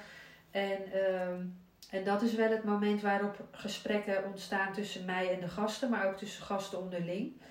En, 0.51 0.91
ehm, 0.91 1.41
en 1.89 2.03
dat 2.03 2.21
is 2.21 2.33
wel 2.35 2.49
het 2.49 2.63
moment 2.63 3.01
waarop 3.01 3.47
gesprekken 3.51 4.23
ontstaan 4.25 4.73
tussen 4.73 5.05
mij 5.05 5.33
en 5.33 5.39
de 5.39 5.47
gasten. 5.47 5.89
Maar 5.89 6.07
ook 6.07 6.17
tussen 6.17 6.43
gasten 6.43 6.79
onderling. 6.79 7.41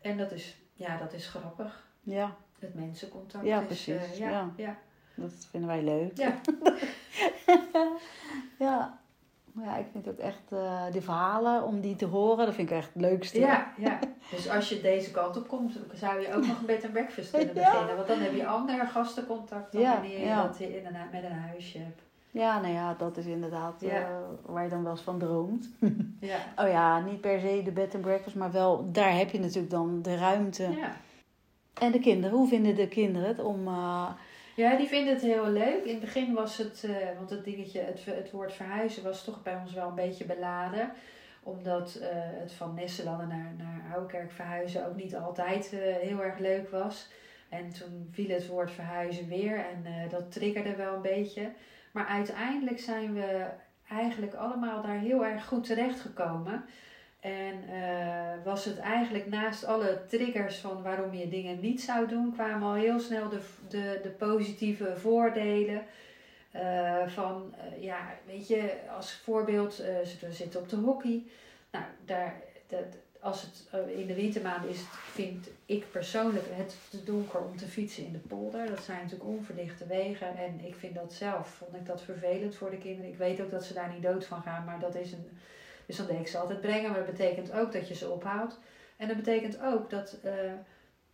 En 0.00 0.16
dat 0.16 0.32
is, 0.32 0.56
ja, 0.72 0.96
dat 0.96 1.12
is 1.12 1.26
grappig. 1.28 1.86
ja, 2.00 2.36
Het 2.58 2.74
mensencontact 2.74 3.44
Ja, 3.44 3.60
is... 3.60 3.66
precies, 3.66 3.88
eh, 4.12 4.18
ja, 4.18 4.30
ja. 4.30 4.50
ja. 4.56 4.76
Dat 5.20 5.32
vinden 5.50 5.68
wij 5.68 5.82
leuk. 5.82 6.16
Ja. 6.16 6.34
Ja. 8.58 8.98
Maar 9.52 9.64
ja, 9.66 9.76
ik 9.76 9.86
vind 9.92 10.08
ook 10.08 10.18
echt 10.18 10.52
eh 10.52 10.82
die 10.92 11.00
verhalen, 11.00 11.62
om 11.64 11.80
die 11.80 11.96
te 11.96 12.04
horen, 12.06 12.46
dat 12.46 12.54
vind 12.54 12.70
ik 12.70 12.76
echt 12.76 12.92
het 12.92 13.02
leukste. 13.02 13.38
Ja, 13.40 13.72
ja. 13.76 13.98
Dus 14.30 14.48
als 14.50 14.68
je 14.68 14.80
deze 14.80 15.10
kant 15.10 15.36
op 15.36 15.48
komt, 15.48 15.78
zou 15.94 16.20
je 16.20 16.34
ook 16.34 16.46
nog 16.46 16.58
een 16.60 16.66
bed 16.66 16.82
and 16.84 16.92
breakfast 16.92 17.30
kunnen 17.30 17.54
Ja. 17.54 17.70
beginnen. 17.70 17.96
Want 17.96 18.08
dan 18.08 18.18
heb 18.18 18.34
je 18.34 18.46
ander 18.46 18.86
gastencontact 18.86 19.72
dan 19.72 19.80
Ja, 19.80 19.92
wanneer 19.92 20.18
je 20.20 20.24
ja. 20.26 20.42
dat 20.42 20.58
in 20.58 20.86
een, 20.86 20.96
met 21.12 21.22
een 21.24 21.32
huisje 21.38 21.78
hebt. 21.78 22.02
Ja, 22.30 22.60
nou 22.60 22.72
ja, 22.74 22.94
dat 22.94 23.16
is 23.16 23.26
inderdaad 23.26 23.82
eh, 23.82 24.04
waar 24.42 24.64
je 24.64 24.70
dan 24.70 24.82
wel 24.82 24.92
eens 24.92 25.00
van 25.00 25.18
droomt. 25.18 25.68
Ja. 26.20 26.38
Oh 26.56 26.68
ja, 26.68 27.00
niet 27.00 27.20
per 27.20 27.40
se 27.40 27.60
de 27.64 27.70
bed 27.72 27.94
and 27.94 28.02
breakfast, 28.04 28.36
maar 28.36 28.52
wel, 28.52 28.88
daar 28.92 29.16
heb 29.16 29.30
je 29.30 29.40
natuurlijk 29.40 29.70
dan 29.70 30.02
de 30.02 30.16
ruimte. 30.16 30.62
ja. 30.76 30.96
En 31.80 31.92
de 31.92 31.98
kinderen, 32.00 32.36
hoe 32.36 32.48
vinden 32.48 32.74
de 32.74 32.88
kinderen 32.88 33.28
het 33.28 33.38
om... 33.42 33.66
eh, 33.66 34.08
Ja, 34.58 34.76
die 34.76 34.88
vinden 34.88 35.14
het 35.14 35.22
heel 35.22 35.48
leuk. 35.48 35.84
In 35.84 35.90
het 35.90 36.00
begin 36.00 36.34
was 36.34 36.56
het, 36.56 36.84
eh, 36.84 37.16
want 37.16 37.30
het 37.30 37.44
dingetje, 37.44 37.80
het, 37.80 38.04
het 38.04 38.30
woord 38.30 38.52
verhuizen 38.52 39.02
was 39.02 39.24
toch 39.24 39.42
bij 39.42 39.56
ons 39.56 39.72
wel 39.72 39.88
een 39.88 39.94
beetje 39.94 40.24
beladen. 40.24 40.92
Omdat 41.42 41.94
eh, 41.94 42.08
het 42.12 42.52
van 42.52 42.74
Nesselanden 42.74 43.28
naar, 43.28 43.54
naar 43.56 44.26
verhuizen 44.28 44.86
ook 44.86 44.96
niet 44.96 45.16
altijd 45.16 45.72
eh, 45.72 45.78
heel 45.80 46.22
erg 46.22 46.38
leuk 46.38 46.70
was. 46.70 47.08
En 47.48 47.72
toen 47.72 48.08
viel 48.10 48.28
het 48.28 48.46
woord 48.46 48.70
verhuizen 48.70 49.28
weer 49.28 49.58
en 49.58 50.08
dat 50.08 50.32
triggerde 50.32 50.74
wel 50.74 50.94
een 50.94 51.02
beetje. 51.02 51.52
Maar 51.92 52.06
uiteindelijk 52.06 52.78
zijn 52.78 53.14
we 53.14 53.46
eigenlijk 53.88 54.34
allemaal 54.34 54.82
daar 54.82 54.98
heel 54.98 55.24
erg 55.24 55.46
goed 55.46 55.66
terechtgekomen. 55.66 56.64
En 57.20 57.68
eh, 57.68 58.44
was 58.44 58.64
het 58.64 58.78
eigenlijk 58.78 59.26
naast 59.26 59.64
alle 59.64 60.00
triggers 60.08 60.56
van 60.56 60.82
waarom 60.82 61.14
je 61.14 61.28
dingen 61.28 61.60
niet 61.60 61.80
zou 61.80 62.08
doen, 62.08 62.32
kwamen 62.32 62.68
al 62.68 62.74
heel 62.74 63.00
snel 63.00 63.28
de, 63.28 63.40
de, 63.68 64.00
de 64.02 64.08
positieve 64.08 64.96
voordelen. 64.96 65.84
eh, 66.50 67.06
van, 67.06 67.54
eh, 67.56 67.82
ja, 67.82 68.14
weet 68.26 68.48
je, 68.48 68.74
als 68.96 69.12
voorbeeld, 69.12 69.74
ze 69.74 70.28
zitten 70.30 70.60
op 70.60 70.68
de 70.68 70.76
hockey. 70.76 71.22
Nou, 71.70 71.84
daar, 72.04 72.34
dat, 72.66 72.84
als 73.20 73.42
het 73.42 73.82
in 73.96 74.06
de 74.06 74.14
wintermaanden 74.14 74.70
is, 74.70 74.80
vind 75.12 75.48
ik 75.66 75.90
persoonlijk 75.90 76.46
het 76.50 76.76
te 76.90 77.04
donker 77.04 77.40
om 77.40 77.56
te 77.56 77.66
fietsen 77.66 78.04
in 78.04 78.12
de 78.12 78.18
polder. 78.18 78.66
Dat 78.68 78.82
zijn 78.82 79.02
natuurlijk 79.02 79.30
onverlichte 79.30 79.86
wegen. 79.86 80.36
En 80.36 80.60
ik 80.64 80.74
vind 80.74 80.94
dat 80.94 81.12
zelf, 81.12 81.48
vond 81.48 81.74
ik 81.74 81.86
dat 81.86 82.02
vervelend 82.02 82.56
voor 82.56 82.70
de 82.70 82.78
kinderen. 82.78 83.10
Ik 83.10 83.18
weet 83.18 83.40
ook 83.40 83.50
dat 83.50 83.64
ze 83.64 83.74
daar 83.74 83.92
niet 83.92 84.02
dood 84.02 84.26
van 84.26 84.42
gaan, 84.42 84.64
maar 84.64 84.80
dat 84.80 84.94
is 84.94 85.12
een. 85.12 85.38
Dus 85.88 85.96
dan 85.96 86.06
deed 86.06 86.20
ik 86.20 86.28
ze 86.28 86.38
altijd 86.38 86.60
brengen. 86.60 86.90
Maar 86.90 87.04
dat 87.04 87.16
betekent 87.16 87.52
ook 87.52 87.72
dat 87.72 87.88
je 87.88 87.94
ze 87.94 88.10
ophaalt. 88.10 88.58
En 88.96 89.08
dat 89.08 89.16
betekent 89.16 89.62
ook 89.62 89.90
dat, 89.90 90.18
eh, 90.22 90.52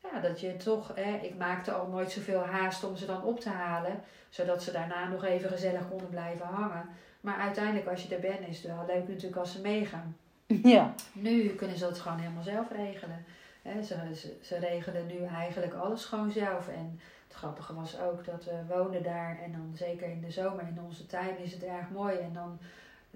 ja, 0.03 0.21
dat 0.21 0.41
je 0.41 0.57
toch. 0.57 0.93
Hè, 0.95 1.17
ik 1.23 1.37
maakte 1.37 1.73
al 1.73 1.87
nooit 1.87 2.11
zoveel 2.11 2.45
haast 2.45 2.85
om 2.85 2.97
ze 2.97 3.07
dan 3.07 3.25
op 3.25 3.41
te 3.41 3.49
halen. 3.49 4.01
Zodat 4.29 4.63
ze 4.63 4.73
daarna 4.73 5.09
nog 5.09 5.25
even 5.25 5.51
gezellig 5.51 5.89
konden 5.89 6.09
blijven 6.09 6.47
hangen. 6.47 6.89
Maar 7.21 7.39
uiteindelijk, 7.39 7.87
als 7.87 8.03
je 8.03 8.15
er 8.15 8.21
bent, 8.21 8.49
is 8.49 8.63
het 8.63 8.67
wel 8.67 8.85
leuk 8.87 9.09
natuurlijk 9.09 9.37
als 9.37 9.53
ze 9.53 9.61
meegaan. 9.61 10.17
ja, 10.75 10.95
Nu 11.13 11.49
kunnen 11.49 11.77
ze 11.77 11.85
dat 11.85 11.99
gewoon 11.99 12.19
helemaal 12.19 12.43
zelf 12.43 12.71
regelen. 12.71 13.25
Ze, 13.63 14.15
ze, 14.15 14.37
ze 14.43 14.59
regelen 14.59 15.07
nu 15.07 15.25
eigenlijk 15.25 15.75
alles 15.75 16.05
gewoon 16.05 16.31
zelf. 16.31 16.69
En 16.69 17.01
het 17.29 17.37
grappige 17.37 17.75
was 17.75 18.01
ook 18.01 18.25
dat 18.25 18.45
we 18.45 18.75
woonden 18.75 19.03
daar. 19.03 19.39
En 19.45 19.53
dan 19.53 19.71
zeker 19.75 20.09
in 20.09 20.21
de 20.21 20.31
zomer 20.31 20.67
in 20.69 20.81
onze 20.85 21.07
tuin 21.07 21.39
is 21.39 21.53
het 21.53 21.63
erg 21.63 21.91
mooi. 21.91 22.19
En 22.19 22.33
dan, 22.33 22.59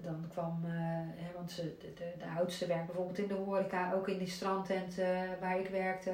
dan 0.03 0.25
kwam, 0.31 0.59
eh, 0.65 0.71
hè, 1.23 1.31
want 1.35 1.51
ze, 1.51 1.61
de, 1.61 1.93
de, 1.93 2.11
de 2.17 2.25
oudste 2.37 2.65
werkt 2.65 2.85
bijvoorbeeld 2.85 3.17
in 3.17 3.27
de 3.27 3.33
horeca. 3.33 3.93
Ook 3.93 4.07
in 4.07 4.17
die 4.17 4.29
strandtent 4.29 4.97
eh, 4.99 5.07
waar 5.39 5.59
ik 5.59 5.67
werkte. 5.69 6.11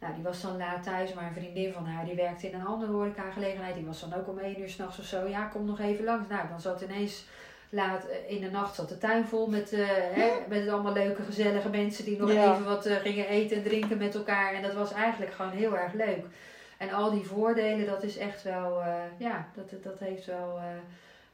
Nou, 0.00 0.14
die 0.14 0.22
was 0.22 0.40
dan 0.40 0.56
laat 0.56 0.82
thuis, 0.82 1.12
maar 1.14 1.26
een 1.26 1.34
vriendin 1.42 1.72
van 1.72 1.86
haar 1.86 2.04
die 2.04 2.14
werkte 2.14 2.48
in 2.48 2.54
een 2.54 2.66
andere 2.66 2.92
horecagelegenheid. 2.92 3.74
Die 3.74 3.86
was 3.86 4.00
dan 4.00 4.14
ook 4.14 4.28
om 4.28 4.38
één 4.38 4.60
uur 4.60 4.68
s'nachts 4.68 4.98
of 4.98 5.04
zo. 5.04 5.26
Ja, 5.28 5.44
kom 5.46 5.64
nog 5.64 5.80
even 5.80 6.04
langs. 6.04 6.28
Nou, 6.28 6.48
dan 6.48 6.60
zat 6.60 6.80
ineens 6.80 7.24
laat 7.70 8.06
eh, 8.08 8.30
in 8.30 8.40
de 8.40 8.50
nacht 8.50 8.74
zat 8.74 8.88
de 8.88 8.98
tuin 8.98 9.24
vol 9.26 9.46
met, 9.46 9.72
eh, 9.72 9.86
hè, 9.88 10.30
met 10.48 10.68
allemaal 10.68 10.92
leuke, 10.92 11.22
gezellige 11.22 11.68
mensen 11.68 12.04
die 12.04 12.18
nog 12.18 12.32
Ja. 12.32 12.52
even 12.52 12.64
wat 12.64 12.86
gingen 12.86 13.28
eten 13.28 13.56
en 13.56 13.62
drinken 13.62 13.98
met 13.98 14.14
elkaar. 14.14 14.54
En 14.54 14.62
dat 14.62 14.74
was 14.74 14.92
eigenlijk 14.92 15.32
gewoon 15.32 15.52
heel 15.52 15.76
erg 15.76 15.92
leuk. 15.92 16.24
En 16.78 16.90
al 16.90 17.10
die 17.10 17.26
voordelen, 17.26 17.86
dat 17.86 18.02
is 18.02 18.16
echt 18.16 18.42
wel, 18.42 18.82
ja, 19.16 19.48
dat, 19.54 19.82
dat 19.82 19.98
heeft 19.98 20.26
wel 20.26 20.58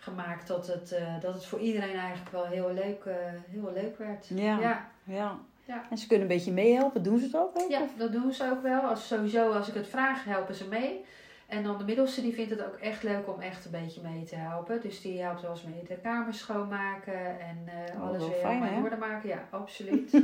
gemaakt 0.02 0.46
dat 0.46 0.66
het, 0.66 0.92
eh, 0.92 1.20
dat 1.20 1.34
het 1.34 1.46
voor 1.46 1.58
iedereen 1.58 1.96
eigenlijk 1.96 2.30
wel 2.30 2.44
heel 2.46 2.72
leuk, 2.72 3.04
eh, 3.04 3.14
heel 3.50 3.72
leuk 3.74 3.98
werd. 3.98 4.26
Ja. 4.28 4.58
ja. 4.60 4.88
ja. 5.04 5.38
Ja. 5.64 5.86
En 5.90 5.98
ze 5.98 6.06
kunnen 6.06 6.28
een 6.28 6.34
beetje 6.36 6.52
meehelpen, 6.52 7.02
doen 7.02 7.18
ze 7.18 7.30
dat 7.30 7.50
ook? 7.54 7.70
Ja, 7.70 7.80
Of- 7.82 7.94
dat 7.96 8.12
doen 8.12 8.32
ze 8.32 8.50
ook 8.50 8.62
wel. 8.62 8.80
Als, 8.80 9.06
sowieso, 9.06 9.50
als 9.52 9.68
ik 9.68 9.74
het 9.74 9.86
vraag, 9.88 10.24
helpen 10.24 10.54
ze 10.54 10.68
mee. 10.68 11.04
En 11.46 11.62
dan 11.62 11.78
de 11.78 11.84
middelste, 11.84 12.20
die 12.22 12.34
vindt 12.34 12.50
het 12.50 12.64
ook 12.64 12.74
echt 12.76 13.02
leuk 13.02 13.28
om 13.28 13.40
echt 13.40 13.64
een 13.64 13.70
beetje 13.70 14.00
mee 14.02 14.24
te 14.24 14.36
helpen. 14.36 14.80
Dus 14.80 15.00
die 15.00 15.22
helpt 15.22 15.40
wel 15.40 15.50
eens 15.50 15.62
mee 15.62 15.82
de 15.88 15.96
kamer 16.02 16.34
schoonmaken 16.34 17.40
en 17.40 17.58
eh, 17.66 17.94
Oh, 18.00 18.08
alles 18.08 18.26
weer 18.26 18.36
fijn, 18.36 18.62
in 18.62 18.82
orde 18.82 18.96
maken. 18.96 19.28
Ja, 19.28 19.44
absoluut. 19.50 20.10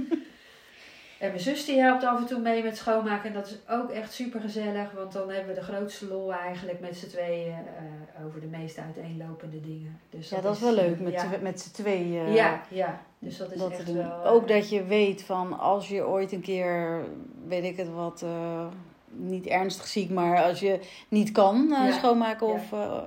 en 1.18 1.28
mijn 1.28 1.40
zus 1.40 1.64
die 1.64 1.80
helpt 1.80 2.04
af 2.04 2.18
en 2.20 2.26
toe 2.26 2.38
mee 2.40 2.62
met 2.62 2.76
schoonmaken. 2.76 3.28
En 3.28 3.34
dat 3.34 3.46
is 3.46 3.58
ook 3.70 3.90
echt 3.90 4.12
super 4.12 4.40
gezellig. 4.40 4.92
Want 4.92 5.12
dan 5.12 5.30
hebben 5.30 5.54
we 5.54 5.60
de 5.60 5.66
grootste 5.66 6.06
lol 6.06 6.32
eigenlijk 6.32 6.80
met 6.80 6.96
z'n 6.96 7.08
tweeën 7.08 7.52
eh, 7.54 8.24
over 8.26 8.40
de 8.40 8.46
meest 8.46 8.78
uiteenlopende 8.78 9.60
dingen. 9.60 10.00
Dus 10.10 10.28
Ja, 10.28 10.40
dat 10.40 10.54
is 10.54 10.60
wel 10.60 10.72
leuk 10.74 11.00
met, 11.00 11.12
ja. 11.12 11.20
z'n- 11.20 11.42
met 11.42 11.60
z'n 11.60 11.72
tweeën. 11.72 12.32
ja, 12.32 12.62
ja, 12.70 13.00
dus 13.18 13.36
dat 13.36 13.52
is 13.52 13.58
dat 13.58 13.70
echt 13.70 13.92
wel... 13.92 14.02
eh, 14.24 14.32
Ook 14.32 14.48
dat 14.48 14.70
je 14.70 14.84
weet 14.84 15.22
van 15.22 15.58
als 15.58 15.88
je 15.88 16.06
ooit 16.06 16.32
een 16.32 16.40
keer, 16.40 17.04
weet 17.46 17.64
ik 17.64 17.76
het 17.76 17.92
wat, 17.92 18.22
eh, 18.22 18.66
niet 19.10 19.46
ernstig 19.46 19.86
ziek, 19.86 20.10
maar 20.10 20.42
als 20.42 20.60
je 20.60 20.80
niet 21.08 21.32
kan 21.32 21.72
eh, 21.72 21.86
Ja. 21.88 21.92
schoonmaken 21.92 22.46
Ja. 22.46 22.52
of 22.52 22.72
eh, 22.72 23.00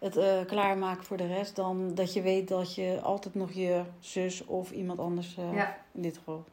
het 0.00 0.16
eh, 0.16 0.32
klaarmaken 0.46 1.04
voor 1.04 1.16
de 1.16 1.26
rest, 1.26 1.56
dan 1.56 1.94
dat 1.94 2.12
je 2.14 2.22
weet 2.22 2.48
dat 2.48 2.74
je 2.74 2.98
altijd 3.02 3.34
nog 3.34 3.52
je 3.52 3.82
zus 4.00 4.44
of 4.44 4.70
iemand 4.70 4.98
anders, 4.98 5.36
eh, 5.38 5.54
Ja, 5.56 5.76
in 5.92 6.02
dit 6.02 6.16
geval 6.16 6.44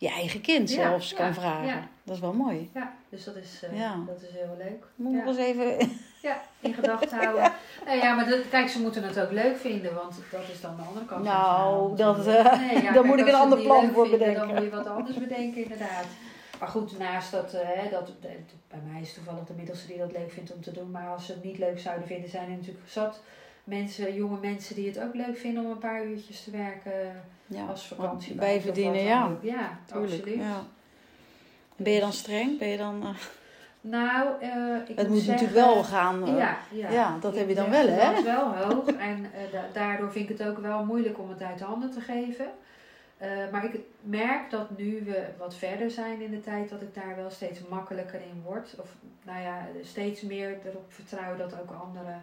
je 0.00 0.08
eigen 0.08 0.40
kind 0.40 0.70
Ja, 0.70 0.74
zelfs 0.88 1.10
ja, 1.10 1.16
kan 1.16 1.34
vragen. 1.34 1.66
ja. 1.66 1.88
Dat 2.04 2.14
is 2.14 2.20
wel 2.20 2.32
mooi. 2.32 2.70
ja, 2.74 2.92
dus 3.08 3.24
dat 3.24 3.36
is, 3.36 3.62
eh, 3.62 3.78
Ja. 3.78 3.96
dat 4.06 4.22
is 4.22 4.28
heel 4.32 4.54
leuk. 4.58 4.84
Moet 4.94 5.12
Ja. 5.12 5.18
nog 5.24 5.26
eens 5.26 5.46
even. 5.46 5.76
Ja, 6.22 6.40
in 6.60 6.74
gedachten 6.74 7.18
houden. 7.18 7.52
Nou 7.86 7.98
ja, 7.98 8.14
maar 8.14 8.28
dat, 8.28 8.48
kijk, 8.48 8.68
ze 8.68 8.80
moeten 8.80 9.02
het 9.02 9.20
ook 9.20 9.30
leuk 9.30 9.56
vinden, 9.56 9.94
want 9.94 10.14
dat 10.30 10.40
is 10.52 10.60
dan 10.60 10.76
de 10.76 10.82
andere 10.82 11.04
kant. 11.06 11.24
Nou, 11.24 11.96
dat, 11.96 12.26
eh, 12.26 12.44
dan 12.44 12.92
kijk, 12.92 13.02
moet 13.04 13.18
ik 13.18 13.24
een 13.26 13.30
ze 13.30 13.36
ander 13.36 13.60
plan 13.62 13.90
voor 13.92 14.06
vinden, 14.08 14.18
bedenken. 14.18 14.46
Dan 14.46 14.54
moet 14.56 14.64
je 14.64 14.76
wat 14.76 14.86
anders 14.86 15.16
bedenken, 15.16 15.62
inderdaad. 15.62 16.04
Maar 16.58 16.68
goed, 16.68 16.98
naast 16.98 17.30
dat, 17.30 17.52
eh, 17.54 17.60
hè, 17.64 17.90
dat, 17.90 18.06
dat- 18.20 18.30
bij 18.68 18.80
mij 18.92 19.00
is 19.00 19.14
toevallig 19.14 19.44
de 19.44 19.52
middelste 19.56 19.86
die 19.86 19.98
dat 19.98 20.12
leuk 20.12 20.32
vindt 20.32 20.52
om 20.54 20.60
te 20.62 20.72
doen. 20.72 20.90
Maar 20.90 21.08
als 21.08 21.26
ze 21.26 21.32
het 21.32 21.44
niet 21.44 21.58
leuk 21.58 21.78
zouden 21.78 22.06
vinden, 22.06 22.30
zijn 22.30 22.44
er 22.50 22.56
natuurlijk 22.56 22.88
zat 22.88 23.20
mensen, 23.70 24.14
jonge 24.14 24.38
mensen 24.40 24.74
die 24.74 24.86
het 24.88 25.00
ook 25.00 25.14
leuk 25.14 25.36
vinden 25.36 25.64
om 25.64 25.70
een 25.70 25.78
paar 25.78 26.04
uurtjes 26.04 26.44
te 26.44 26.50
werken 26.50 27.22
Ja, 27.46 27.66
als 27.66 27.86
vakantie. 27.86 28.34
bijverdienen, 28.34 29.02
ja. 29.02 29.30
Ja, 29.40 29.78
tuurlijk. 29.86 30.12
absoluut. 30.12 30.38
Ja. 30.40 30.62
Ben 31.76 31.92
je 31.92 32.00
dan 32.00 32.12
streng? 32.12 32.58
Ben 32.58 32.68
je 32.68 32.76
dan, 32.76 33.02
eh, 33.02 33.08
Nou, 33.80 34.28
eh, 34.40 34.48
ik 34.86 34.96
het 34.96 34.96
moet 34.96 35.08
moet 35.08 35.18
zeggen, 35.22 35.44
natuurlijk 35.46 35.74
wel 35.74 35.84
gaan. 35.84 36.26
eh, 36.26 36.36
Ja, 36.36 36.58
ja. 36.70 36.90
ja, 36.90 37.18
dat 37.20 37.32
Ik 37.32 37.38
heb 37.38 37.48
je 37.48 37.54
dan 37.54 37.70
wel, 37.70 37.86
hè? 37.88 38.12
lat 38.12 38.22
wel 38.22 38.54
hoog 38.54 38.86
en 38.86 39.30
da- 39.52 39.68
daardoor 39.72 40.12
vind 40.12 40.30
ik 40.30 40.38
het 40.38 40.48
ook 40.48 40.58
wel 40.58 40.84
moeilijk 40.84 41.18
om 41.18 41.28
het 41.30 41.42
uit 41.42 41.58
de 41.58 41.64
handen 41.64 41.90
te 41.90 42.00
geven. 42.00 42.46
Maar 43.52 43.64
ik 43.64 43.80
merk 44.02 44.50
dat 44.50 44.78
nu 44.78 45.02
we 45.04 45.24
wat 45.38 45.54
verder 45.54 45.90
zijn 45.90 46.20
in 46.20 46.30
de 46.30 46.40
tijd, 46.40 46.68
dat 46.68 46.82
ik 46.82 46.94
daar 46.94 47.16
wel 47.16 47.30
steeds 47.30 47.60
makkelijker 47.68 48.20
in 48.20 48.42
word. 48.44 48.74
Of 48.80 48.88
nou 49.22 49.40
ja, 49.40 49.66
steeds 49.82 50.22
meer 50.22 50.58
erop 50.66 50.84
vertrouw 50.88 51.36
dat 51.36 51.52
ook 51.60 51.70
anderen 51.82 52.22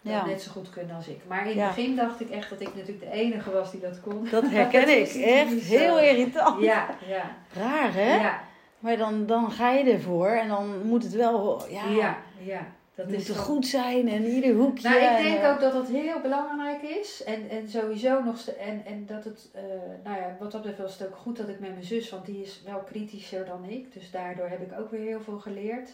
Ja. 0.00 0.26
net 0.26 0.42
zo 0.42 0.50
goed 0.50 0.70
kunnen 0.70 0.96
als 0.96 1.08
ik. 1.08 1.20
Maar 1.26 1.50
in 1.50 1.56
Ja. 1.56 1.66
het 1.66 1.74
begin 1.74 1.96
dacht 1.96 2.20
ik 2.20 2.30
echt 2.30 2.50
dat 2.50 2.60
ik 2.60 2.74
natuurlijk 2.74 3.00
de 3.00 3.10
enige 3.10 3.50
was 3.50 3.70
die 3.70 3.80
dat 3.80 4.00
kon. 4.00 4.28
Dat 4.30 4.48
herken 4.50 4.80
Dat 4.80 4.88
ik. 4.88 5.14
Echt 5.14 5.50
niet 5.50 5.62
heel 5.62 5.98
irritant. 5.98 6.62
Ja, 6.62 6.88
ja. 7.08 7.36
Raar, 7.52 7.94
hè? 7.94 8.14
Ja, 8.16 8.40
Maar 8.78 8.96
dan, 8.96 9.26
dan 9.26 9.50
ga 9.50 9.70
je 9.70 9.90
ervoor 9.92 10.28
en 10.28 10.48
dan 10.48 10.86
moet 10.86 11.02
het 11.02 11.12
wel, 11.12 11.62
ja, 11.70 11.88
ja, 11.90 12.18
ja. 12.38 12.66
Dat 12.94 13.06
het 13.06 13.14
moet 13.16 13.28
is 13.28 13.28
er 13.36 13.42
goed 13.42 13.66
zijn 13.66 14.08
en 14.08 14.24
ieder 14.24 14.54
hoekje. 14.54 14.88
Nou, 14.88 15.00
ik 15.02 15.08
en, 15.08 15.22
denk 15.22 15.38
eh, 15.42 15.50
ook 15.50 15.60
dat 15.60 15.72
dat 15.72 15.88
heel 15.88 16.20
belangrijk 16.20 16.82
is. 16.82 17.22
En, 17.24 17.48
en 17.50 17.68
sowieso 17.68 18.22
nog 18.22 18.46
en, 18.46 18.82
en 18.86 19.06
dat 19.06 19.24
het, 19.24 19.48
eh, 19.54 19.62
nou 20.04 20.16
ja, 20.16 20.36
wat 20.40 20.52
dat 20.52 20.62
betreft 20.62 20.82
was 20.82 20.98
het 20.98 21.08
ook 21.08 21.16
goed 21.16 21.36
dat 21.36 21.48
ik 21.48 21.60
met 21.60 21.70
mijn 21.70 21.84
zus, 21.84 22.10
want 22.10 22.26
die 22.26 22.42
is 22.42 22.62
wel 22.64 22.78
kritischer 22.78 23.44
dan 23.46 23.64
ik. 23.68 23.92
Dus 23.92 24.10
daardoor 24.10 24.48
heb 24.48 24.60
ik 24.72 24.78
ook 24.78 24.90
weer 24.90 25.00
heel 25.00 25.20
veel 25.20 25.38
geleerd. 25.38 25.90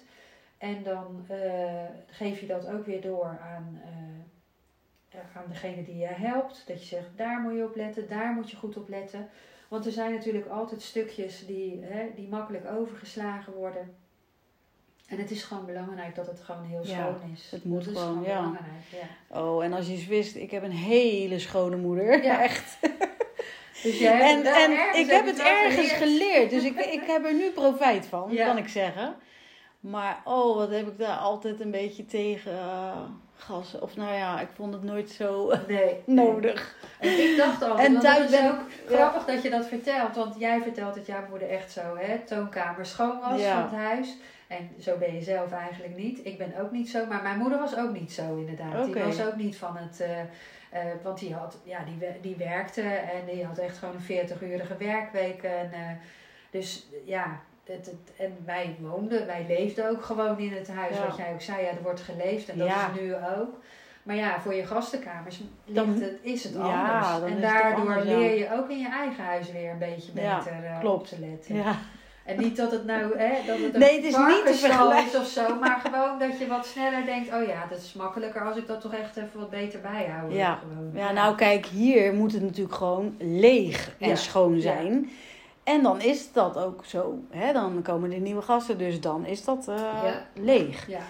En 0.64 0.82
dan 0.82 1.24
eh, 1.28 1.84
geef 2.06 2.40
je 2.40 2.46
dat 2.46 2.66
ook 2.66 2.86
weer 2.86 3.00
door 3.00 3.38
aan, 3.42 3.80
eh, 5.10 5.18
aan 5.36 5.44
degene 5.48 5.84
die 5.84 5.96
je 5.96 6.06
helpt. 6.06 6.64
Dat 6.66 6.80
je 6.80 6.86
zegt, 6.86 7.08
daar 7.16 7.40
moet 7.40 7.56
je 7.56 7.64
op 7.64 7.76
letten, 7.76 8.08
daar 8.08 8.32
moet 8.32 8.50
je 8.50 8.56
goed 8.56 8.76
op 8.76 8.88
letten. 8.88 9.28
Want 9.68 9.86
er 9.86 9.92
zijn 9.92 10.12
natuurlijk 10.12 10.46
altijd 10.46 10.82
stukjes 10.82 11.46
die, 11.46 11.80
hè, 11.82 12.10
die 12.14 12.28
makkelijk 12.28 12.70
overgeslagen 12.70 13.52
worden. 13.52 13.94
En 15.08 15.18
het 15.18 15.30
is 15.30 15.42
gewoon 15.42 15.66
belangrijk 15.66 16.14
dat 16.14 16.26
het 16.26 16.40
gewoon 16.40 16.64
heel 16.64 16.86
Ja, 16.86 16.92
schoon 16.92 17.30
is. 17.32 17.50
het 17.50 17.64
moet 17.64 17.84
dat 17.84 17.94
is 17.94 18.00
gewoon, 18.00 18.12
gewoon 18.12 18.28
ja. 18.28 18.38
belangrijk. 18.38 18.84
Ja. 19.30 19.40
Oh, 19.40 19.64
en 19.64 19.72
als 19.72 19.86
je 19.86 19.92
eens 19.92 20.06
wist, 20.06 20.36
ik 20.36 20.50
heb 20.50 20.62
een 20.62 20.70
hele 20.70 21.38
schone 21.38 21.76
moeder. 21.76 22.22
Ja. 22.24 22.42
Echt. 22.50 22.78
Dus 23.82 23.98
jij 23.98 24.16
hebt 24.16 24.46
En, 24.46 24.54
en 24.54 25.00
ik 25.00 25.10
heb 25.10 25.26
het 25.26 25.38
ergens 25.38 25.92
geleerd. 25.92 26.18
geleerd. 26.18 26.50
Dus 26.50 26.64
ik, 26.64 26.78
ik 27.00 27.02
heb 27.06 27.24
er 27.24 27.34
nu 27.34 27.50
profijt 27.50 28.06
van, 28.06 28.34
kan 28.36 28.56
ik 28.58 28.68
zeggen. 28.68 29.16
Maar 29.90 30.20
oh, 30.24 30.56
wat 30.56 30.70
heb 30.70 30.86
ik 30.86 30.98
daar 30.98 31.16
altijd 31.16 31.60
een 31.60 31.70
beetje 31.70 32.06
tegen 32.06 32.52
eh, 32.52 33.00
gas. 33.36 33.78
Of 33.78 33.96
nou 33.96 34.14
ja, 34.14 34.40
ik 34.40 34.48
vond 34.54 34.72
het 34.72 34.82
nooit 34.82 35.10
zo 35.10 35.48
eh, 35.50 35.58
Nee. 35.68 36.02
nodig. 36.06 36.76
En 37.00 37.30
ik 37.30 37.36
dacht 37.36 37.62
altijd, 37.62 37.88
En 37.88 38.00
thuis 38.00 38.30
ben 38.30 38.50
ook 38.52 38.60
grappig 38.88 39.24
dat 39.24 39.42
je 39.42 39.50
dat 39.50 39.66
vertelt. 39.66 40.16
Want 40.16 40.38
jij 40.38 40.60
vertelt 40.62 40.94
dat 40.94 41.06
jouw 41.06 41.26
moeder 41.30 41.48
echt 41.50 41.72
zo, 41.72 41.80
hè, 41.96 42.18
toonkamer 42.18 42.86
schoon 42.86 43.20
was 43.20 43.40
Ja. 43.40 43.52
van 43.52 43.62
het 43.78 43.86
huis. 43.86 44.16
En 44.46 44.70
zo 44.80 44.96
ben 44.98 45.14
je 45.14 45.22
zelf 45.22 45.52
eigenlijk 45.52 45.96
niet. 45.96 46.26
Ik 46.26 46.38
ben 46.38 46.52
ook 46.60 46.70
niet 46.70 46.90
zo, 46.90 47.06
maar 47.06 47.22
mijn 47.22 47.38
moeder 47.38 47.58
was 47.58 47.76
ook 47.76 47.92
niet 47.92 48.12
zo 48.12 48.36
inderdaad. 48.36 48.84
Die 48.84 49.02
was 49.04 49.22
ook 49.24 49.36
niet 49.36 49.56
van 49.56 49.76
het... 49.76 50.00
eh, 50.00 50.20
eh, 50.20 50.92
want 51.02 51.18
die, 51.18 51.34
had, 51.34 51.58
ja, 51.64 51.78
die, 51.84 52.08
die 52.20 52.36
werkte 52.36 52.82
en 52.82 53.24
die 53.34 53.44
had 53.44 53.58
echt 53.58 53.78
gewoon 53.78 53.94
een 53.94 54.28
40-urige 54.28 54.76
werkweek. 54.76 55.42
En, 55.42 55.70
dus 56.50 56.86
ja, 57.04 57.40
het, 57.64 57.86
het, 57.86 58.16
en 58.18 58.36
wij 58.44 58.76
woonden, 58.80 59.26
wij 59.26 59.44
leefden 59.48 59.90
ook 59.90 60.02
gewoon 60.04 60.38
in 60.38 60.52
het 60.52 60.68
huis. 60.68 60.96
Ja. 60.96 61.06
Wat 61.06 61.16
jij 61.16 61.32
ook 61.32 61.40
zei, 61.40 61.62
ja, 61.62 61.68
er 61.68 61.82
wordt 61.82 62.00
geleefd 62.00 62.48
en 62.48 62.58
dat 62.58 62.68
Ja. 62.68 62.90
is 62.94 63.00
nu 63.00 63.14
ook. 63.14 63.58
Maar 64.02 64.16
ja, 64.16 64.40
voor 64.40 64.54
je 64.54 64.66
gastenkamers 64.66 65.40
Dan- 65.64 65.88
ligt 65.92 66.04
het, 66.04 66.18
is 66.22 66.44
het 66.44 66.56
anders. 66.56 67.32
en 67.32 67.40
daardoor 67.40 67.80
anders, 67.80 68.04
leer 68.04 68.38
je 68.38 68.52
ook 68.52 68.70
in 68.70 68.78
je 68.78 68.88
eigen 68.88 69.24
huis 69.24 69.52
weer 69.52 69.70
een 69.70 69.78
beetje 69.78 70.12
beter 70.12 70.90
op 70.90 71.06
te 71.06 71.16
letten. 71.20 71.54
Ja. 71.54 71.76
En 72.24 72.38
niet 72.38 72.56
dat 72.56 72.70
het 72.70 72.84
nou, 72.84 73.18
hè, 73.18 73.30
dat 73.46 73.58
het 73.58 73.74
een 73.74 73.80
Nee, 73.80 73.94
het 73.96 74.04
is 74.04 74.16
niet 74.16 74.44
te 74.44 75.04
is 75.06 75.16
of 75.16 75.26
zo, 75.26 75.58
maar 75.58 75.80
gewoon 75.84 76.18
dat 76.18 76.38
je 76.38 76.46
wat 76.46 76.66
sneller 76.66 77.04
denkt, 77.04 77.34
oh 77.34 77.46
ja, 77.46 77.66
dat 77.70 77.78
is 77.78 77.92
makkelijker 77.92 78.42
als 78.46 78.56
ik 78.56 78.66
dat 78.66 78.80
toch 78.80 78.94
echt 78.94 79.16
even 79.16 79.28
wat 79.40 79.50
beter 79.50 79.80
bijhoud. 79.80 80.32
Ja. 80.32 80.54
Gewoon. 80.54 80.90
ja, 80.94 81.12
nou 81.12 81.34
kijk, 81.34 81.66
hier 81.66 82.14
moet 82.14 82.32
het 82.32 82.42
natuurlijk 82.42 82.74
gewoon 82.74 83.14
leeg 83.18 83.94
en 83.98 84.16
schoon 84.16 84.60
zijn. 84.60 85.10
En 85.64 85.82
dan 85.82 86.00
is 86.00 86.32
dat 86.32 86.56
ook 86.58 86.84
zo. 86.84 87.18
Hè? 87.30 87.52
Dan 87.52 87.82
komen 87.82 88.12
er 88.12 88.20
nieuwe 88.20 88.42
gasten, 88.42 88.78
dus 88.78 89.00
dan 89.00 89.26
is 89.26 89.44
dat 89.44 89.68
eh, 89.68 89.76
Ja. 89.76 90.26
leeg. 90.34 90.88
Ja, 90.88 91.00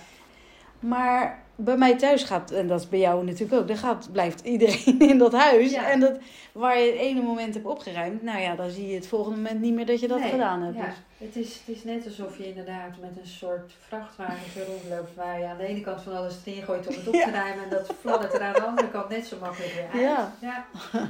Maar 0.81 1.43
bij 1.57 1.77
mij 1.77 1.97
thuis 1.97 2.23
gaat, 2.23 2.51
en 2.51 2.67
dat 2.69 2.81
is 2.81 2.89
bij 2.89 2.99
jou 2.99 3.25
natuurlijk 3.25 3.61
ook, 3.61 3.69
dan 3.69 3.77
gaat, 3.77 4.09
blijft 4.13 4.41
iedereen 4.41 5.01
in 5.11 5.19
dat 5.19 5.33
huis. 5.33 5.71
Ja. 5.71 5.91
En 5.91 6.01
dat, 6.01 6.19
waar 6.53 6.79
je 6.79 6.91
het 6.91 7.01
ene 7.01 7.23
moment 7.23 7.55
hebt 7.55 7.67
opgeruimd, 7.67 8.23
nou 8.23 8.41
ja, 8.41 8.55
dan 8.55 8.71
zie 8.71 8.87
je 8.89 8.95
het 8.95 9.07
volgende 9.07 9.37
moment 9.37 9.61
niet 9.61 9.75
meer 9.75 9.87
dat 9.87 10.01
je 10.01 10.09
dat 10.09 10.19
Nee, 10.21 10.31
gedaan 10.31 10.63
hebt. 10.63 10.77
Ja, 10.77 10.85
Dus, 10.85 10.95
het 11.19 11.37
is, 11.37 11.61
het 11.65 11.77
is 11.77 11.85
net 11.85 12.05
alsof 12.05 12.39
je 12.39 12.49
inderdaad 12.49 12.91
met 13.01 13.11
een 13.21 13.27
soort 13.27 13.73
vrachtwagen 13.87 14.65
rondloopt 14.67 15.15
waar 15.15 15.39
je 15.39 15.47
aan 15.47 15.57
de 15.59 15.67
ene 15.67 15.81
kant 15.81 16.03
van 16.03 16.17
alles 16.17 16.37
erin 16.45 16.63
gooit 16.63 16.87
om 16.87 16.95
het 16.95 17.07
op 17.07 17.13
te 17.15 17.31
ruimen 17.31 17.65
en 17.65 17.71
dat 17.71 17.91
fladdert 18.01 18.35
er 18.35 18.41
aan 18.43 18.53
de 18.53 18.63
andere 18.63 18.91
kant 18.91 19.09
net 19.09 19.27
zo 19.27 19.37
makkelijk 19.41 19.73
weer 19.73 19.89
uit. 19.93 20.03
Ja. 20.03 20.33
ja. 20.41 20.65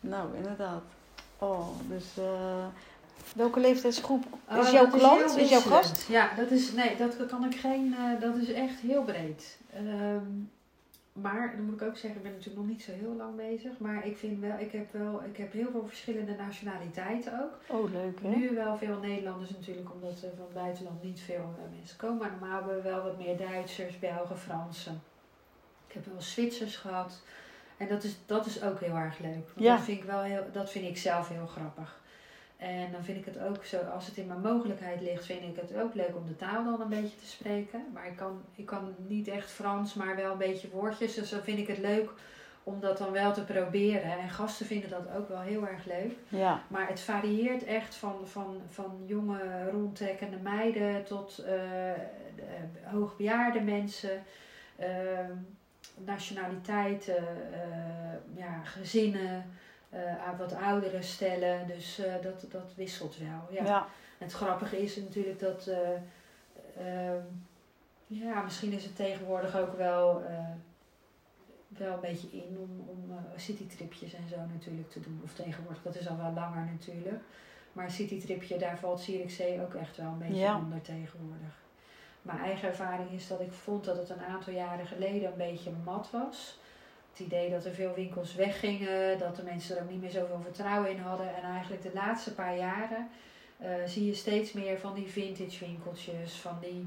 nou, 0.00 0.36
inderdaad. 0.36 0.82
Oh, 1.40 1.68
dus 1.88 2.18
eh, 2.18 2.66
welke 3.34 3.60
leeftijdsgroep 3.60 4.24
Oh, 4.50 4.58
is 4.58 4.70
jouw 4.70 4.88
klant? 4.88 5.34
heel 5.34 5.44
Is, 5.44 5.50
jouw 5.50 5.60
gast? 5.60 6.08
Ja, 6.08 6.34
dat 6.36 6.50
is, 6.50 6.72
nee, 6.72 6.96
dat 6.96 7.26
kan 7.26 7.44
ik 7.44 7.54
geen, 7.54 7.94
eh, 7.94 8.20
dat 8.20 8.36
is 8.36 8.52
echt 8.52 8.80
heel 8.80 9.02
breed. 9.02 9.58
Ehm, 9.74 10.26
maar, 11.12 11.52
dan 11.56 11.64
moet 11.64 11.80
ik 11.80 11.88
ook 11.88 11.96
zeggen, 11.96 12.16
ik 12.16 12.22
ben 12.22 12.32
natuurlijk 12.32 12.58
nog 12.58 12.68
niet 12.68 12.82
zo 12.82 12.92
heel 12.92 13.14
lang 13.16 13.36
bezig. 13.36 13.78
Maar 13.78 14.06
ik 14.06 14.16
vind 14.16 14.40
wel, 14.40 14.58
ik 14.58 14.72
heb 14.72 14.92
wel, 14.92 15.22
ik 15.24 15.36
heb 15.36 15.52
heel 15.52 15.70
veel 15.70 15.86
verschillende 15.86 16.34
nationaliteiten 16.34 17.42
ook. 17.42 17.78
Oh, 17.78 17.92
leuk 17.92 18.20
hè? 18.22 18.28
Nu 18.28 18.54
wel 18.54 18.76
veel 18.76 18.98
Nederlanders 18.98 19.50
natuurlijk, 19.50 19.92
omdat 19.94 20.12
er 20.12 20.30
van 20.36 20.44
het 20.44 20.54
buitenland 20.54 21.02
niet 21.02 21.20
veel 21.20 21.54
eh, 21.58 21.78
mensen 21.78 21.96
komen. 21.96 22.18
Maar 22.18 22.30
normaal 22.30 22.58
hebben 22.58 22.76
we 22.76 22.82
wel 22.82 23.02
wat 23.02 23.18
meer 23.18 23.36
Duitsers, 23.36 23.98
Belgen, 23.98 24.38
Fransen. 24.38 25.02
Ik 25.86 25.94
heb 25.94 26.06
wel 26.06 26.22
Zwitsers 26.22 26.76
gehad. 26.76 27.22
En 27.80 27.88
dat 27.88 28.02
is, 28.04 28.16
dat 28.26 28.46
is 28.46 28.62
ook 28.62 28.80
heel 28.80 28.94
erg 28.94 29.18
leuk. 29.18 29.32
Want 29.54 29.66
Ja. 29.66 29.74
dat, 29.76 29.84
vind 29.84 29.98
ik 29.98 30.04
wel 30.04 30.20
heel, 30.22 30.44
dat 30.52 30.70
vind 30.70 30.84
ik 30.86 30.96
zelf 30.96 31.28
heel 31.28 31.46
grappig. 31.46 31.98
En 32.56 32.92
dan 32.92 33.04
vind 33.04 33.18
ik 33.18 33.24
het 33.24 33.38
ook 33.38 33.64
zo, 33.64 33.76
als 33.94 34.06
het 34.06 34.16
in 34.16 34.26
mijn 34.26 34.40
mogelijkheid 34.40 35.00
ligt, 35.00 35.24
vind 35.26 35.42
ik 35.42 35.56
het 35.60 35.76
ook 35.80 35.94
leuk 35.94 36.16
om 36.16 36.26
de 36.26 36.36
taal 36.36 36.64
dan 36.64 36.80
een 36.80 36.88
beetje 36.88 37.16
te 37.20 37.26
spreken. 37.26 37.84
Maar 37.92 38.06
ik 38.06 38.16
kan, 38.16 38.42
ik 38.54 38.66
kan 38.66 38.94
niet 39.06 39.28
echt 39.28 39.50
Frans, 39.50 39.94
maar 39.94 40.16
wel 40.16 40.32
een 40.32 40.38
beetje 40.38 40.70
woordjes. 40.70 41.14
Dus 41.14 41.30
dan 41.30 41.40
vind 41.42 41.58
ik 41.58 41.66
het 41.66 41.78
leuk 41.78 42.10
om 42.62 42.80
dat 42.80 42.98
dan 42.98 43.12
wel 43.12 43.32
te 43.32 43.44
proberen. 43.44 44.18
En 44.18 44.28
gasten 44.30 44.66
vinden 44.66 44.90
dat 44.90 45.08
ook 45.16 45.28
wel 45.28 45.40
heel 45.40 45.66
erg 45.66 45.84
leuk. 45.84 46.12
Ja, 46.28 46.62
Maar 46.68 46.88
het 46.88 47.00
varieert 47.00 47.64
echt 47.64 47.94
van, 47.94 48.14
van, 48.24 48.60
van 48.68 49.02
jonge 49.06 49.70
rondtrekkende 49.70 50.36
meiden 50.36 51.04
tot 51.04 51.38
eh, 51.38 51.54
hoogbejaarde 52.84 53.60
mensen, 53.60 54.22
ehm, 54.76 55.32
nationaliteiten, 56.04 57.52
eh, 57.52 58.38
ja, 58.38 58.64
gezinnen, 58.64 59.44
eh, 59.90 60.26
aan 60.26 60.36
wat 60.36 60.54
oudere 60.54 61.02
stellen. 61.02 61.66
Dus 61.66 61.98
eh, 61.98 62.14
dat, 62.22 62.46
dat 62.50 62.74
wisselt 62.76 63.16
wel. 63.18 63.64
Ja. 63.64 63.86
het 64.18 64.32
grappige 64.32 64.82
is 64.82 64.96
natuurlijk 64.96 65.40
dat, 65.40 65.70
ja, 68.06 68.42
misschien 68.42 68.72
is 68.72 68.84
het 68.84 68.96
tegenwoordig 68.96 69.56
ook 69.56 69.76
wel, 69.76 70.22
wel 71.68 71.94
een 71.94 72.00
beetje 72.00 72.28
in 72.30 72.56
om, 72.58 72.88
om 72.88 73.18
citytripjes 73.36 74.14
en 74.14 74.28
zo 74.28 74.36
natuurlijk 74.52 74.90
te 74.90 75.00
doen. 75.00 75.20
Of 75.24 75.34
tegenwoordig, 75.34 75.82
dat 75.82 75.96
is 75.96 76.08
al 76.08 76.16
wel 76.16 76.32
langer 76.32 76.64
natuurlijk. 76.64 77.22
Maar 77.72 77.84
een 77.84 77.90
citytripje, 77.90 78.58
daar 78.58 78.78
valt 78.78 79.00
Zierikzee 79.00 79.60
ook 79.60 79.74
echt 79.74 79.96
wel 79.96 80.06
een 80.06 80.18
beetje 80.18 80.36
Ja. 80.36 80.56
onder 80.56 80.80
tegenwoordig. 80.80 81.60
Mijn 82.22 82.38
eigen 82.38 82.68
ervaring 82.68 83.10
is 83.10 83.28
dat 83.28 83.40
ik 83.40 83.52
vond 83.52 83.84
dat 83.84 83.96
het 83.96 84.10
een 84.10 84.24
aantal 84.24 84.52
jaren 84.52 84.86
geleden 84.86 85.30
een 85.30 85.36
beetje 85.36 85.70
mat 85.84 86.08
was. 86.12 86.58
Het 87.10 87.20
idee 87.20 87.50
dat 87.50 87.64
er 87.64 87.74
veel 87.74 87.94
winkels 87.94 88.34
weggingen, 88.34 89.18
dat 89.18 89.36
de 89.36 89.42
mensen 89.42 89.76
er 89.76 89.82
ook 89.82 89.90
niet 89.90 90.00
meer 90.00 90.10
zoveel 90.10 90.40
vertrouwen 90.42 90.90
in 90.90 90.98
hadden. 90.98 91.36
En 91.36 91.42
eigenlijk 91.42 91.82
de 91.82 91.90
laatste 91.94 92.34
paar 92.34 92.56
jaren 92.56 93.08
eh, 93.56 93.70
zie 93.86 94.06
je 94.06 94.14
steeds 94.14 94.52
meer 94.52 94.78
van 94.78 94.94
die 94.94 95.06
vintage 95.06 95.64
winkeltjes, 95.64 96.32
van 96.32 96.58
die 96.60 96.86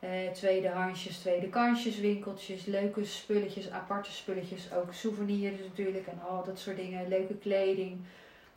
uh, 0.00 0.30
tweede 0.30 0.68
handjes, 0.68 1.18
tweede 1.18 1.48
kansjes 1.48 1.98
winkeltjes, 1.98 2.64
leuke 2.64 3.04
spulletjes, 3.04 3.70
aparte 3.70 4.12
spulletjes, 4.12 4.72
ook 4.72 4.92
souvenirs 4.92 5.58
natuurlijk 5.58 6.06
en 6.06 6.20
al 6.28 6.44
dat 6.44 6.58
soort 6.58 6.76
dingen, 6.76 7.08
leuke 7.08 7.34
kleding. 7.34 7.98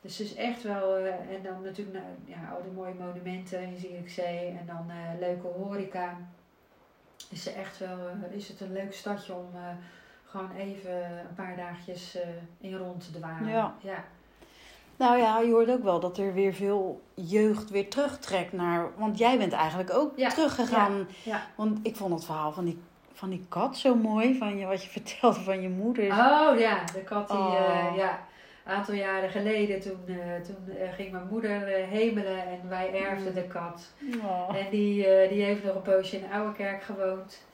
Dus 0.02 0.18
het 0.18 0.28
is 0.28 0.36
echt 0.36 0.64
wel, 0.64 0.96
eh, 0.96 1.36
en 1.36 1.44
dan 1.44 1.62
natuurlijk 1.64 1.98
nou, 1.98 2.08
ja, 2.26 2.54
al 2.56 2.62
die 2.64 2.72
mooie 2.72 2.94
monumenten 2.94 3.62
in 3.62 3.78
Zierikzee 3.78 4.48
en 4.48 4.66
dan 4.66 4.92
leuke 5.20 5.48
horeca. 5.48 6.18
Is, 7.30 7.48
er 7.48 7.56
echt 7.56 7.78
wel, 7.78 7.98
is 8.30 8.48
het 8.48 8.62
een 8.62 8.72
leuk 8.72 8.94
stadje 8.94 9.34
om 9.34 9.50
gewoon 10.26 10.52
even 10.52 10.96
een 11.04 11.36
paar 11.36 11.56
dagjes 11.56 12.18
in 12.60 12.78
rond 12.78 13.04
te 13.04 13.20
dwalen. 13.20 13.50
Ja. 13.50 13.76
ja. 13.80 14.04
Nou 15.02 15.18
ja, 15.18 15.40
je 15.40 15.52
hoort 15.52 15.70
ook 15.70 15.84
wel 15.84 16.00
dat 16.00 16.18
er 16.18 16.34
weer 16.34 16.54
veel 16.54 17.02
jeugd 17.14 17.70
weer 17.70 17.90
terugtrekt 17.90 18.54
naar. 18.54 18.90
Want 18.96 19.18
jij 19.18 19.38
bent 19.38 19.54
eigenlijk 19.54 19.94
ook 19.94 20.18
teruggegaan. 20.18 21.08
Ja, 21.24 21.48
Want 21.56 21.80
ik 21.84 21.96
vond 21.96 22.14
het 22.14 22.26
verhaal 22.26 22.52
van 22.52 22.66
die, 22.66 22.82
van 23.14 23.30
die 23.30 23.46
kat 23.50 23.78
zo 23.78 23.96
mooi. 23.96 24.38
Van 24.38 24.58
je, 24.58 24.66
wat 24.66 24.84
je 24.84 24.90
vertelde 25.00 25.40
van 25.40 25.62
je 25.62 25.70
moeder. 25.70 26.04
Oh 26.04 26.60
ja, 26.60 26.84
de 26.94 27.04
kat 27.04 27.28
die. 27.28 27.38
Uh, 27.38 27.94
ja, 27.96 28.20
een 28.66 28.74
aantal 28.74 28.94
jaren 28.94 29.30
geleden 29.30 29.80
toen, 29.80 30.00
uh, 30.06 30.16
toen 30.46 30.58
uh, 30.68 30.94
ging 30.94 31.12
mijn 31.12 31.28
moeder 31.30 31.52
hemelen 31.68 32.46
en 32.46 32.70
wij 32.70 32.94
erfden 32.94 33.34
de 33.34 33.44
kat. 33.44 33.94
Oh. 34.24 34.56
En 34.56 34.70
die, 34.70 35.08
die 35.30 35.44
heeft 35.44 35.64
nog 35.64 35.76
een 35.76 35.82
poosje 35.82 36.18
in 36.18 36.32
Ouwekerk 36.32 36.84
gewoond. 36.84 37.50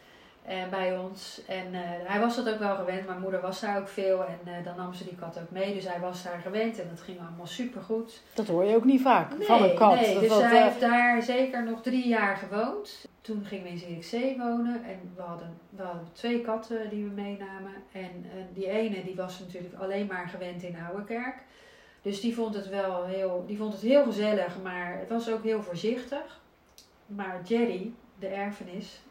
En 0.47 0.69
bij 0.69 0.97
ons. 0.97 1.41
En 1.47 1.65
uh, 1.71 1.79
hij 1.83 2.19
was 2.19 2.35
dat 2.35 2.49
ook 2.49 2.59
wel 2.59 2.75
gewend. 2.75 3.05
Mijn 3.05 3.19
moeder 3.19 3.41
was 3.41 3.59
daar 3.59 3.77
ook 3.77 3.87
veel. 3.87 4.25
En 4.25 4.39
uh, 4.45 4.53
dan 4.63 4.75
nam 4.75 4.93
ze 4.93 5.03
die 5.03 5.15
kat 5.15 5.39
ook 5.41 5.51
mee. 5.51 5.73
Dus 5.73 5.87
hij 5.87 5.99
was 5.99 6.23
daar 6.23 6.39
gewend. 6.43 6.79
En 6.79 6.87
dat 6.89 7.01
ging 7.01 7.19
allemaal 7.19 7.47
super 7.47 7.81
goed. 7.81 8.21
Dat 8.33 8.47
hoor 8.47 8.65
je 8.65 8.75
ook 8.75 8.85
niet 8.85 9.01
vaak 9.01 9.31
van 9.39 9.63
een 9.63 9.75
kat. 9.75 9.95
Nee, 9.95 10.19
dus 10.19 10.41
hij 10.41 10.53
uh... 10.53 10.63
heeft 10.63 10.79
daar 10.79 11.23
zeker 11.23 11.63
nog 11.63 11.81
drie 11.81 12.07
jaar 12.07 12.37
gewoond. 12.37 13.07
Toen 13.27 13.45
gingen 13.45 13.63
we 13.63 13.69
in 13.69 13.77
Zierikzee 13.77 14.37
wonen. 14.37 14.83
En 14.83 15.11
we 15.15 15.21
hadden, 15.21 15.57
we 15.69 15.83
hadden 15.83 16.07
twee 16.11 16.41
katten 16.41 16.89
die 16.89 17.03
we 17.03 17.09
meenamen. 17.09 17.73
En 17.91 18.25
die 18.53 18.67
ene 18.67 19.03
die 19.03 19.15
was 19.15 19.39
natuurlijk 19.39 19.73
alleen 19.73 20.07
maar 20.07 20.27
gewend 20.27 20.63
in 20.63 20.77
Ouwekerk. 20.87 21.43
Dus 22.01 22.21
die 22.21 22.35
vond 22.35 22.55
het 22.55 22.69
wel 22.69 23.05
heel, 23.05 23.43
die 23.47 23.57
vond 23.57 23.73
het 23.73 23.81
heel 23.81 24.03
gezellig. 24.03 24.61
Maar 24.63 24.99
het 24.99 25.09
was 25.09 25.31
ook 25.31 25.43
heel 25.43 25.63
voorzichtig. 25.63 26.41
Maar 27.05 27.41
Jerry, 27.43 27.93
de 28.19 28.27
erfenis, 28.27 29.01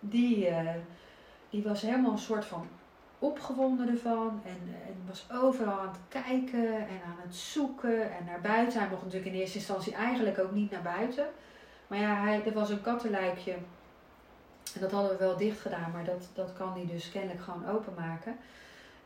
die, 0.00 0.48
uh, 0.48 0.70
die 1.50 1.62
was 1.62 1.82
helemaal 1.82 2.12
een 2.12 2.18
soort 2.18 2.44
van 2.44 2.66
opgewonden 3.18 3.88
ervan. 3.88 4.40
En, 4.44 4.74
en 4.86 4.94
was 5.06 5.26
overal 5.32 5.78
aan 5.78 5.88
het 5.88 6.00
kijken 6.08 6.76
en 6.76 7.00
aan 7.06 7.20
het 7.22 7.34
zoeken 7.34 8.02
en 8.02 8.24
naar 8.24 8.40
buiten. 8.40 8.80
Hij 8.80 8.88
mocht 8.88 9.02
natuurlijk 9.02 9.32
in 9.32 9.40
eerste 9.40 9.58
instantie 9.58 9.94
eigenlijk 9.94 10.38
ook 10.38 10.52
niet 10.52 10.70
naar 10.70 10.82
buiten. 10.82 11.26
Maar 11.92 12.00
ja, 12.00 12.20
hij, 12.20 12.44
er 12.44 12.52
was 12.52 12.70
een 12.70 12.82
kattenluikje. 12.82 13.52
En 14.74 14.80
dat 14.80 14.90
hadden 14.90 15.10
we 15.10 15.16
wel 15.16 15.36
dicht 15.36 15.60
gedaan, 15.60 15.90
maar 15.92 16.04
dat, 16.04 16.28
dat 16.34 16.52
kan 16.52 16.72
hij 16.72 16.86
dus 16.86 17.10
kennelijk 17.10 17.40
gewoon 17.40 17.68
openmaken. 17.68 18.36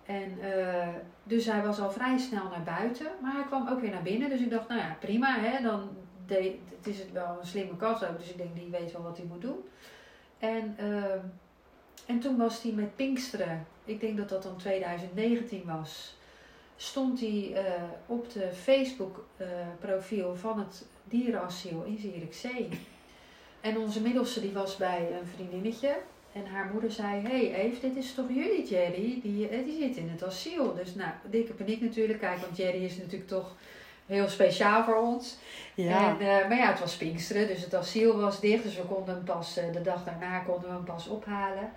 En 0.05 0.39
uh, 0.39 0.89
dus 1.23 1.47
hij 1.47 1.63
was 1.63 1.81
al 1.81 1.91
vrij 1.91 2.19
snel 2.19 2.49
naar 2.49 2.63
buiten, 2.63 3.07
maar 3.23 3.33
hij 3.33 3.45
kwam 3.45 3.69
ook 3.69 3.81
weer 3.81 3.91
naar 3.91 4.03
binnen. 4.03 4.29
Dus 4.29 4.41
ik 4.41 4.51
dacht, 4.51 4.69
nou 4.69 4.81
ja, 4.81 4.97
prima, 5.01 5.39
hè, 5.39 5.63
dan 5.63 5.89
de, 6.27 6.59
het 6.77 6.87
is 6.87 6.99
het 6.99 7.13
wel 7.13 7.37
een 7.41 7.47
slimme 7.47 7.77
kat 7.77 8.05
ook. 8.05 8.19
Dus 8.19 8.31
ik 8.31 8.37
denk, 8.37 8.55
die 8.55 8.71
weet 8.71 8.93
wel 8.93 9.03
wat 9.03 9.17
hij 9.17 9.27
moet 9.27 9.41
doen. 9.41 9.65
En, 10.39 10.75
ehm, 10.79 11.21
en 12.07 12.21
toen 12.21 12.37
was 12.37 12.63
hij 12.63 12.73
met 12.73 12.97
Pinksteren, 12.97 13.67
ik 13.85 14.01
denk 14.01 14.17
dat 14.17 14.29
dat 14.29 14.43
dan 14.43 14.57
2019 14.57 15.63
was, 15.65 16.17
stond 16.77 17.21
hij 17.21 17.51
uh, 17.53 17.83
op 18.07 18.33
de 18.33 18.51
Facebook 18.53 19.25
uh, 19.37 19.47
profiel 19.81 20.37
van 20.37 20.59
het 20.59 20.87
dierenasiel 21.09 21.83
in 21.83 21.99
Zierikzee. 21.99 22.69
En 23.61 23.79
onze 23.79 24.01
middelste 24.01 24.41
die 24.41 24.53
was 24.53 24.77
bij 24.77 25.09
een 25.21 25.27
vriendinnetje. 25.35 25.97
En 26.33 26.47
haar 26.47 26.71
moeder 26.73 26.91
zei, 26.91 27.27
hey 27.27 27.55
Eve, 27.55 27.81
dit 27.81 27.97
is 27.97 28.15
toch 28.15 28.29
jullie 28.29 28.67
Jerry? 28.67 29.21
Die, 29.23 29.49
eh, 29.49 29.65
die 29.65 29.79
zit 29.79 29.97
in 29.97 30.09
het 30.09 30.25
asiel. 30.25 30.75
Dus 30.75 30.95
nou, 30.95 31.11
dikke 31.31 31.53
paniek 31.53 31.81
natuurlijk. 31.81 32.21
Kijk, 32.21 32.39
want 32.39 32.57
Jerry 32.57 32.85
is 32.85 32.97
natuurlijk 32.97 33.29
toch 33.29 33.55
heel 34.07 34.29
speciaal 34.29 34.85
voor 34.85 34.97
ons. 34.97 35.37
Ja. 35.75 36.09
En, 36.09 36.15
uh, 36.21 36.49
maar 36.49 36.57
ja, 36.57 36.69
het 36.71 36.81
was 36.81 36.97
Pinksteren, 36.97 37.47
dus 37.47 37.65
het 37.65 37.75
asiel 37.75 38.21
was 38.21 38.41
dicht. 38.41 38.63
Dus 38.63 38.77
we 38.77 38.83
konden 38.83 39.15
hem 39.15 39.25
pas, 39.25 39.59
uh, 39.59 39.73
de 39.73 39.83
dag 39.83 40.05
daarna 40.05 40.39
konden 40.39 40.69
we 40.69 40.75
hem 40.75 40.85
pas 40.85 41.09
ophalen. 41.09 41.71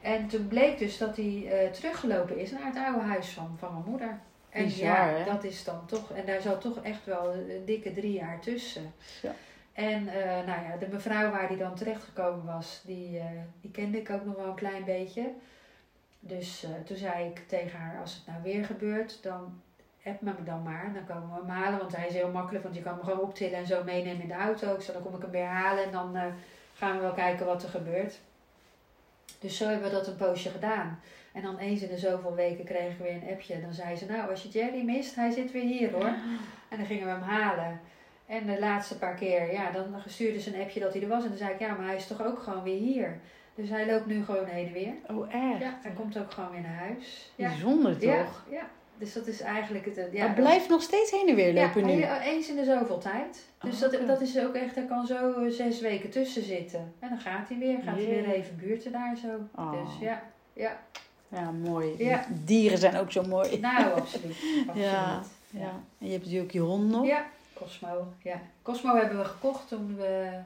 En 0.00 0.28
toen 0.28 0.48
bleek 0.48 0.78
dus 0.78 0.98
dat 0.98 1.16
hij 1.16 1.64
uh, 1.64 1.70
teruggelopen 1.70 2.38
is 2.38 2.50
naar 2.50 2.64
het 2.64 2.76
oude 2.76 3.00
huis 3.00 3.28
van, 3.28 3.56
van 3.58 3.72
mijn 3.72 3.84
moeder. 3.86 4.18
En 4.50 4.64
Bizar, 4.64 4.86
ja, 4.86 5.06
hè? 5.06 5.24
dat 5.24 5.44
is 5.44 5.64
dan 5.64 5.86
toch, 5.86 6.10
en 6.10 6.26
daar 6.26 6.40
zat 6.40 6.60
toch 6.60 6.82
echt 6.82 7.04
wel 7.04 7.34
een 7.34 7.64
dikke 7.64 7.92
drie 7.92 8.12
jaar 8.12 8.40
tussen. 8.40 8.92
Ja. 9.22 9.32
En 9.72 10.04
nou 10.46 10.62
ja, 10.62 10.76
de 10.78 10.88
mevrouw 10.88 11.30
waar 11.30 11.48
hij 11.48 11.56
dan 11.56 11.74
terechtgekomen 11.74 12.44
was, 12.44 12.80
die, 12.84 13.22
die 13.60 13.70
kende 13.70 13.98
ik 13.98 14.10
ook 14.10 14.24
nog 14.24 14.36
wel 14.36 14.46
een 14.46 14.54
klein 14.54 14.84
beetje. 14.84 15.32
Dus 16.20 16.66
toen 16.84 16.96
zei 16.96 17.28
ik 17.28 17.42
tegen 17.48 17.78
haar, 17.78 18.00
als 18.00 18.14
het 18.14 18.26
nou 18.26 18.42
weer 18.42 18.64
gebeurt, 18.64 19.22
dan 19.22 19.60
app 20.04 20.20
me 20.20 20.32
dan 20.44 20.62
maar. 20.62 20.90
Dan 20.94 21.06
komen 21.06 21.28
we 21.28 21.34
hem 21.34 21.62
halen, 21.62 21.78
want 21.78 21.96
hij 21.96 22.06
is 22.06 22.14
heel 22.14 22.30
makkelijk. 22.30 22.64
Want 22.64 22.76
je 22.76 22.82
kan 22.82 22.94
hem 22.94 23.04
gewoon 23.04 23.20
optillen 23.20 23.58
en 23.58 23.66
zo 23.66 23.84
meenemen 23.84 24.22
in 24.22 24.28
de 24.28 24.34
auto. 24.34 24.74
Ik 24.74 24.86
dan 24.92 25.02
kom 25.02 25.14
ik 25.14 25.22
hem 25.22 25.30
weer 25.30 25.46
halen 25.46 25.84
en 25.84 25.90
dan 25.92 26.16
gaan 26.74 26.96
we 26.96 27.02
wel 27.02 27.12
kijken 27.12 27.46
wat 27.46 27.62
er 27.62 27.68
gebeurt. 27.68 28.20
Dus 29.38 29.56
zo 29.56 29.68
hebben 29.68 29.88
we 29.88 29.94
dat 29.94 30.06
een 30.06 30.16
poosje 30.16 30.50
gedaan. 30.50 31.00
En 31.32 31.42
dan 31.42 31.58
eens 31.58 31.82
in 31.82 31.88
de 31.88 31.98
zoveel 31.98 32.34
weken 32.34 32.64
kregen 32.64 32.96
we 32.98 33.02
weer 33.02 33.12
een 33.12 33.30
appje. 33.30 33.60
Dan 33.60 33.72
zei 33.72 33.96
ze, 33.96 34.06
nou 34.06 34.30
als 34.30 34.42
je 34.42 34.48
Jerry 34.48 34.82
mist, 34.82 35.14
hij 35.14 35.30
zit 35.30 35.52
weer 35.52 35.62
hier 35.62 35.92
hoor. 35.92 36.14
En 36.68 36.76
dan 36.76 36.86
gingen 36.86 37.04
we 37.04 37.10
hem 37.10 37.22
halen. 37.22 37.80
En 38.26 38.46
de 38.46 38.58
laatste 38.58 38.98
paar 38.98 39.14
keer, 39.14 39.52
ja, 39.52 39.70
dan 39.70 39.94
stuurde 40.06 40.40
ze 40.40 40.54
een 40.54 40.60
appje 40.60 40.80
dat 40.80 40.92
hij 40.92 41.02
er 41.02 41.08
was. 41.08 41.22
En 41.22 41.28
dan 41.28 41.38
zei 41.38 41.52
ik, 41.52 41.58
ja, 41.58 41.74
maar 41.74 41.86
hij 41.86 41.96
is 41.96 42.06
toch 42.06 42.24
ook 42.24 42.38
gewoon 42.38 42.62
weer 42.62 42.78
hier. 42.78 43.18
Dus 43.54 43.68
hij 43.68 43.86
loopt 43.86 44.06
nu 44.06 44.24
gewoon 44.24 44.46
heen 44.46 44.66
en 44.66 44.72
weer. 44.72 44.92
Oh, 45.08 45.34
echt? 45.34 45.60
Ja, 45.60 45.78
hij 45.82 45.92
komt 45.92 46.18
ook 46.18 46.30
gewoon 46.30 46.50
weer 46.50 46.60
naar 46.60 46.78
huis. 46.78 47.32
Ja. 47.36 47.48
Bijzonder 47.48 47.92
toch? 47.98 48.44
Ja, 48.50 48.56
ja. 48.56 48.68
Dus 48.98 49.12
dat 49.12 49.26
is 49.26 49.40
eigenlijk 49.40 49.84
het. 49.84 50.08
Ja, 50.12 50.26
het 50.26 50.34
blijft 50.34 50.68
nog 50.68 50.82
steeds 50.82 51.10
heen 51.10 51.28
en 51.28 51.34
weer 51.34 51.54
lopen 51.54 51.86
nu. 51.86 51.92
Ja, 51.92 52.22
eens 52.22 52.48
in 52.48 52.56
de 52.56 52.64
zoveel 52.64 52.98
tijd. 52.98 53.48
Dus 53.60 53.84
oh, 53.84 53.90
dat, 53.90 54.06
dat 54.06 54.20
is 54.20 54.38
ook 54.38 54.54
echt, 54.54 54.76
er 54.76 54.84
kan 54.84 55.06
zo 55.06 55.48
zes 55.48 55.80
weken 55.80 56.10
tussen 56.10 56.42
zitten. 56.42 56.92
En 56.98 57.08
dan 57.08 57.20
gaat 57.20 57.48
hij 57.48 57.58
weer, 57.58 57.78
gaat 57.82 57.96
hij 57.96 58.06
weer 58.06 58.28
even 58.30 58.56
buurten 58.56 58.92
daar 58.92 59.16
zo. 59.16 59.28
Oh. 59.54 59.72
Dus 59.72 59.98
ja, 60.00 60.22
ja. 60.52 60.80
Ja, 61.30 61.50
mooi. 61.50 61.94
Ja. 61.98 62.26
Dieren 62.44 62.78
zijn 62.78 62.96
ook 62.96 63.12
zo 63.12 63.22
mooi. 63.22 63.58
Nou, 63.60 64.00
absoluut. 64.00 64.36
absoluut. 64.66 64.84
Ja, 64.84 65.22
ja. 65.50 65.80
En 65.98 66.06
je 66.06 66.12
hebt 66.12 66.24
natuurlijk 66.24 66.52
je 66.52 66.60
hond 66.60 66.90
nog. 66.90 67.06
Ja, 67.06 67.26
Cosmo. 67.54 68.12
Ja. 68.22 68.40
Cosmo 68.62 68.96
hebben 68.96 69.18
we 69.18 69.24
gekocht 69.24 69.68
toen 69.68 69.96
we, 69.96 70.38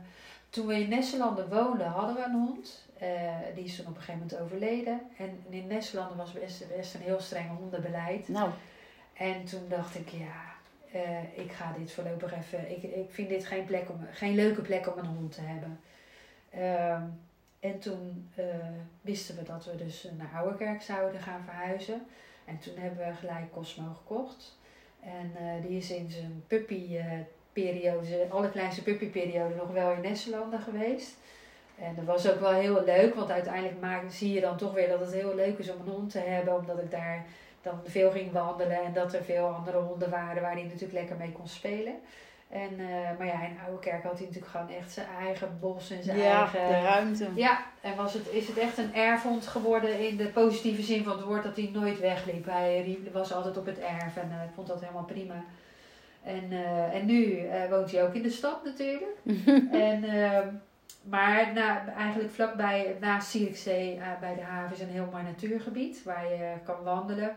toen 0.49 0.67
we 0.67 0.75
in 0.75 0.89
Nesselanden 0.89 1.49
woonden, 1.49 1.87
hadden 1.87 2.15
we 2.15 2.23
een 2.23 2.47
hond. 2.47 2.83
Uh, 3.03 3.09
die 3.55 3.65
is 3.65 3.77
toen 3.77 3.87
op 3.87 3.97
een 3.97 4.03
gegeven 4.03 4.21
moment 4.21 4.41
overleden. 4.41 5.01
En 5.17 5.45
in 5.49 5.67
Nederland 5.67 6.17
was 6.17 6.33
best, 6.33 6.77
best 6.77 6.95
een 6.95 7.01
heel 7.01 7.21
streng 7.21 7.59
hondenbeleid. 7.59 8.29
Nou. 8.29 8.51
En 9.13 9.45
toen 9.45 9.69
dacht 9.69 9.95
ik, 9.95 10.09
ja, 10.09 10.55
uh, 10.95 11.39
ik 11.45 11.53
ga 11.53 11.75
dit 11.79 11.93
voorlopig 11.93 12.35
even. 12.35 12.71
Ik, 12.71 12.83
ik 12.83 13.11
vind 13.11 13.29
dit 13.29 13.47
geen, 13.47 13.65
plek 13.65 13.91
om, 13.91 14.07
geen 14.13 14.35
leuke 14.35 14.61
plek 14.61 14.93
om 14.93 14.99
een 14.99 15.17
hond 15.17 15.33
te 15.33 15.41
hebben. 15.41 15.81
Uh, 16.55 17.03
en 17.65 17.79
toen 17.79 18.31
uh, 18.39 18.45
wisten 19.01 19.37
we 19.37 19.43
dat 19.43 19.65
we 19.65 19.77
dus 19.77 20.09
naar 20.19 20.31
Ouwekerk 20.35 20.83
zouden 20.83 21.21
gaan 21.21 21.45
verhuizen. 21.45 22.07
En 22.45 22.59
toen 22.59 22.77
hebben 22.77 23.07
we 23.07 23.15
gelijk 23.15 23.53
Cosmo 23.53 23.93
gekocht. 23.95 24.59
En 25.01 25.33
die 25.61 25.77
is 25.77 25.91
in 25.91 26.11
zijn 26.11 26.45
puppyperiode, 26.47 28.07
zijn 28.07 28.31
allerkleinste 28.31 28.83
puppyperiode, 28.83 29.55
nog 29.55 29.71
wel 29.71 29.93
in 29.93 30.01
Nesselanden 30.01 30.61
geweest. 30.61 31.17
En 31.79 31.95
dat 31.95 32.05
was 32.05 32.31
ook 32.31 32.41
wel 32.41 32.53
heel 32.53 32.85
leuk, 32.85 33.15
want 33.15 33.31
uiteindelijk 33.31 33.81
maak, 33.81 34.03
zie 34.11 34.33
je 34.33 34.41
dan 34.41 34.57
toch 34.57 34.73
weer 34.73 34.89
dat 34.89 35.01
het 35.01 35.13
heel 35.13 35.35
leuk 35.35 35.59
is 35.59 35.73
om 35.73 35.81
een 35.81 35.93
hond 35.93 36.11
te 36.11 36.19
hebben, 36.19 36.57
omdat 36.57 36.79
ik 36.79 36.91
daar 36.91 37.25
dan 37.63 37.81
veel 37.85 38.11
ging 38.11 38.33
wandelen 38.33 38.83
en 38.83 38.93
dat 38.93 39.15
er 39.15 39.25
veel 39.25 39.47
andere 39.47 39.79
honden 39.79 40.11
waren 40.11 40.43
waar 40.43 40.53
hij 40.53 40.63
natuurlijk 40.63 40.93
lekker 40.93 41.17
mee 41.17 41.33
kon 41.33 41.49
spelen. 41.49 41.95
En, 42.49 42.81
uh, 42.81 43.19
maar 43.19 43.27
ja, 43.27 43.43
in 43.43 43.59
Oude 43.67 43.91
had 43.91 44.19
hij 44.19 44.27
natuurlijk 44.27 44.47
gewoon 44.47 44.69
echt 44.69 44.93
zijn 44.93 45.07
eigen 45.21 45.59
bos 45.61 45.91
en 45.91 46.03
zijn 46.03 46.19
ja, 46.19 46.39
eigen... 46.39 46.69
de 46.69 46.81
ruimte. 46.81 47.29
Ja, 47.35 47.65
en 47.81 47.97
was 47.97 48.13
het, 48.13 48.29
is 48.31 48.47
het 48.47 48.59
echt 48.59 48.79
een 48.79 48.95
erfhond 48.95 49.47
geworden 49.47 50.09
in 50.09 50.17
de 50.17 50.27
positieve 50.27 50.83
zin 50.83 51.05
van 51.05 51.17
het 51.17 51.27
woord 51.27 51.43
dat 51.43 51.57
hij 51.57 51.71
nooit 51.73 52.01
wegliep. 52.01 52.47
Hij 52.47 52.99
was 53.13 53.33
altijd 53.33 53.57
op 53.57 53.67
het 53.67 53.79
erf 53.79 54.17
en 54.17 54.29
uh, 54.31 54.43
ik 54.45 54.55
vond 54.55 54.67
dat 54.67 54.81
helemaal 54.81 55.05
prima. 55.05 55.45
En, 56.23 56.53
uh, 56.53 56.95
en 56.95 57.07
nu 57.07 57.47
woont 57.71 57.91
hij 57.91 58.05
ook 58.05 58.15
in 58.15 58.23
de 58.23 58.31
stad 58.31 58.65
natuurlijk. 58.65 59.17
en 59.89 60.05
ehm, 60.05 60.49
maar 61.03 61.53
na, 61.53 61.89
eigenlijk 61.97 62.33
vlakbij, 62.33 62.97
naast 63.01 63.31
Zierikzee, 63.31 64.01
bij 64.21 64.35
de 64.35 64.43
haven, 64.43 64.77
is 64.77 64.83
een 64.83 64.89
heel 64.89 65.09
mooi 65.13 65.23
natuurgebied 65.23 66.03
waar 66.03 66.29
je 66.29 66.53
kan 66.65 66.83
wandelen. 66.83 67.37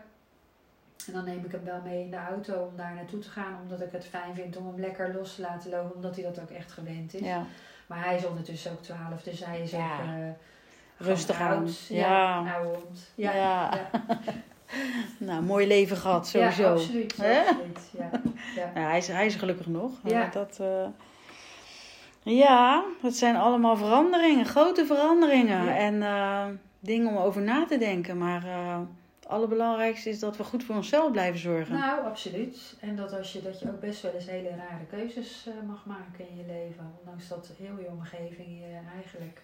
En 1.06 1.12
dan 1.12 1.24
neem 1.24 1.44
ik 1.44 1.52
hem 1.52 1.64
wel 1.64 1.80
mee 1.84 2.04
in 2.04 2.10
de 2.10 2.16
auto 2.16 2.64
om 2.64 2.76
daar 2.76 2.94
naartoe 2.94 3.20
te 3.20 3.30
gaan, 3.30 3.58
omdat 3.62 3.80
ik 3.80 3.92
het 3.92 4.06
fijn 4.06 4.34
vind 4.34 4.56
om 4.56 4.66
hem 4.66 4.80
lekker 4.80 5.14
los 5.14 5.34
te 5.34 5.40
laten 5.40 5.70
lopen, 5.70 5.94
omdat 5.94 6.14
hij 6.14 6.24
dat 6.24 6.40
ook 6.40 6.50
echt 6.50 6.72
gewend 6.72 7.14
is. 7.14 7.20
Ja. 7.20 7.46
Maar 7.86 8.04
hij 8.04 8.16
is 8.16 8.26
ondertussen 8.26 8.72
ook 8.72 8.82
12, 8.82 9.22
dus 9.22 9.44
hij 9.44 9.60
is 9.60 9.74
ook 9.74 9.80
uh, 9.80 10.28
rustig 10.96 11.40
oud. 11.40 11.86
Ja, 11.88 12.06
ja. 12.06 12.54
oude 12.54 12.68
hond. 12.68 13.10
Ja. 13.14 13.32
ja. 13.34 13.90
nou, 15.28 15.42
mooi 15.42 15.66
leven 15.66 15.96
gehad, 15.96 16.28
sowieso. 16.28 16.62
Ja, 16.62 16.70
absoluut. 16.70 17.14
Ja, 18.54 18.70
hij, 18.72 18.98
is, 18.98 19.08
hij 19.08 19.26
is 19.26 19.34
gelukkig 19.34 19.66
nog. 19.66 19.92
Ja. 20.04 20.28
Dat, 20.32 20.58
eh, 20.60 20.86
ja, 22.22 22.84
het 23.02 23.16
zijn 23.16 23.36
allemaal 23.36 23.76
veranderingen, 23.76 24.46
grote 24.46 24.86
veranderingen. 24.86 25.76
En 25.76 26.02
eh, 26.02 26.46
dingen 26.80 27.08
om 27.08 27.16
over 27.16 27.42
na 27.42 27.66
te 27.66 27.78
denken. 27.78 28.18
Maar 28.18 28.42
het 29.28 29.36
allerbelangrijkste 29.36 30.08
is 30.10 30.18
dat 30.18 30.36
we 30.36 30.44
goed 30.44 30.64
voor 30.64 30.74
onszelf 30.76 31.10
blijven 31.12 31.38
zorgen. 31.40 31.74
Nou, 31.74 32.04
absoluut. 32.04 32.76
En 32.80 32.96
dat, 32.96 33.12
als 33.12 33.32
je, 33.32 33.42
dat 33.42 33.60
je 33.60 33.68
ook 33.68 33.80
best 33.80 34.02
wel 34.02 34.12
eens 34.12 34.26
hele 34.26 34.48
rare 34.48 34.84
keuzes 34.90 35.46
eh, 35.46 35.68
mag 35.68 35.86
maken 35.86 36.28
in 36.28 36.36
je 36.36 36.44
leven. 36.46 36.92
Ondanks 37.00 37.28
dat 37.28 37.50
heel 37.58 37.78
je 37.80 37.86
omgeving 37.88 38.48
je 38.48 38.78
eigenlijk 38.94 39.40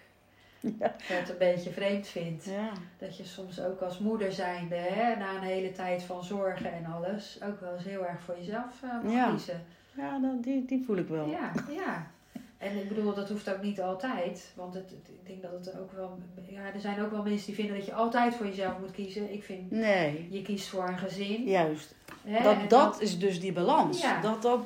Ja. 0.79 0.93
het 1.07 1.29
een 1.29 1.37
beetje 1.37 1.69
vreemd 1.71 2.07
vindt. 2.07 2.45
Ja. 2.45 2.69
Dat 2.97 3.17
je 3.17 3.23
soms 3.25 3.61
ook 3.61 3.81
als 3.81 3.99
moeder 3.99 4.31
zijnde, 4.31 4.75
hè, 4.75 5.15
na 5.15 5.35
een 5.35 5.41
hele 5.41 5.71
tijd 5.71 6.03
van 6.03 6.23
zorgen 6.23 6.73
en 6.73 6.85
alles, 6.85 7.39
ook 7.43 7.59
wel 7.59 7.73
eens 7.73 7.83
heel 7.83 8.05
erg 8.05 8.21
voor 8.21 8.35
jezelf 8.37 8.81
eh, 8.83 9.03
mag 9.03 9.11
Ja. 9.13 9.29
kiezen. 9.29 9.63
Ja, 9.93 10.19
dat, 10.19 10.43
die, 10.43 10.65
die 10.65 10.83
voel 10.85 10.97
ik 10.97 11.07
wel. 11.07 11.27
Ja, 11.29 11.51
ja. 11.69 12.07
En 12.57 12.77
ik 12.77 12.87
bedoel, 12.87 13.13
dat 13.13 13.29
hoeft 13.29 13.49
ook 13.53 13.61
niet 13.61 13.81
altijd. 13.81 14.51
Want 14.55 14.73
het, 14.73 14.89
het- 14.89 15.09
ik 15.21 15.27
denk 15.27 15.41
dat 15.41 15.51
het 15.65 15.79
ook 15.79 15.91
wel. 15.91 16.17
Ja, 16.49 16.73
er 16.73 16.79
zijn 16.79 17.01
ook 17.01 17.11
wel 17.11 17.23
mensen 17.23 17.45
die 17.45 17.55
vinden 17.55 17.75
dat 17.77 17.85
je 17.85 17.93
altijd 17.93 18.35
voor 18.35 18.45
jezelf 18.45 18.79
moet 18.79 18.91
kiezen. 18.91 19.33
Ik 19.33 19.43
vind, 19.43 19.71
Nee, 19.71 20.27
je 20.31 20.41
kiest 20.41 20.67
voor 20.67 20.87
een 20.87 20.97
gezin. 20.97 21.43
juist. 21.43 21.95
Hè, 22.23 22.43
Dat, 22.43 22.69
dat 22.69 23.01
is 23.01 23.19
dus 23.19 23.39
die 23.39 23.53
balans. 23.53 24.01
Ja. 24.01 24.21
Dat 24.21 24.41
dat 24.41 24.59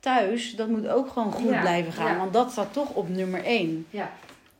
thuis, 0.00 0.56
dat 0.56 0.68
moet 0.68 0.88
ook 0.88 1.08
gewoon 1.08 1.32
goed 1.32 1.50
Ja, 1.50 1.60
blijven 1.60 1.92
gaan. 1.92 2.12
ja. 2.12 2.18
Want 2.18 2.32
dat 2.32 2.50
staat 2.50 2.72
toch 2.72 2.90
op 2.94 3.08
nummer 3.08 3.44
één. 3.44 3.86
Ja, 3.90 4.10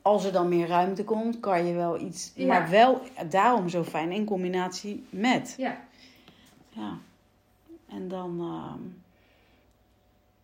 Als 0.02 0.24
er 0.24 0.32
dan 0.32 0.48
meer 0.48 0.66
ruimte 0.66 1.04
komt, 1.04 1.40
kan 1.40 1.66
je 1.66 1.74
wel 1.74 2.00
iets. 2.00 2.32
Maar 2.36 2.70
wel 2.70 3.00
daarom 3.30 3.68
zo 3.68 3.84
fijn 3.84 4.12
in 4.12 4.24
combinatie 4.24 5.04
met. 5.10 5.54
ja, 5.58 5.80
Ja. 6.68 6.98
En 7.88 8.08
dan 8.08 8.38
ehm, 8.40 8.80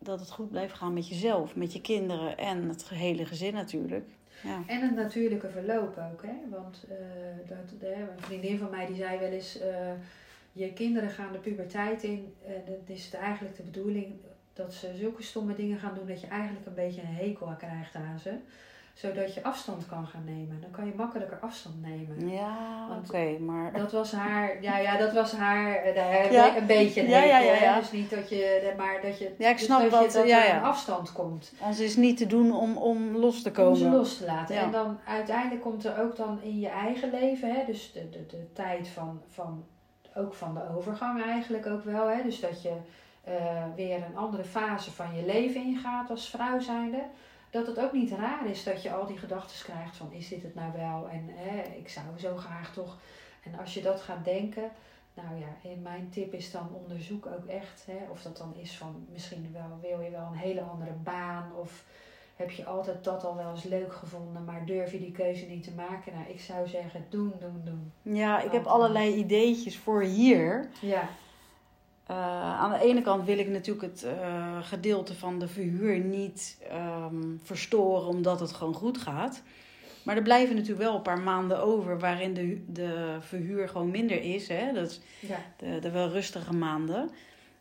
dat 0.03 0.21
het 0.21 0.31
goed 0.31 0.51
blijft 0.51 0.75
gaan 0.75 0.93
met 0.93 1.09
jezelf, 1.09 1.57
met 1.57 1.73
je 1.73 1.81
kinderen 1.81 2.39
en 2.39 2.69
het 2.69 2.83
gehele 2.83 3.25
gezin 3.25 3.55
natuurlijk. 3.55 4.09
Ja. 4.43 4.63
En 4.67 4.81
het 4.81 4.95
natuurlijke 4.95 5.49
verloop 5.51 5.99
ook, 6.13 6.23
hè? 6.23 6.35
Want 6.51 6.85
eh, 6.89 6.97
dat, 7.49 7.89
hè, 7.91 8.03
een 8.03 8.09
vriendin 8.21 8.59
van 8.59 8.71
mij 8.71 8.87
die 8.87 8.97
zei 8.97 9.19
wel 9.19 9.31
eens: 9.31 9.59
eh, 9.59 9.93
je 10.53 10.73
kinderen 10.73 11.11
gaan 11.11 11.33
de 11.33 11.39
puberteit 11.39 12.03
in. 12.03 12.35
En 12.47 12.63
dan 12.67 12.97
is 12.97 13.11
eigenlijk 13.11 13.57
de 13.57 13.63
bedoeling 13.63 14.15
dat 14.53 14.75
ze 14.75 14.95
zulke 14.97 15.23
stomme 15.23 15.55
dingen 15.55 15.79
gaan 15.79 15.95
doen 15.95 16.07
dat 16.07 16.21
je 16.21 16.27
eigenlijk 16.27 16.67
een 16.67 16.75
beetje 16.75 17.01
een 17.01 17.15
hekel 17.15 17.55
krijgt 17.59 17.95
aan 17.95 18.19
ze. 18.19 18.35
Zodat 18.95 19.35
je 19.35 19.43
afstand 19.43 19.87
kan 19.87 20.07
gaan 20.07 20.25
nemen. 20.25 20.61
Dan 20.61 20.71
kan 20.71 20.87
je 20.87 20.93
makkelijker 20.97 21.39
afstand 21.41 21.83
nemen. 21.83 22.29
Ja, 22.29 22.57
oké, 23.05 23.39
maar. 23.39 23.73
Dat 23.73 23.93
was 23.93 24.13
haar, 24.13 24.63
ja, 24.63 24.79
ja, 24.79 24.97
dat 24.97 25.13
was 25.13 25.33
haar, 25.33 25.75
eh, 25.75 25.95
daar- 25.95 26.33
Ja. 26.33 26.57
een 26.57 26.67
beetje 26.67 27.01
een 27.01 27.09
Ja, 27.09 27.23
ja, 27.23 27.37
hekel, 27.39 27.63
ja. 27.63 27.79
Dus 27.79 27.93
niet 27.93 28.11
dat 28.11 28.29
je, 28.29 28.73
maar 28.77 28.99
dat 29.03 29.19
je, 29.19 29.35
Ja, 29.39 29.49
ik 29.49 29.57
dus 29.57 29.65
snap 29.65 29.81
dat, 29.81 29.91
wat, 29.91 30.13
je, 30.13 30.19
dat 30.19 30.27
ja, 30.29 30.41
er 30.43 30.49
ja. 30.49 30.57
een 30.57 30.63
afstand 30.63 31.13
komt. 31.13 31.53
Anders 31.61 31.81
is 31.81 31.97
niet 31.97 32.17
te 32.17 32.27
doen 32.27 32.53
om, 32.53 32.77
om 32.77 33.17
los 33.17 33.43
te 33.43 33.49
Om 33.49 33.55
ze 33.77 33.83
komen. 33.85 33.99
los 33.99 34.17
te 34.17 34.25
laten. 34.25 34.57
En 34.57 34.71
dan 34.71 34.99
uiteindelijk 35.07 35.61
komt 35.63 35.85
er 35.85 36.01
ook 36.03 36.17
dan 36.17 36.39
in 36.43 36.61
je 36.61 36.69
eigen 36.69 37.11
leven, 37.11 37.55
hè, 37.55 37.65
dus 37.67 37.93
de, 37.93 38.09
de, 38.11 38.27
de 38.27 38.53
tijd 38.53 38.89
van, 38.89 39.23
van, 39.29 39.65
ook 40.15 40.35
van 40.35 40.55
de 40.55 40.77
overgang 40.77 41.23
eigenlijk 41.25 41.67
ook 41.67 41.85
wel. 41.85 42.07
Hè, 42.09 42.23
dus 42.23 42.41
dat 42.41 42.63
je 42.63 42.73
eh, 43.25 43.35
weer 43.77 43.97
een 43.97 44.17
andere 44.17 44.45
fase 44.45 44.91
van 44.93 45.07
je 45.17 45.27
leven 45.27 45.63
ingaat 45.63 46.11
als 46.11 46.29
vrouw 46.31 46.61
zijnde. 46.61 47.03
Dat 47.53 47.67
het 47.67 47.81
ook 47.81 47.93
niet 47.93 48.11
raar 48.11 48.47
is 48.47 48.65
dat 48.65 48.83
je 48.83 48.93
al 48.93 49.07
die 49.07 49.19
gedachten 49.19 49.65
krijgt 49.65 49.97
van 49.97 50.13
is 50.13 50.29
dit 50.29 50.43
het 50.43 50.55
nou 50.55 50.73
wel? 50.73 51.09
En 51.09 51.31
ik 51.79 51.89
zou 51.89 52.07
zo 52.19 52.37
graag 52.37 52.73
toch. 52.73 52.99
En 53.43 53.59
als 53.59 53.75
je 53.75 53.83
dat 53.83 54.01
gaat 54.01 54.25
denken, 54.25 54.71
nou 55.15 55.39
ja, 55.39 55.71
en 55.71 55.83
mijn 55.83 56.09
tip 56.11 56.33
is 56.33 56.51
dan 56.51 56.69
onderzoek 56.73 57.27
ook 57.27 57.47
echt. 57.47 57.87
Hè, 57.87 58.11
of 58.11 58.23
dat 58.23 58.37
dan 58.37 58.55
is 58.57 58.77
van 58.77 59.07
misschien 59.13 59.51
wel, 59.53 59.79
wil 59.81 60.01
je 60.01 60.11
wel 60.11 60.27
een 60.27 60.39
hele 60.39 60.61
andere 60.61 60.93
baan 60.93 61.53
of 61.57 61.85
heb 62.37 62.51
je 62.51 62.65
altijd 62.65 63.05
dat 63.05 63.25
al 63.25 63.37
wel 63.37 63.51
eens 63.51 63.65
leuk 63.65 63.93
gevonden, 63.93 64.45
maar 64.45 64.67
durf 64.67 64.93
je 64.93 64.99
die 64.99 65.13
keuze 65.13 65.47
niet 65.47 65.65
te 65.65 65.73
maken? 65.73 66.13
Nou, 66.15 66.29
ik 66.29 66.41
zou 66.41 66.69
zeggen, 66.69 67.07
doen, 67.09 67.33
doen, 67.41 67.61
doen. 67.65 67.93
Ja, 68.15 68.41
ik 68.41 68.53
heb 68.53 68.67
allerlei 68.67 69.15
ideetjes 69.15 69.79
voor 69.79 70.03
hier. 70.03 70.69
Ja, 70.81 71.09
Eh, 72.13 72.61
aan 72.61 72.71
de 72.71 72.79
ene 72.79 73.03
kant 73.03 73.25
wil 73.25 73.39
ik 73.39 73.49
natuurlijk 73.49 73.93
het 73.93 74.03
eh, 74.03 74.63
gedeelte 74.63 75.15
van 75.15 75.39
de 75.39 75.49
verhuur 75.49 75.99
niet 75.99 76.59
ehm, 76.69 77.37
verstoren, 77.43 78.09
omdat 78.09 78.41
het 78.41 78.53
gewoon 78.53 78.75
goed 78.75 78.99
gaat. 78.99 79.43
Maar 80.03 80.17
er 80.17 80.23
blijven 80.23 80.55
natuurlijk 80.55 80.83
wel 80.83 80.95
een 80.95 81.03
paar 81.03 81.21
maanden 81.21 81.63
over 81.63 81.99
waarin 81.99 82.35
de, 82.35 82.65
de 82.73 83.17
verhuur 83.21 83.69
gewoon 83.69 83.91
minder 83.91 84.23
is. 84.23 84.49
Hè? 84.49 84.73
Dat 84.73 84.91
is 84.91 85.01
ja, 85.21 85.39
de, 85.57 85.79
de 85.79 85.91
wel 85.91 86.09
rustige 86.09 86.55
maanden. 86.55 87.11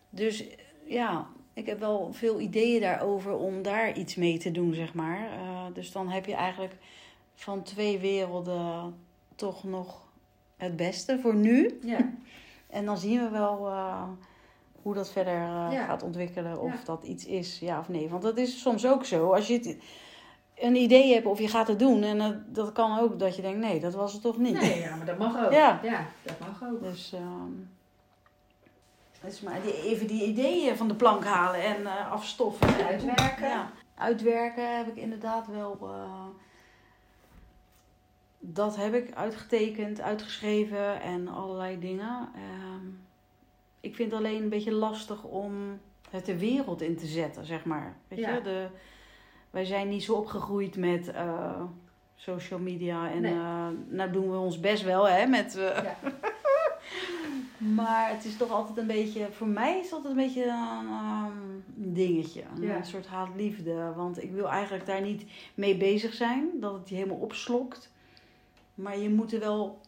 Dus 0.10 0.43
ja, 0.86 1.28
ik 1.54 1.66
heb 1.66 1.80
wel 1.80 2.14
veel 2.14 2.39
ideeën 2.39 2.82
daarover 2.82 3.34
om 3.34 3.62
daar 3.62 3.97
iets 3.97 4.16
mee 4.16 4.38
te 4.38 4.52
doen, 4.52 4.74
zeg 4.74 4.93
maar. 4.93 5.18
Eh, 5.18 5.66
dus 5.74 5.91
dan 5.91 6.10
heb 6.10 6.26
je 6.26 6.36
eigenlijk 6.36 6.74
van 7.36 7.64
twee 7.64 7.99
werelden 7.99 8.95
toch 9.36 9.64
nog 9.64 10.02
het 10.58 10.76
beste 10.76 11.20
voor 11.22 11.36
nu. 11.36 11.80
ja, 11.84 12.10
En 12.70 12.86
dan 12.86 12.97
zien 12.97 13.24
we 13.24 13.30
wel 13.30 13.70
hoe 14.82 14.94
dat 14.94 15.12
verder 15.12 15.34
eh, 15.34 15.68
Ja. 15.72 15.86
gaat 15.86 16.04
ontwikkelen. 16.04 16.60
Of 16.62 16.72
Ja. 16.74 16.80
dat 16.86 17.04
iets 17.04 17.26
is, 17.26 17.60
ja 17.60 17.80
of 17.80 17.90
nee. 17.90 18.10
Want 18.10 18.22
dat 18.24 18.38
is 18.38 18.62
soms 18.62 18.86
ook 18.88 19.06
zo. 19.06 19.34
Als 19.34 19.48
je 19.48 19.54
het- 19.54 19.78
een 20.56 20.76
idee 20.76 21.14
hebt 21.14 21.26
of 21.26 21.40
je 21.40 21.48
gaat 21.48 21.68
het 21.68 21.80
doen. 21.80 22.04
En 22.04 22.18
dat, 22.18 22.56
dat 22.56 22.72
kan 22.72 23.00
ook 23.00 23.20
dat 23.20 23.36
je 23.36 23.42
denkt, 23.42 23.60
nee, 23.60 23.80
dat 23.80 23.94
was 23.94 24.14
het 24.14 24.22
toch 24.22 24.38
niet. 24.38 24.54
nee, 24.62 24.80
ja, 24.80 24.96
maar 24.96 25.06
dat 25.06 25.18
mag 25.18 25.46
ook. 25.46 25.52
Ja. 25.52 25.80
dat 26.24 26.40
mag 26.40 26.64
ook. 26.72 26.82
Dus, 26.84 27.14
ehm 27.14 27.52
dus 29.24 29.42
maar 29.42 29.62
die, 29.62 29.82
even 29.84 30.08
die 30.08 30.24
ideeën 30.26 30.78
van 30.78 30.88
de 30.88 30.96
plank 30.96 31.24
halen 31.26 31.64
en 31.64 31.86
eh, 31.86 32.12
afstoffen. 32.12 32.68
En 32.68 32.86
uitwerken. 32.86 33.48
Ja, 33.50 33.72
uitwerken 33.96 34.78
heb 34.78 34.88
ik 34.88 34.96
inderdaad 34.96 35.48
wel. 35.48 35.78
eh, 35.82 36.26
dat 38.40 38.76
heb 38.76 38.94
ik 38.94 39.14
uitgetekend, 39.16 40.02
uitgeschreven 40.02 41.02
en 41.02 41.28
allerlei 41.28 41.80
dingen. 41.80 42.30
Ehm, 42.36 42.86
ik 43.82 43.96
vind 43.96 44.12
het 44.12 44.20
alleen 44.20 44.44
een 44.44 44.50
beetje 44.50 44.72
lastig 44.74 45.24
om 45.24 45.80
het 46.10 46.26
de 46.26 46.38
wereld 46.38 46.82
in 46.82 46.98
te 46.98 47.06
zetten, 47.06 47.46
zeg 47.46 47.66
maar. 47.66 47.98
Weet 48.08 48.20
Ja. 48.20 48.36
je, 48.36 48.42
de, 48.42 48.68
wij 49.50 49.66
zijn 49.66 49.90
niet 49.90 50.04
zo 50.04 50.14
opgegroeid 50.14 50.76
met 50.78 51.08
eh, 51.12 51.62
social 52.16 52.60
media. 52.60 53.12
En 53.12 53.22
Nee. 53.22 53.34
eh, 53.34 53.68
nou 53.88 54.12
doen 54.12 54.32
we 54.32 54.38
ons 54.38 54.60
best 54.60 54.84
wel, 54.84 55.08
hè, 55.10 55.26
met... 55.26 55.56
eh, 55.56 55.84
Ja. 55.84 55.96
maar 57.76 58.10
het 58.10 58.26
is 58.26 58.38
toch 58.38 58.52
altijd 58.52 58.78
een 58.78 58.88
beetje, 58.88 59.28
voor 59.32 59.48
mij 59.48 59.80
is 59.80 59.90
dat 59.90 60.06
een 60.06 60.16
beetje 60.16 60.44
een 60.46 60.88
ehm, 60.88 61.32
dingetje. 61.76 62.44
Een 62.56 62.62
Ja. 62.64 62.84
soort 62.84 63.08
haat-liefde. 63.08 63.94
Want 63.96 64.24
ik 64.24 64.32
wil 64.32 64.50
eigenlijk 64.50 64.86
daar 64.86 65.02
niet 65.02 65.26
mee 65.56 65.78
bezig 65.78 66.14
zijn. 66.14 66.50
Dat 66.60 66.74
het 66.74 66.90
je 66.90 66.96
helemaal 66.96 67.18
opslokt. 67.18 67.92
Maar 68.76 68.98
je 68.98 69.10
moet 69.10 69.34
er 69.34 69.40
wel 69.40 69.80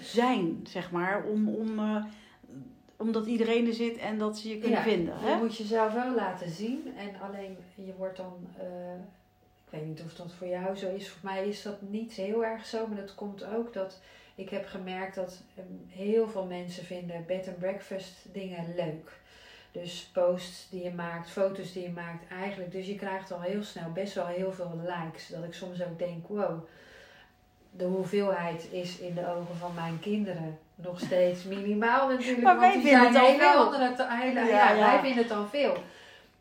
zijn, 0.00 0.60
zeg 0.68 0.90
maar. 0.90 1.24
Om, 1.24 1.48
om, 1.48 1.78
omdat 2.96 3.26
iedereen 3.26 3.66
er 3.66 3.72
zit 3.74 3.96
en 3.96 4.18
dat 4.18 4.38
ze 4.38 4.48
je 4.48 4.58
kunnen 4.58 4.78
Ja, 4.78 4.84
vinden. 4.84 5.14
Je 5.20 5.26
Hè? 5.26 5.36
moet 5.36 5.56
jezelf 5.56 5.92
wel 5.92 6.14
laten 6.14 6.50
zien. 6.50 6.94
En 6.96 7.20
alleen, 7.20 7.56
je 7.74 7.94
wordt 7.96 8.16
dan... 8.16 8.46
eh, 8.58 8.94
ik 9.64 9.72
weet 9.72 9.86
niet 9.86 10.02
of 10.06 10.14
dat 10.14 10.32
voor 10.32 10.46
jou 10.46 10.76
zo 10.76 10.94
is. 10.94 11.08
Voor 11.08 11.30
mij 11.30 11.48
is 11.48 11.62
dat 11.62 11.82
niet 11.82 12.12
heel 12.12 12.44
erg 12.44 12.66
zo. 12.66 12.86
Maar 12.86 12.96
dat 12.96 13.14
komt 13.14 13.44
ook 13.44 13.72
dat... 13.72 14.00
Ik 14.34 14.48
heb 14.50 14.66
gemerkt 14.66 15.14
dat 15.14 15.40
eh, 15.54 15.62
heel 15.88 16.28
veel 16.28 16.44
mensen 16.44 16.84
vinden 16.84 17.24
bed 17.26 17.48
and 17.48 17.58
breakfast 17.58 18.12
dingen 18.32 18.74
leuk. 18.76 19.12
Dus 19.72 20.10
posts 20.12 20.68
die 20.70 20.82
je 20.82 20.90
maakt, 20.90 21.30
foto's 21.30 21.72
die 21.72 21.82
je 21.82 21.90
maakt, 21.90 22.30
eigenlijk. 22.30 22.72
Dus 22.72 22.86
je 22.86 22.94
krijgt 22.94 23.32
al 23.32 23.40
heel 23.40 23.62
snel 23.62 23.92
best 23.92 24.14
wel 24.14 24.26
heel 24.26 24.52
veel 24.52 24.80
likes. 24.82 25.26
Dat 25.28 25.44
ik 25.44 25.54
soms 25.54 25.82
ook 25.82 25.98
denk, 25.98 26.28
wow, 26.28 26.64
de 27.76 27.84
hoeveelheid 27.84 28.68
is 28.72 28.98
in 28.98 29.14
de 29.14 29.28
ogen 29.28 29.56
van 29.56 29.74
mijn 29.74 29.98
kinderen 30.00 30.58
nog 30.74 31.00
steeds 31.00 31.44
minimaal 31.44 32.08
natuurlijk. 32.08 32.42
Maar 32.42 32.58
wij 32.60 32.72
die 32.72 32.82
vinden 32.82 33.12
zijn 33.12 33.32
het 33.34 33.42
al 33.42 33.50
veel. 33.52 33.64
andere 33.64 33.94
te- 33.94 34.06
hele- 34.10 34.40
Ja, 34.40 34.46
ja, 34.46 34.70
ja. 34.72 34.78
wij 34.86 34.98
vinden 35.00 35.18
het 35.18 35.28
dan 35.28 35.48
veel. 35.48 35.76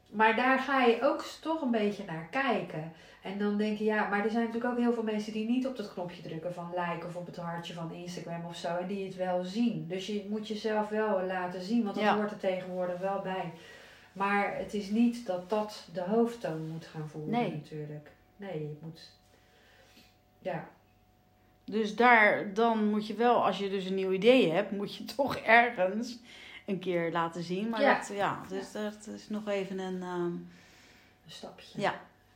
Maar 0.10 0.36
daar 0.36 0.60
ga 0.60 0.84
je 0.84 1.02
ook 1.02 1.24
toch 1.42 1.62
een 1.62 1.72
beetje 1.72 2.04
naar 2.06 2.28
kijken. 2.32 2.92
En 3.22 3.38
dan 3.38 3.58
denk 3.58 3.78
je, 3.78 3.84
ja, 3.84 4.08
maar 4.10 4.24
er 4.24 4.30
zijn 4.32 4.46
natuurlijk 4.46 4.74
ook 4.74 4.80
heel 4.80 4.94
veel 4.94 5.04
mensen 5.04 5.34
die 5.34 5.48
niet 5.50 5.68
op 5.68 5.78
dat 5.78 5.94
knopje 5.94 6.22
drukken 6.22 6.54
van 6.54 6.70
like 6.76 7.06
of 7.06 7.16
op 7.16 7.26
het 7.26 7.36
hartje 7.38 7.74
van 7.74 7.92
Instagram 7.94 8.46
of 8.46 8.56
zo. 8.56 8.68
En 8.76 8.88
die 8.88 9.06
het 9.06 9.16
wel 9.16 9.44
zien. 9.44 9.86
Dus 9.88 10.08
je 10.08 10.26
moet 10.30 10.48
jezelf 10.48 10.90
wel 10.90 11.22
laten 11.24 11.62
zien, 11.62 11.84
want 11.84 11.96
dat 11.96 12.06
hoort 12.06 12.32
er 12.32 12.38
tegenwoordig 12.38 12.98
wel 13.00 13.22
bij. 13.22 13.52
Maar 14.14 14.58
het 14.58 14.74
is 14.74 14.90
niet 14.90 15.26
dat 15.28 15.50
dat 15.50 15.88
de 15.94 16.02
hoofdtoon 16.02 16.68
moet 16.72 16.86
gaan 16.86 17.08
voeren 17.10 17.32
Nee. 17.32 17.52
natuurlijk. 17.52 18.10
Nee, 18.38 18.60
je 18.60 18.78
moet... 18.82 19.12
Ja, 20.40 20.68
Dus 21.66 21.96
daar, 21.96 22.54
dan 22.54 22.90
moet 22.90 23.08
je 23.08 23.14
wel, 23.14 23.46
als 23.46 23.58
je 23.58 23.70
dus 23.70 23.86
een 23.86 23.96
nieuw 23.96 24.12
idee 24.12 24.52
hebt, 24.52 24.72
moet 24.72 24.96
je 24.96 25.06
toch 25.16 25.36
ergens 25.36 26.18
een 26.66 26.80
keer 26.80 27.12
laten 27.12 27.44
zien. 27.44 27.70
Maar 27.70 27.82
Ja. 27.82 27.98
dat, 27.98 28.12
ja, 28.16 28.42
dus 28.50 28.72
dat 28.72 29.08
is 29.16 29.30
nog 29.30 29.48
even 29.48 29.80
een, 29.80 30.02
ehm, 30.02 30.22
een 30.26 30.48
stapje. 31.28 31.82
Ja. 31.82 31.94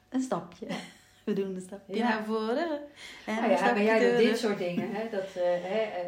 een 0.10 0.22
stapje. 0.22 0.68
We 1.24 1.34
doen 1.36 1.56
een 1.56 1.62
stapje 1.62 1.96
Ja. 1.96 2.10
naar 2.10 2.24
voren. 2.24 2.80
En 3.26 3.36
Nou 3.36 3.50
ja, 3.52 3.62
maar 3.62 3.84
jij 3.84 4.10
doet 4.10 4.18
dit 4.20 4.38
soort 4.38 4.58
dingen. 4.58 4.90
Hè? 4.92 5.10
Dat, 5.12 5.24
eh, 5.36 5.44
hè, 5.44 5.80
eh, 5.80 6.06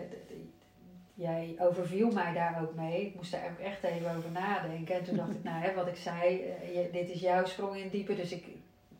jij 1.13 1.55
overviel 1.59 2.11
mij 2.11 2.34
daar 2.34 2.61
ook 2.61 2.76
mee. 2.76 3.05
Ik 3.05 3.15
moest 3.15 3.32
daar 3.32 3.49
ook 3.51 3.59
echt 3.65 3.84
even 3.84 4.15
over 4.17 4.32
nadenken. 4.32 4.95
En 4.95 5.03
toen 5.03 5.15
dacht 5.15 5.32
ik, 5.32 5.43
nou 5.49 5.61
hè, 5.63 5.74
wat 5.74 5.88
ik 5.88 5.95
zei, 5.95 6.41
eh, 6.41 6.76
je- 6.76 6.89
dit 6.91 7.09
is 7.09 7.19
jouw 7.19 7.45
sprong 7.45 7.76
in 7.76 7.84
het 7.84 7.91
diepe. 7.91 8.15
Dus 8.15 8.32
ik 8.32 8.45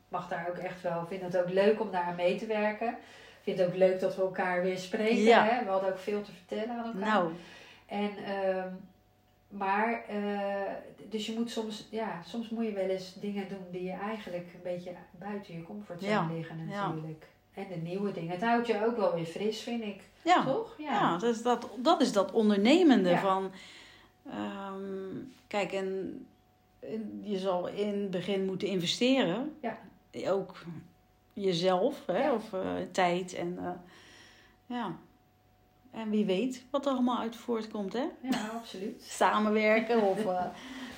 mag 0.08 0.28
daar 0.28 0.48
ook 0.50 0.58
echt 0.58 0.82
wel, 0.82 1.06
vind 1.08 1.22
het 1.22 1.38
ook 1.38 1.50
leuk 1.50 1.80
om 1.82 1.92
daar 1.92 2.04
aan 2.04 2.16
mee 2.16 2.38
te 2.38 2.46
werken. 2.46 2.96
Ik 3.44 3.48
vind 3.48 3.58
het 3.60 3.68
ook 3.68 3.76
leuk 3.76 4.00
dat 4.00 4.16
we 4.16 4.22
elkaar 4.22 4.62
weer 4.64 4.78
spreken. 4.78 5.22
Ja. 5.22 5.44
Hè? 5.46 5.64
We 5.64 5.70
hadden 5.70 5.90
ook 5.90 5.98
veel 6.00 6.22
te 6.22 6.32
vertellen 6.32 6.70
aan 6.78 6.86
elkaar. 6.86 7.00
Nou, 7.14 7.32
En, 7.86 8.12
ehm, 8.26 8.68
maar, 9.50 10.04
eh, 10.08 10.72
dus 11.10 11.26
je 11.26 11.34
moet 11.34 11.52
soms, 11.52 11.88
ja, 11.90 12.22
soms 12.26 12.50
moet 12.50 12.66
je 12.66 12.72
wel 12.74 12.90
eens 12.90 13.14
dingen 13.14 13.50
doen 13.50 13.66
die 13.72 13.84
je 13.84 13.92
eigenlijk 13.92 14.48
een 14.54 14.60
beetje 14.64 14.92
buiten 15.20 15.54
je 15.54 15.64
comfortzone 15.64 16.12
Ja, 16.12 16.30
liggen 16.34 16.68
ja. 16.70 16.88
natuurlijk. 16.88 17.26
En 17.54 17.66
de 17.70 17.76
nieuwe 17.76 18.12
dingen. 18.12 18.32
Het 18.32 18.42
houdt 18.44 18.68
je 18.68 18.86
ook 18.86 18.98
wel 18.98 19.14
weer 19.16 19.26
fris, 19.26 19.62
vind 19.62 19.84
ik. 19.84 20.02
ja. 20.22 20.44
Toch? 20.46 20.76
Ja, 20.78 21.18
dat, 21.18 21.36
is 21.36 21.42
dat, 21.42 21.70
dat 21.78 22.02
is 22.02 22.12
dat 22.14 22.32
ondernemende 22.32 23.10
Ja. 23.10 23.20
van... 23.20 23.52
ehm, 24.30 25.16
kijk, 25.48 25.72
en, 25.72 26.26
en 26.80 27.22
je 27.24 27.38
zal 27.38 27.68
in 27.68 28.02
het 28.02 28.12
begin 28.12 28.46
moeten 28.46 28.68
investeren. 28.68 29.56
Ja. 29.62 29.78
Ook 30.28 30.56
jezelf, 31.34 32.06
hè, 32.06 32.24
Ja. 32.24 32.34
of 32.34 32.54
eh, 32.54 32.60
tijd 32.92 33.34
en... 33.34 33.58
eh, 33.62 33.70
ja. 34.66 34.92
En 35.92 36.10
wie 36.10 36.26
weet 36.26 36.64
wat 36.70 36.86
er 36.86 36.92
allemaal 36.92 37.20
uit 37.20 37.36
voortkomt, 37.36 37.94
hè? 37.94 38.04
Ja, 38.22 38.50
absoluut. 38.56 39.04
Samenwerken 39.20 40.02
of 40.02 40.26
eh, 40.26 40.46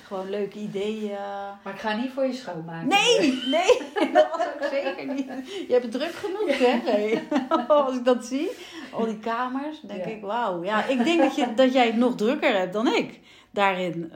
gewoon 0.06 0.30
leuke 0.30 0.58
ideeën. 0.58 1.16
Maar 1.62 1.74
ik 1.74 1.80
ga 1.80 1.96
niet 1.96 2.10
voor 2.12 2.24
je 2.26 2.32
schoonmaken. 2.32 2.88
Nee, 2.88 3.18
nee, 3.56 3.80
dat 4.12 4.28
was 4.36 4.46
ook 4.46 4.68
zeker 4.70 5.06
niet. 5.14 5.26
Je 5.46 5.66
hebt 5.68 5.82
het 5.82 5.92
druk 5.92 6.12
genoeg, 6.12 6.58
hè? 6.58 6.92
Nee. 6.92 7.22
Als 7.68 7.96
ik 7.96 8.04
dat 8.04 8.24
zie, 8.24 8.50
al 8.92 9.04
die 9.04 9.18
kamers, 9.18 9.80
denk 9.80 10.04
Ja. 10.04 10.10
ik, 10.10 10.20
wauw. 10.22 10.64
Ja, 10.64 10.84
ik 10.84 11.04
denk 11.04 11.20
dat, 11.20 11.34
je, 11.36 11.54
dat 11.54 11.72
jij 11.72 11.86
het 11.86 11.96
nog 11.96 12.14
drukker 12.14 12.56
hebt 12.58 12.72
dan 12.72 12.86
ik 12.86 13.20
daarin. 13.50 14.10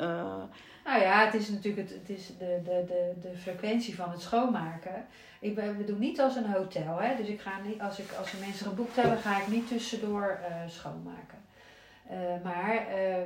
Nou 0.85 1.01
ja, 1.01 1.25
het 1.25 1.35
is 1.35 1.49
natuurlijk 1.49 1.89
het, 1.89 1.99
het 2.01 2.17
is 2.19 2.27
de, 2.39 2.61
de, 2.65 2.85
de, 2.87 3.13
de 3.29 3.37
frequentie 3.37 3.95
van 3.97 4.11
het 4.11 4.21
schoonmaken. 4.21 5.07
Ik 5.41 5.55
we 5.55 5.85
doen 5.85 5.99
niet 5.99 6.21
als 6.21 6.37
een 6.37 6.51
hotel, 6.51 7.01
hè? 7.01 7.17
dus 7.17 7.29
ik 7.29 7.41
ga 7.41 7.61
niet, 7.61 7.81
als, 7.81 7.99
ik, 7.99 8.13
als 8.19 8.33
we 8.33 8.39
mensen 8.39 8.67
geboekt 8.67 8.97
hebben, 8.97 9.19
ga 9.19 9.41
ik 9.41 9.49
niet 9.49 9.69
tussendoor 9.69 10.41
eh, 10.43 10.69
schoonmaken. 10.69 11.39
Eh, 12.09 12.19
maar 12.45 12.87
eh, 12.87 13.23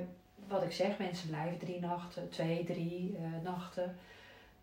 wat 0.48 0.62
ik 0.62 0.72
zeg, 0.72 0.98
mensen 0.98 1.28
blijven 1.28 1.58
drie 1.58 1.80
nachten, 1.80 2.28
twee, 2.28 2.64
drie 2.64 3.18
nachten. 3.42 3.96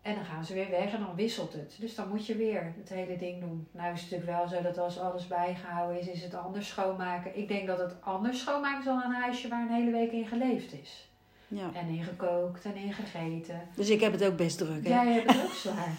En 0.02 0.14
dan 0.14 0.24
gaan 0.24 0.44
ze 0.44 0.54
weer 0.54 0.70
weg 0.70 0.92
en 0.92 1.00
dan 1.00 1.14
wisselt 1.14 1.52
het. 1.52 1.76
Dus 1.78 1.94
dan 1.94 2.08
moet 2.08 2.26
je 2.26 2.36
weer 2.36 2.72
het 2.76 2.88
hele 2.88 3.16
ding 3.16 3.40
doen. 3.40 3.68
Nou 3.70 3.92
is 3.92 4.00
het 4.00 4.10
natuurlijk 4.10 4.38
wel 4.38 4.48
zo 4.48 4.62
dat 4.62 4.78
als 4.78 4.98
alles 4.98 5.26
bijgehouden 5.26 6.00
is, 6.00 6.08
is 6.08 6.22
het 6.22 6.34
anders 6.34 6.68
schoonmaken. 6.68 7.38
Ik 7.38 7.48
denk 7.48 7.66
dat 7.66 7.78
het 7.78 7.94
anders 8.00 8.40
schoonmaken 8.40 8.78
is 8.78 8.84
dan 8.84 9.02
een 9.02 9.20
huisje 9.20 9.48
waar 9.48 9.62
een 9.62 9.74
hele 9.74 9.90
week 9.90 10.12
in 10.12 10.26
geleefd 10.26 10.72
is. 10.72 11.09
Ja. 11.52 11.70
En 11.74 11.88
in 11.88 12.04
gekookt 12.04 12.64
en 12.64 12.74
in 12.76 12.92
gegeten. 12.92 13.68
Dus 13.74 13.88
ik 13.88 14.00
heb 14.00 14.12
het 14.12 14.24
ook 14.24 14.36
best 14.36 14.58
druk, 14.58 14.86
hè? 14.86 15.02
Jij 15.02 15.12
hebt 15.12 15.32
het 15.32 15.42
ook 15.44 15.52
zwaar. 15.52 15.92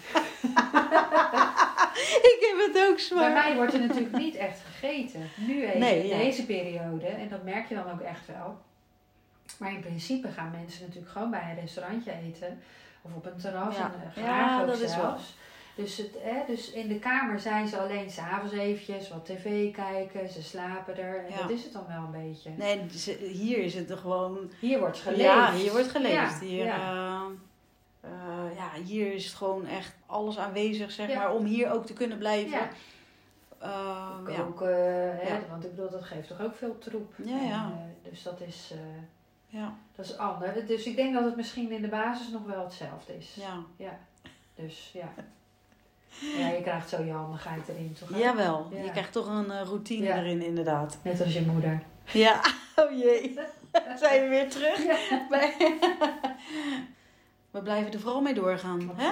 Ik 2.32 2.36
heb 2.40 2.66
het 2.74 2.82
ook 2.88 2.94
Bij 2.96 3.04
zwaar. 3.04 3.32
mij 3.32 3.54
wordt 3.56 3.72
er 3.74 3.80
natuurlijk 3.80 4.16
niet 4.16 4.34
echt 4.34 4.60
gegeten. 4.60 5.20
Nu 5.36 5.64
even 5.66 5.80
Nee, 5.80 6.06
ja. 6.06 6.16
deze 6.16 6.46
periode. 6.46 7.06
En 7.06 7.28
dat 7.28 7.42
merk 7.42 7.68
je 7.68 7.74
dan 7.74 7.90
ook 7.90 8.00
echt 8.00 8.26
wel. 8.26 8.58
Maar 9.58 9.72
in 9.72 9.80
principe 9.80 10.28
gaan 10.28 10.50
mensen 10.50 10.82
natuurlijk 10.86 11.12
gewoon 11.12 11.30
bij 11.30 11.50
een 11.50 11.60
restaurantje 11.60 12.12
eten. 12.26 12.60
Of 13.02 13.14
op 13.14 13.26
een 13.26 13.36
terras. 13.36 13.76
Ja. 13.76 13.84
En, 13.84 14.10
eh, 14.14 14.22
Ja, 14.24 14.46
graag 14.46 14.60
ook 14.60 14.66
dat 14.66 14.80
is 14.80 14.92
zelfs. 14.92 15.36
Dus, 15.74 15.96
het, 15.96 16.10
hè, 16.22 16.42
dus 16.46 16.70
in 16.70 16.88
de 16.88 16.98
kamer 16.98 17.40
zijn 17.40 17.68
ze 17.68 17.78
alleen 17.78 18.10
s'avonds 18.10 18.54
eventjes 18.54 19.08
wat 19.08 19.24
tv 19.26 19.72
kijken. 19.72 20.28
Ze 20.28 20.42
slapen 20.42 20.96
er. 20.98 21.24
En 21.24 21.30
Ja. 21.30 21.36
dat 21.36 21.50
is 21.50 21.62
het 21.64 21.72
dan 21.72 21.84
wel 21.88 22.02
een 22.14 22.28
beetje. 22.28 22.50
Nee, 22.50 22.88
ze- 22.98 23.28
hier 23.32 23.58
is 23.58 23.74
het 23.74 23.90
er 23.90 23.96
gewoon... 23.98 24.50
Hier 24.60 24.78
wordt 24.78 24.98
geleefd. 24.98 25.20
Ja, 25.22 25.52
hier 25.52 25.70
wordt 25.70 25.88
geleefd. 25.90 26.14
Ja, 26.40 26.46
Hier, 26.46 26.64
ja. 26.64 27.22
eh, 28.00 28.10
eh, 28.10 28.56
ja, 28.56 28.82
hier 28.84 29.12
is 29.12 29.24
het 29.24 29.34
gewoon 29.34 29.66
echt 29.66 29.94
alles 30.06 30.38
aanwezig, 30.38 30.90
zeg 30.90 31.08
Ja. 31.08 31.18
maar, 31.18 31.34
om 31.34 31.44
hier 31.44 31.72
ook 31.72 31.86
te 31.86 31.92
kunnen 31.92 32.18
blijven. 32.18 32.50
Ja. 32.50 32.68
Eh, 33.58 34.34
ja. 34.34 34.42
Koken, 34.42 35.16
hè, 35.16 35.28
Ja. 35.34 35.40
want 35.50 35.64
ik 35.64 35.70
bedoel, 35.74 35.90
dat 35.90 36.04
geeft 36.04 36.28
toch 36.28 36.40
ook 36.40 36.54
veel 36.54 36.78
troep. 36.78 37.14
Ja, 37.24 37.36
ja. 37.36 37.64
En, 37.64 37.94
eh, 38.02 38.10
dus 38.10 38.22
dat 38.22 38.40
is, 38.40 38.74
Ja, 39.46 39.74
dat 39.96 40.04
is 40.04 40.16
anders. 40.18 40.66
Dus 40.66 40.84
ik 40.86 40.96
denk 40.96 41.14
dat 41.14 41.24
het 41.24 41.36
misschien 41.36 41.70
in 41.70 41.82
de 41.82 41.88
basis 41.88 42.28
nog 42.28 42.42
wel 42.44 42.64
hetzelfde 42.64 43.16
is. 43.16 43.36
ja. 43.76 43.98
Dus 44.54 44.90
ja. 44.92 45.12
Ja, 46.38 46.48
je 46.48 46.60
krijgt 46.62 46.88
zo 46.88 47.02
je 47.02 47.12
handigheid 47.12 47.68
erin, 47.68 47.96
toch? 47.98 48.18
Jawel, 48.18 48.68
Ja. 48.70 48.82
je 48.82 48.90
krijgt 48.90 49.12
toch 49.12 49.26
een 49.26 49.50
eh, 49.50 49.62
routine 49.64 50.06
Ja. 50.06 50.16
erin, 50.16 50.42
inderdaad. 50.42 50.98
Net 51.02 51.20
als 51.20 51.32
je 51.32 51.40
moeder. 51.42 51.82
Ja, 52.12 52.40
oh 52.80 52.98
jee. 52.98 53.38
Zijn 54.00 54.22
we 54.22 54.28
weer 54.28 54.50
terug? 54.50 54.84
Ja, 54.84 55.26
Bij- 55.28 55.54
We 57.50 57.62
blijven 57.62 57.92
er 57.92 58.00
vooral 58.00 58.20
mee 58.20 58.34
doorgaan. 58.34 58.90
Hè? 58.96 59.10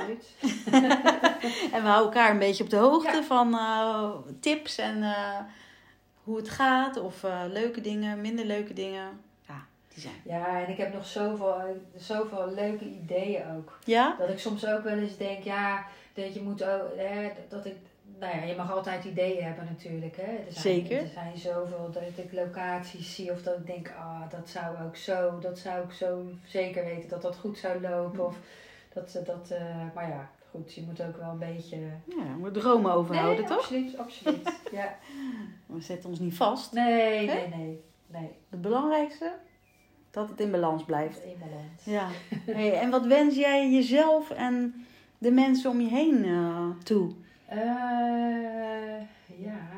En 1.72 1.82
we 1.82 1.88
houden 1.88 2.05
elkaar 2.12 2.30
een 2.30 2.38
beetje 2.38 2.64
op 2.64 2.70
de 2.70 2.76
hoogte 2.76 3.22
van 3.22 3.55
eh, 3.59 4.11
tips 4.40 4.78
en 4.78 5.03
eh, 5.03 5.38
hoe 6.24 6.36
het 6.36 6.48
gaat. 6.51 6.96
Of 7.01 7.24
leuke 7.53 7.80
dingen, 7.80 8.20
minder 8.20 8.44
leuke 8.44 8.72
dingen. 8.72 9.20
Ja, 9.48 9.64
die 9.94 10.01
zijn. 10.03 10.14
Ja, 10.24 10.61
en 10.62 10.68
ik 10.70 10.76
heb 10.76 10.92
nog 10.94 11.07
zoveel, 11.07 11.82
zoveel 11.96 12.53
leuke 12.55 12.84
ideeën 12.84 13.42
ook. 13.57 13.78
Ja? 13.84 14.14
Dat 14.18 14.28
ik 14.28 14.38
soms 14.38 14.66
ook 14.66 14.82
wel 14.84 14.96
eens 14.98 15.16
denk, 15.16 15.44
ja, 15.44 15.84
dat 16.14 16.34
je 16.34 16.42
moet 16.42 16.64
ook, 16.64 16.96
hè, 16.96 17.30
dat 17.48 17.66
ik, 17.66 17.76
nou 18.18 18.36
ja, 18.36 18.42
je 18.42 18.56
mag 18.56 18.72
altijd 18.72 19.04
ideeën 19.04 19.44
hebben 19.44 19.64
natuurlijk, 19.64 20.16
hè. 20.16 20.22
Er 20.22 20.52
zijn, 20.52 20.74
Zeker. 20.74 21.00
Er 21.00 21.08
zijn 21.08 21.38
zoveel 21.38 21.90
dat 21.92 22.02
ik 22.24 22.32
locaties 22.32 23.14
zie 23.14 23.32
of 23.32 23.42
dat 23.42 23.56
ik 23.56 23.66
denk, 23.66 23.92
ah, 23.98 24.30
dat 24.30 24.48
zou 24.48 24.76
ook 24.86 24.96
zo, 24.96 25.38
dat 25.38 25.58
zou 25.58 25.84
ik 25.84 25.92
zo 25.92 26.24
zeker 26.46 26.84
weten 26.84 27.08
dat 27.08 27.22
dat 27.22 27.36
goed 27.36 27.58
zou 27.58 27.80
lopen. 27.80 28.26
Of 28.26 28.36
dat, 28.92 29.14
eh, 29.14 29.24
dat 29.26 29.50
eh, 29.50 29.94
maar 29.94 30.08
ja, 30.08 30.30
goed, 30.50 30.74
je 30.74 30.82
moet 30.82 31.02
ook 31.02 31.16
wel 31.16 31.30
een 31.30 31.38
beetje... 31.38 31.76
Ja, 32.04 32.42
we 32.42 32.50
dromen 32.50 32.92
overhouden, 32.92 33.46
toch? 33.46 33.58
absoluut, 33.58 33.98
absoluut. 33.98 34.61
ja. 34.72 34.96
We 35.66 35.80
zetten 35.80 36.11
ons 36.11 36.18
niet 36.18 36.36
vast. 36.36 36.72
Nee, 36.72 37.28
Hè? 37.28 37.34
nee, 37.34 37.48
nee, 37.48 37.80
nee. 38.06 38.30
Het 38.48 38.61
belangrijkste, 38.61 39.32
dat 40.11 40.28
het 40.28 40.40
in 40.40 40.50
balans 40.50 40.84
blijft. 40.84 41.24
In 41.24 41.38
balans. 41.38 41.84
Ja. 41.84 42.08
Hey, 42.56 42.72
en 42.72 42.90
wat 42.90 43.06
wens 43.06 43.36
jij 43.36 43.70
jezelf 43.70 44.30
en 44.30 44.86
de 45.21 45.31
mensen 45.31 45.71
om 45.71 45.81
je 45.81 45.89
heen 45.89 46.25
eh, 46.25 46.71
toe? 46.85 47.12
Eh, 47.47 47.59
ja. 49.37 49.68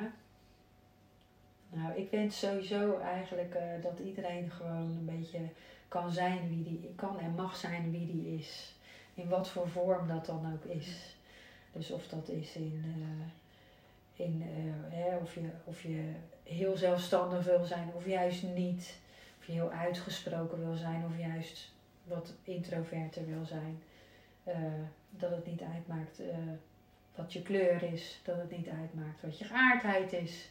Nou, 1.68 1.94
ik 1.94 2.10
wens 2.10 2.38
sowieso 2.38 2.98
eigenlijk 2.98 3.54
eh, 3.54 3.82
dat 3.82 3.98
iedereen 3.98 4.50
gewoon 4.50 4.96
een 4.98 5.18
beetje 5.18 5.40
kan 5.88 6.12
zijn 6.12 6.48
wie 6.48 6.62
die 6.62 6.92
kan 6.96 7.18
en 7.18 7.34
mag 7.34 7.56
zijn 7.56 7.90
wie 7.90 8.06
die 8.06 8.38
is. 8.38 8.74
In 9.14 9.28
wat 9.28 9.48
voor 9.48 9.68
vorm 9.68 10.08
dat 10.08 10.26
dan 10.26 10.52
ook 10.52 10.64
is. 10.64 11.16
Dus 11.72 11.90
of 11.90 12.08
dat 12.08 12.28
is 12.28 12.56
in, 12.56 12.84
in 14.16 14.42
hè, 14.88 15.16
of, 15.16 15.34
je, 15.34 15.50
of 15.64 15.82
je 15.82 16.12
heel 16.42 16.76
zelfstandig 16.76 17.44
wil 17.44 17.64
zijn 17.64 17.90
of 17.94 18.06
juist 18.06 18.42
niet. 18.42 18.98
Of 19.38 19.46
je 19.46 19.52
heel 19.52 19.70
uitgesproken 19.70 20.58
wil 20.58 20.76
zijn 20.76 21.04
of 21.04 21.18
juist 21.18 21.72
wat 22.04 22.34
introverter 22.44 23.26
wil 23.26 23.44
zijn. 23.44 23.82
Dat 25.18 25.30
het 25.30 25.46
niet 25.46 25.62
uitmaakt 25.74 26.20
eh, 26.20 26.36
wat 27.14 27.32
je 27.32 27.42
kleur 27.42 27.82
is, 27.82 28.20
dat 28.24 28.36
het 28.36 28.50
niet 28.50 28.68
uitmaakt 28.68 29.22
wat 29.22 29.38
je 29.38 29.44
geaardheid 29.44 30.12
is. 30.12 30.50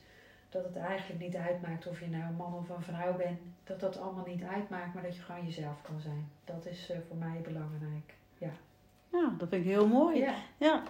Dat 0.49 0.64
het 0.64 0.76
eigenlijk 0.76 1.20
niet 1.20 1.36
uitmaakt 1.36 1.88
of 1.88 1.99
je 1.99 2.07
nou 2.07 2.24
een 2.24 2.36
man 2.36 2.53
of 2.53 2.70
een 2.70 2.84
vrouw 2.84 3.16
bent. 3.16 3.39
Dat 3.64 3.80
dat 3.80 3.99
allemaal 3.99 4.26
niet 4.26 4.43
uitmaakt, 4.43 4.93
maar 4.93 5.03
dat 5.03 5.16
je 5.16 5.22
gewoon 5.22 5.45
jezelf 5.45 5.82
kan 5.82 5.99
zijn. 5.99 6.30
Dat 6.45 6.66
is 6.66 6.89
eh, 6.89 6.97
voor 7.07 7.18
mij 7.18 7.41
belangrijk. 7.43 8.14
Ja, 9.12 9.34
dat 9.38 9.49
vind 9.49 9.66
ik 9.66 9.72
heel 9.72 9.88
mooi. 9.88 10.20
Ja. 10.20 10.36
Ja. 10.57 10.84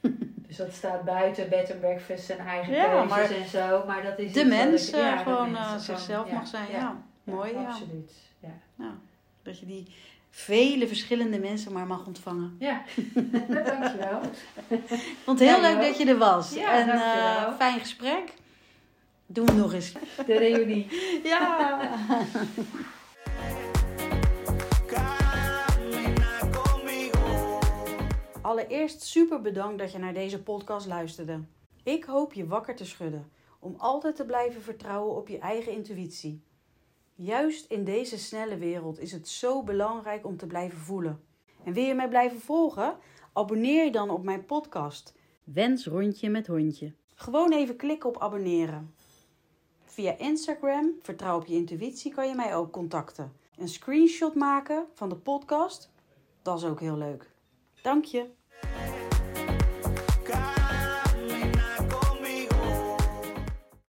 Dus 0.46 0.56
dat 0.56 0.72
staat 0.72 1.04
buiten 1.04 1.48
bed 1.48 1.70
and 1.70 1.80
breakfast 1.80 2.30
en 2.30 2.38
eigen 2.38 2.74
Ja, 2.74 3.04
maar 3.04 3.30
en 3.30 3.48
zo. 3.48 3.84
Maar 3.86 4.02
dat 4.02 4.18
is 4.18 4.32
De 4.32 4.44
mens 4.44 4.90
ja, 4.90 5.16
de 5.16 5.22
gewoon 5.22 5.56
eh, 5.56 5.64
gewoon, 5.64 5.80
zichzelf 5.80 6.28
ja, 6.28 6.34
mag 6.34 6.46
zijn. 6.46 6.70
Ja, 6.70 7.02
mooi. 7.24 7.52
Ja. 7.52 7.64
Absoluut. 7.64 8.12
Ja, 8.38 8.94
Dat 9.42 9.58
je 9.58 9.66
die 9.66 9.94
vele 10.36 10.86
verschillende 10.88 11.38
mensen 11.38 11.72
maar 11.72 11.86
mag 11.86 12.06
ontvangen. 12.06 12.56
ja. 12.58 12.82
dankjewel. 13.48 14.20
Ik 14.68 15.16
vond 15.24 15.38
het 15.38 15.48
heel 15.48 15.60
Ja, 15.60 15.72
leuk 15.74 15.86
dat 15.86 15.98
je 15.98 16.04
er 16.06 16.18
was. 16.18 16.54
Ja, 16.54 16.72
en 16.72 16.88
eh, 16.88 17.56
fijn 17.56 17.78
gesprek. 17.80 18.34
Doen 19.26 19.46
we 19.46 19.52
nog 19.52 19.72
eens. 19.72 19.92
De 20.26 20.38
reunie. 20.38 20.86
Ja. 21.24 21.78
Allereerst 28.42 29.02
super 29.02 29.40
bedankt 29.40 29.78
dat 29.78 29.92
je 29.92 29.98
naar 29.98 30.14
deze 30.14 30.42
podcast 30.42 30.86
luisterde. 30.86 31.40
Ik 31.82 32.04
hoop 32.04 32.32
je 32.32 32.46
wakker 32.46 32.76
te 32.76 32.84
schudden 32.84 33.30
om 33.58 33.74
altijd 33.78 34.16
te 34.16 34.24
blijven 34.24 34.62
vertrouwen 34.62 35.16
op 35.16 35.28
je 35.28 35.38
eigen 35.38 35.72
intuïtie. 35.72 36.42
Juist 37.16 37.70
in 37.70 37.84
deze 37.84 38.18
snelle 38.18 38.56
wereld 38.56 38.98
is 38.98 39.12
het 39.12 39.28
zo 39.28 39.62
belangrijk 39.62 40.26
om 40.26 40.36
te 40.36 40.46
blijven 40.46 40.78
voelen. 40.78 41.20
En 41.64 41.72
wil 41.72 41.84
je 41.84 41.94
mij 41.94 42.08
blijven 42.08 42.40
volgen? 42.40 42.96
Abonneer 43.32 43.84
je 43.84 43.90
dan 43.90 44.10
op 44.10 44.24
mijn 44.24 44.44
podcast. 44.44 45.14
Wens 45.44 45.86
rondje 45.86 46.30
met 46.30 46.46
hondje. 46.46 46.92
Gewoon 47.14 47.52
even 47.52 47.76
klikken 47.76 48.08
op 48.08 48.18
abonneren. 48.18 48.94
Via 49.84 50.18
Instagram, 50.18 50.92
Vertrouw 51.02 51.36
op 51.36 51.46
je 51.46 51.54
intuïtie, 51.54 52.14
kan 52.14 52.28
je 52.28 52.34
mij 52.34 52.56
ook 52.56 52.72
contacten. 52.72 53.32
Een 53.56 53.68
screenshot 53.68 54.34
maken 54.34 54.86
van 54.94 55.08
de 55.08 55.16
podcast, 55.16 55.90
dat 56.42 56.58
is 56.58 56.64
ook 56.64 56.80
heel 56.80 56.96
leuk. 56.96 57.30
Dank 57.82 58.04
je. 58.04 58.30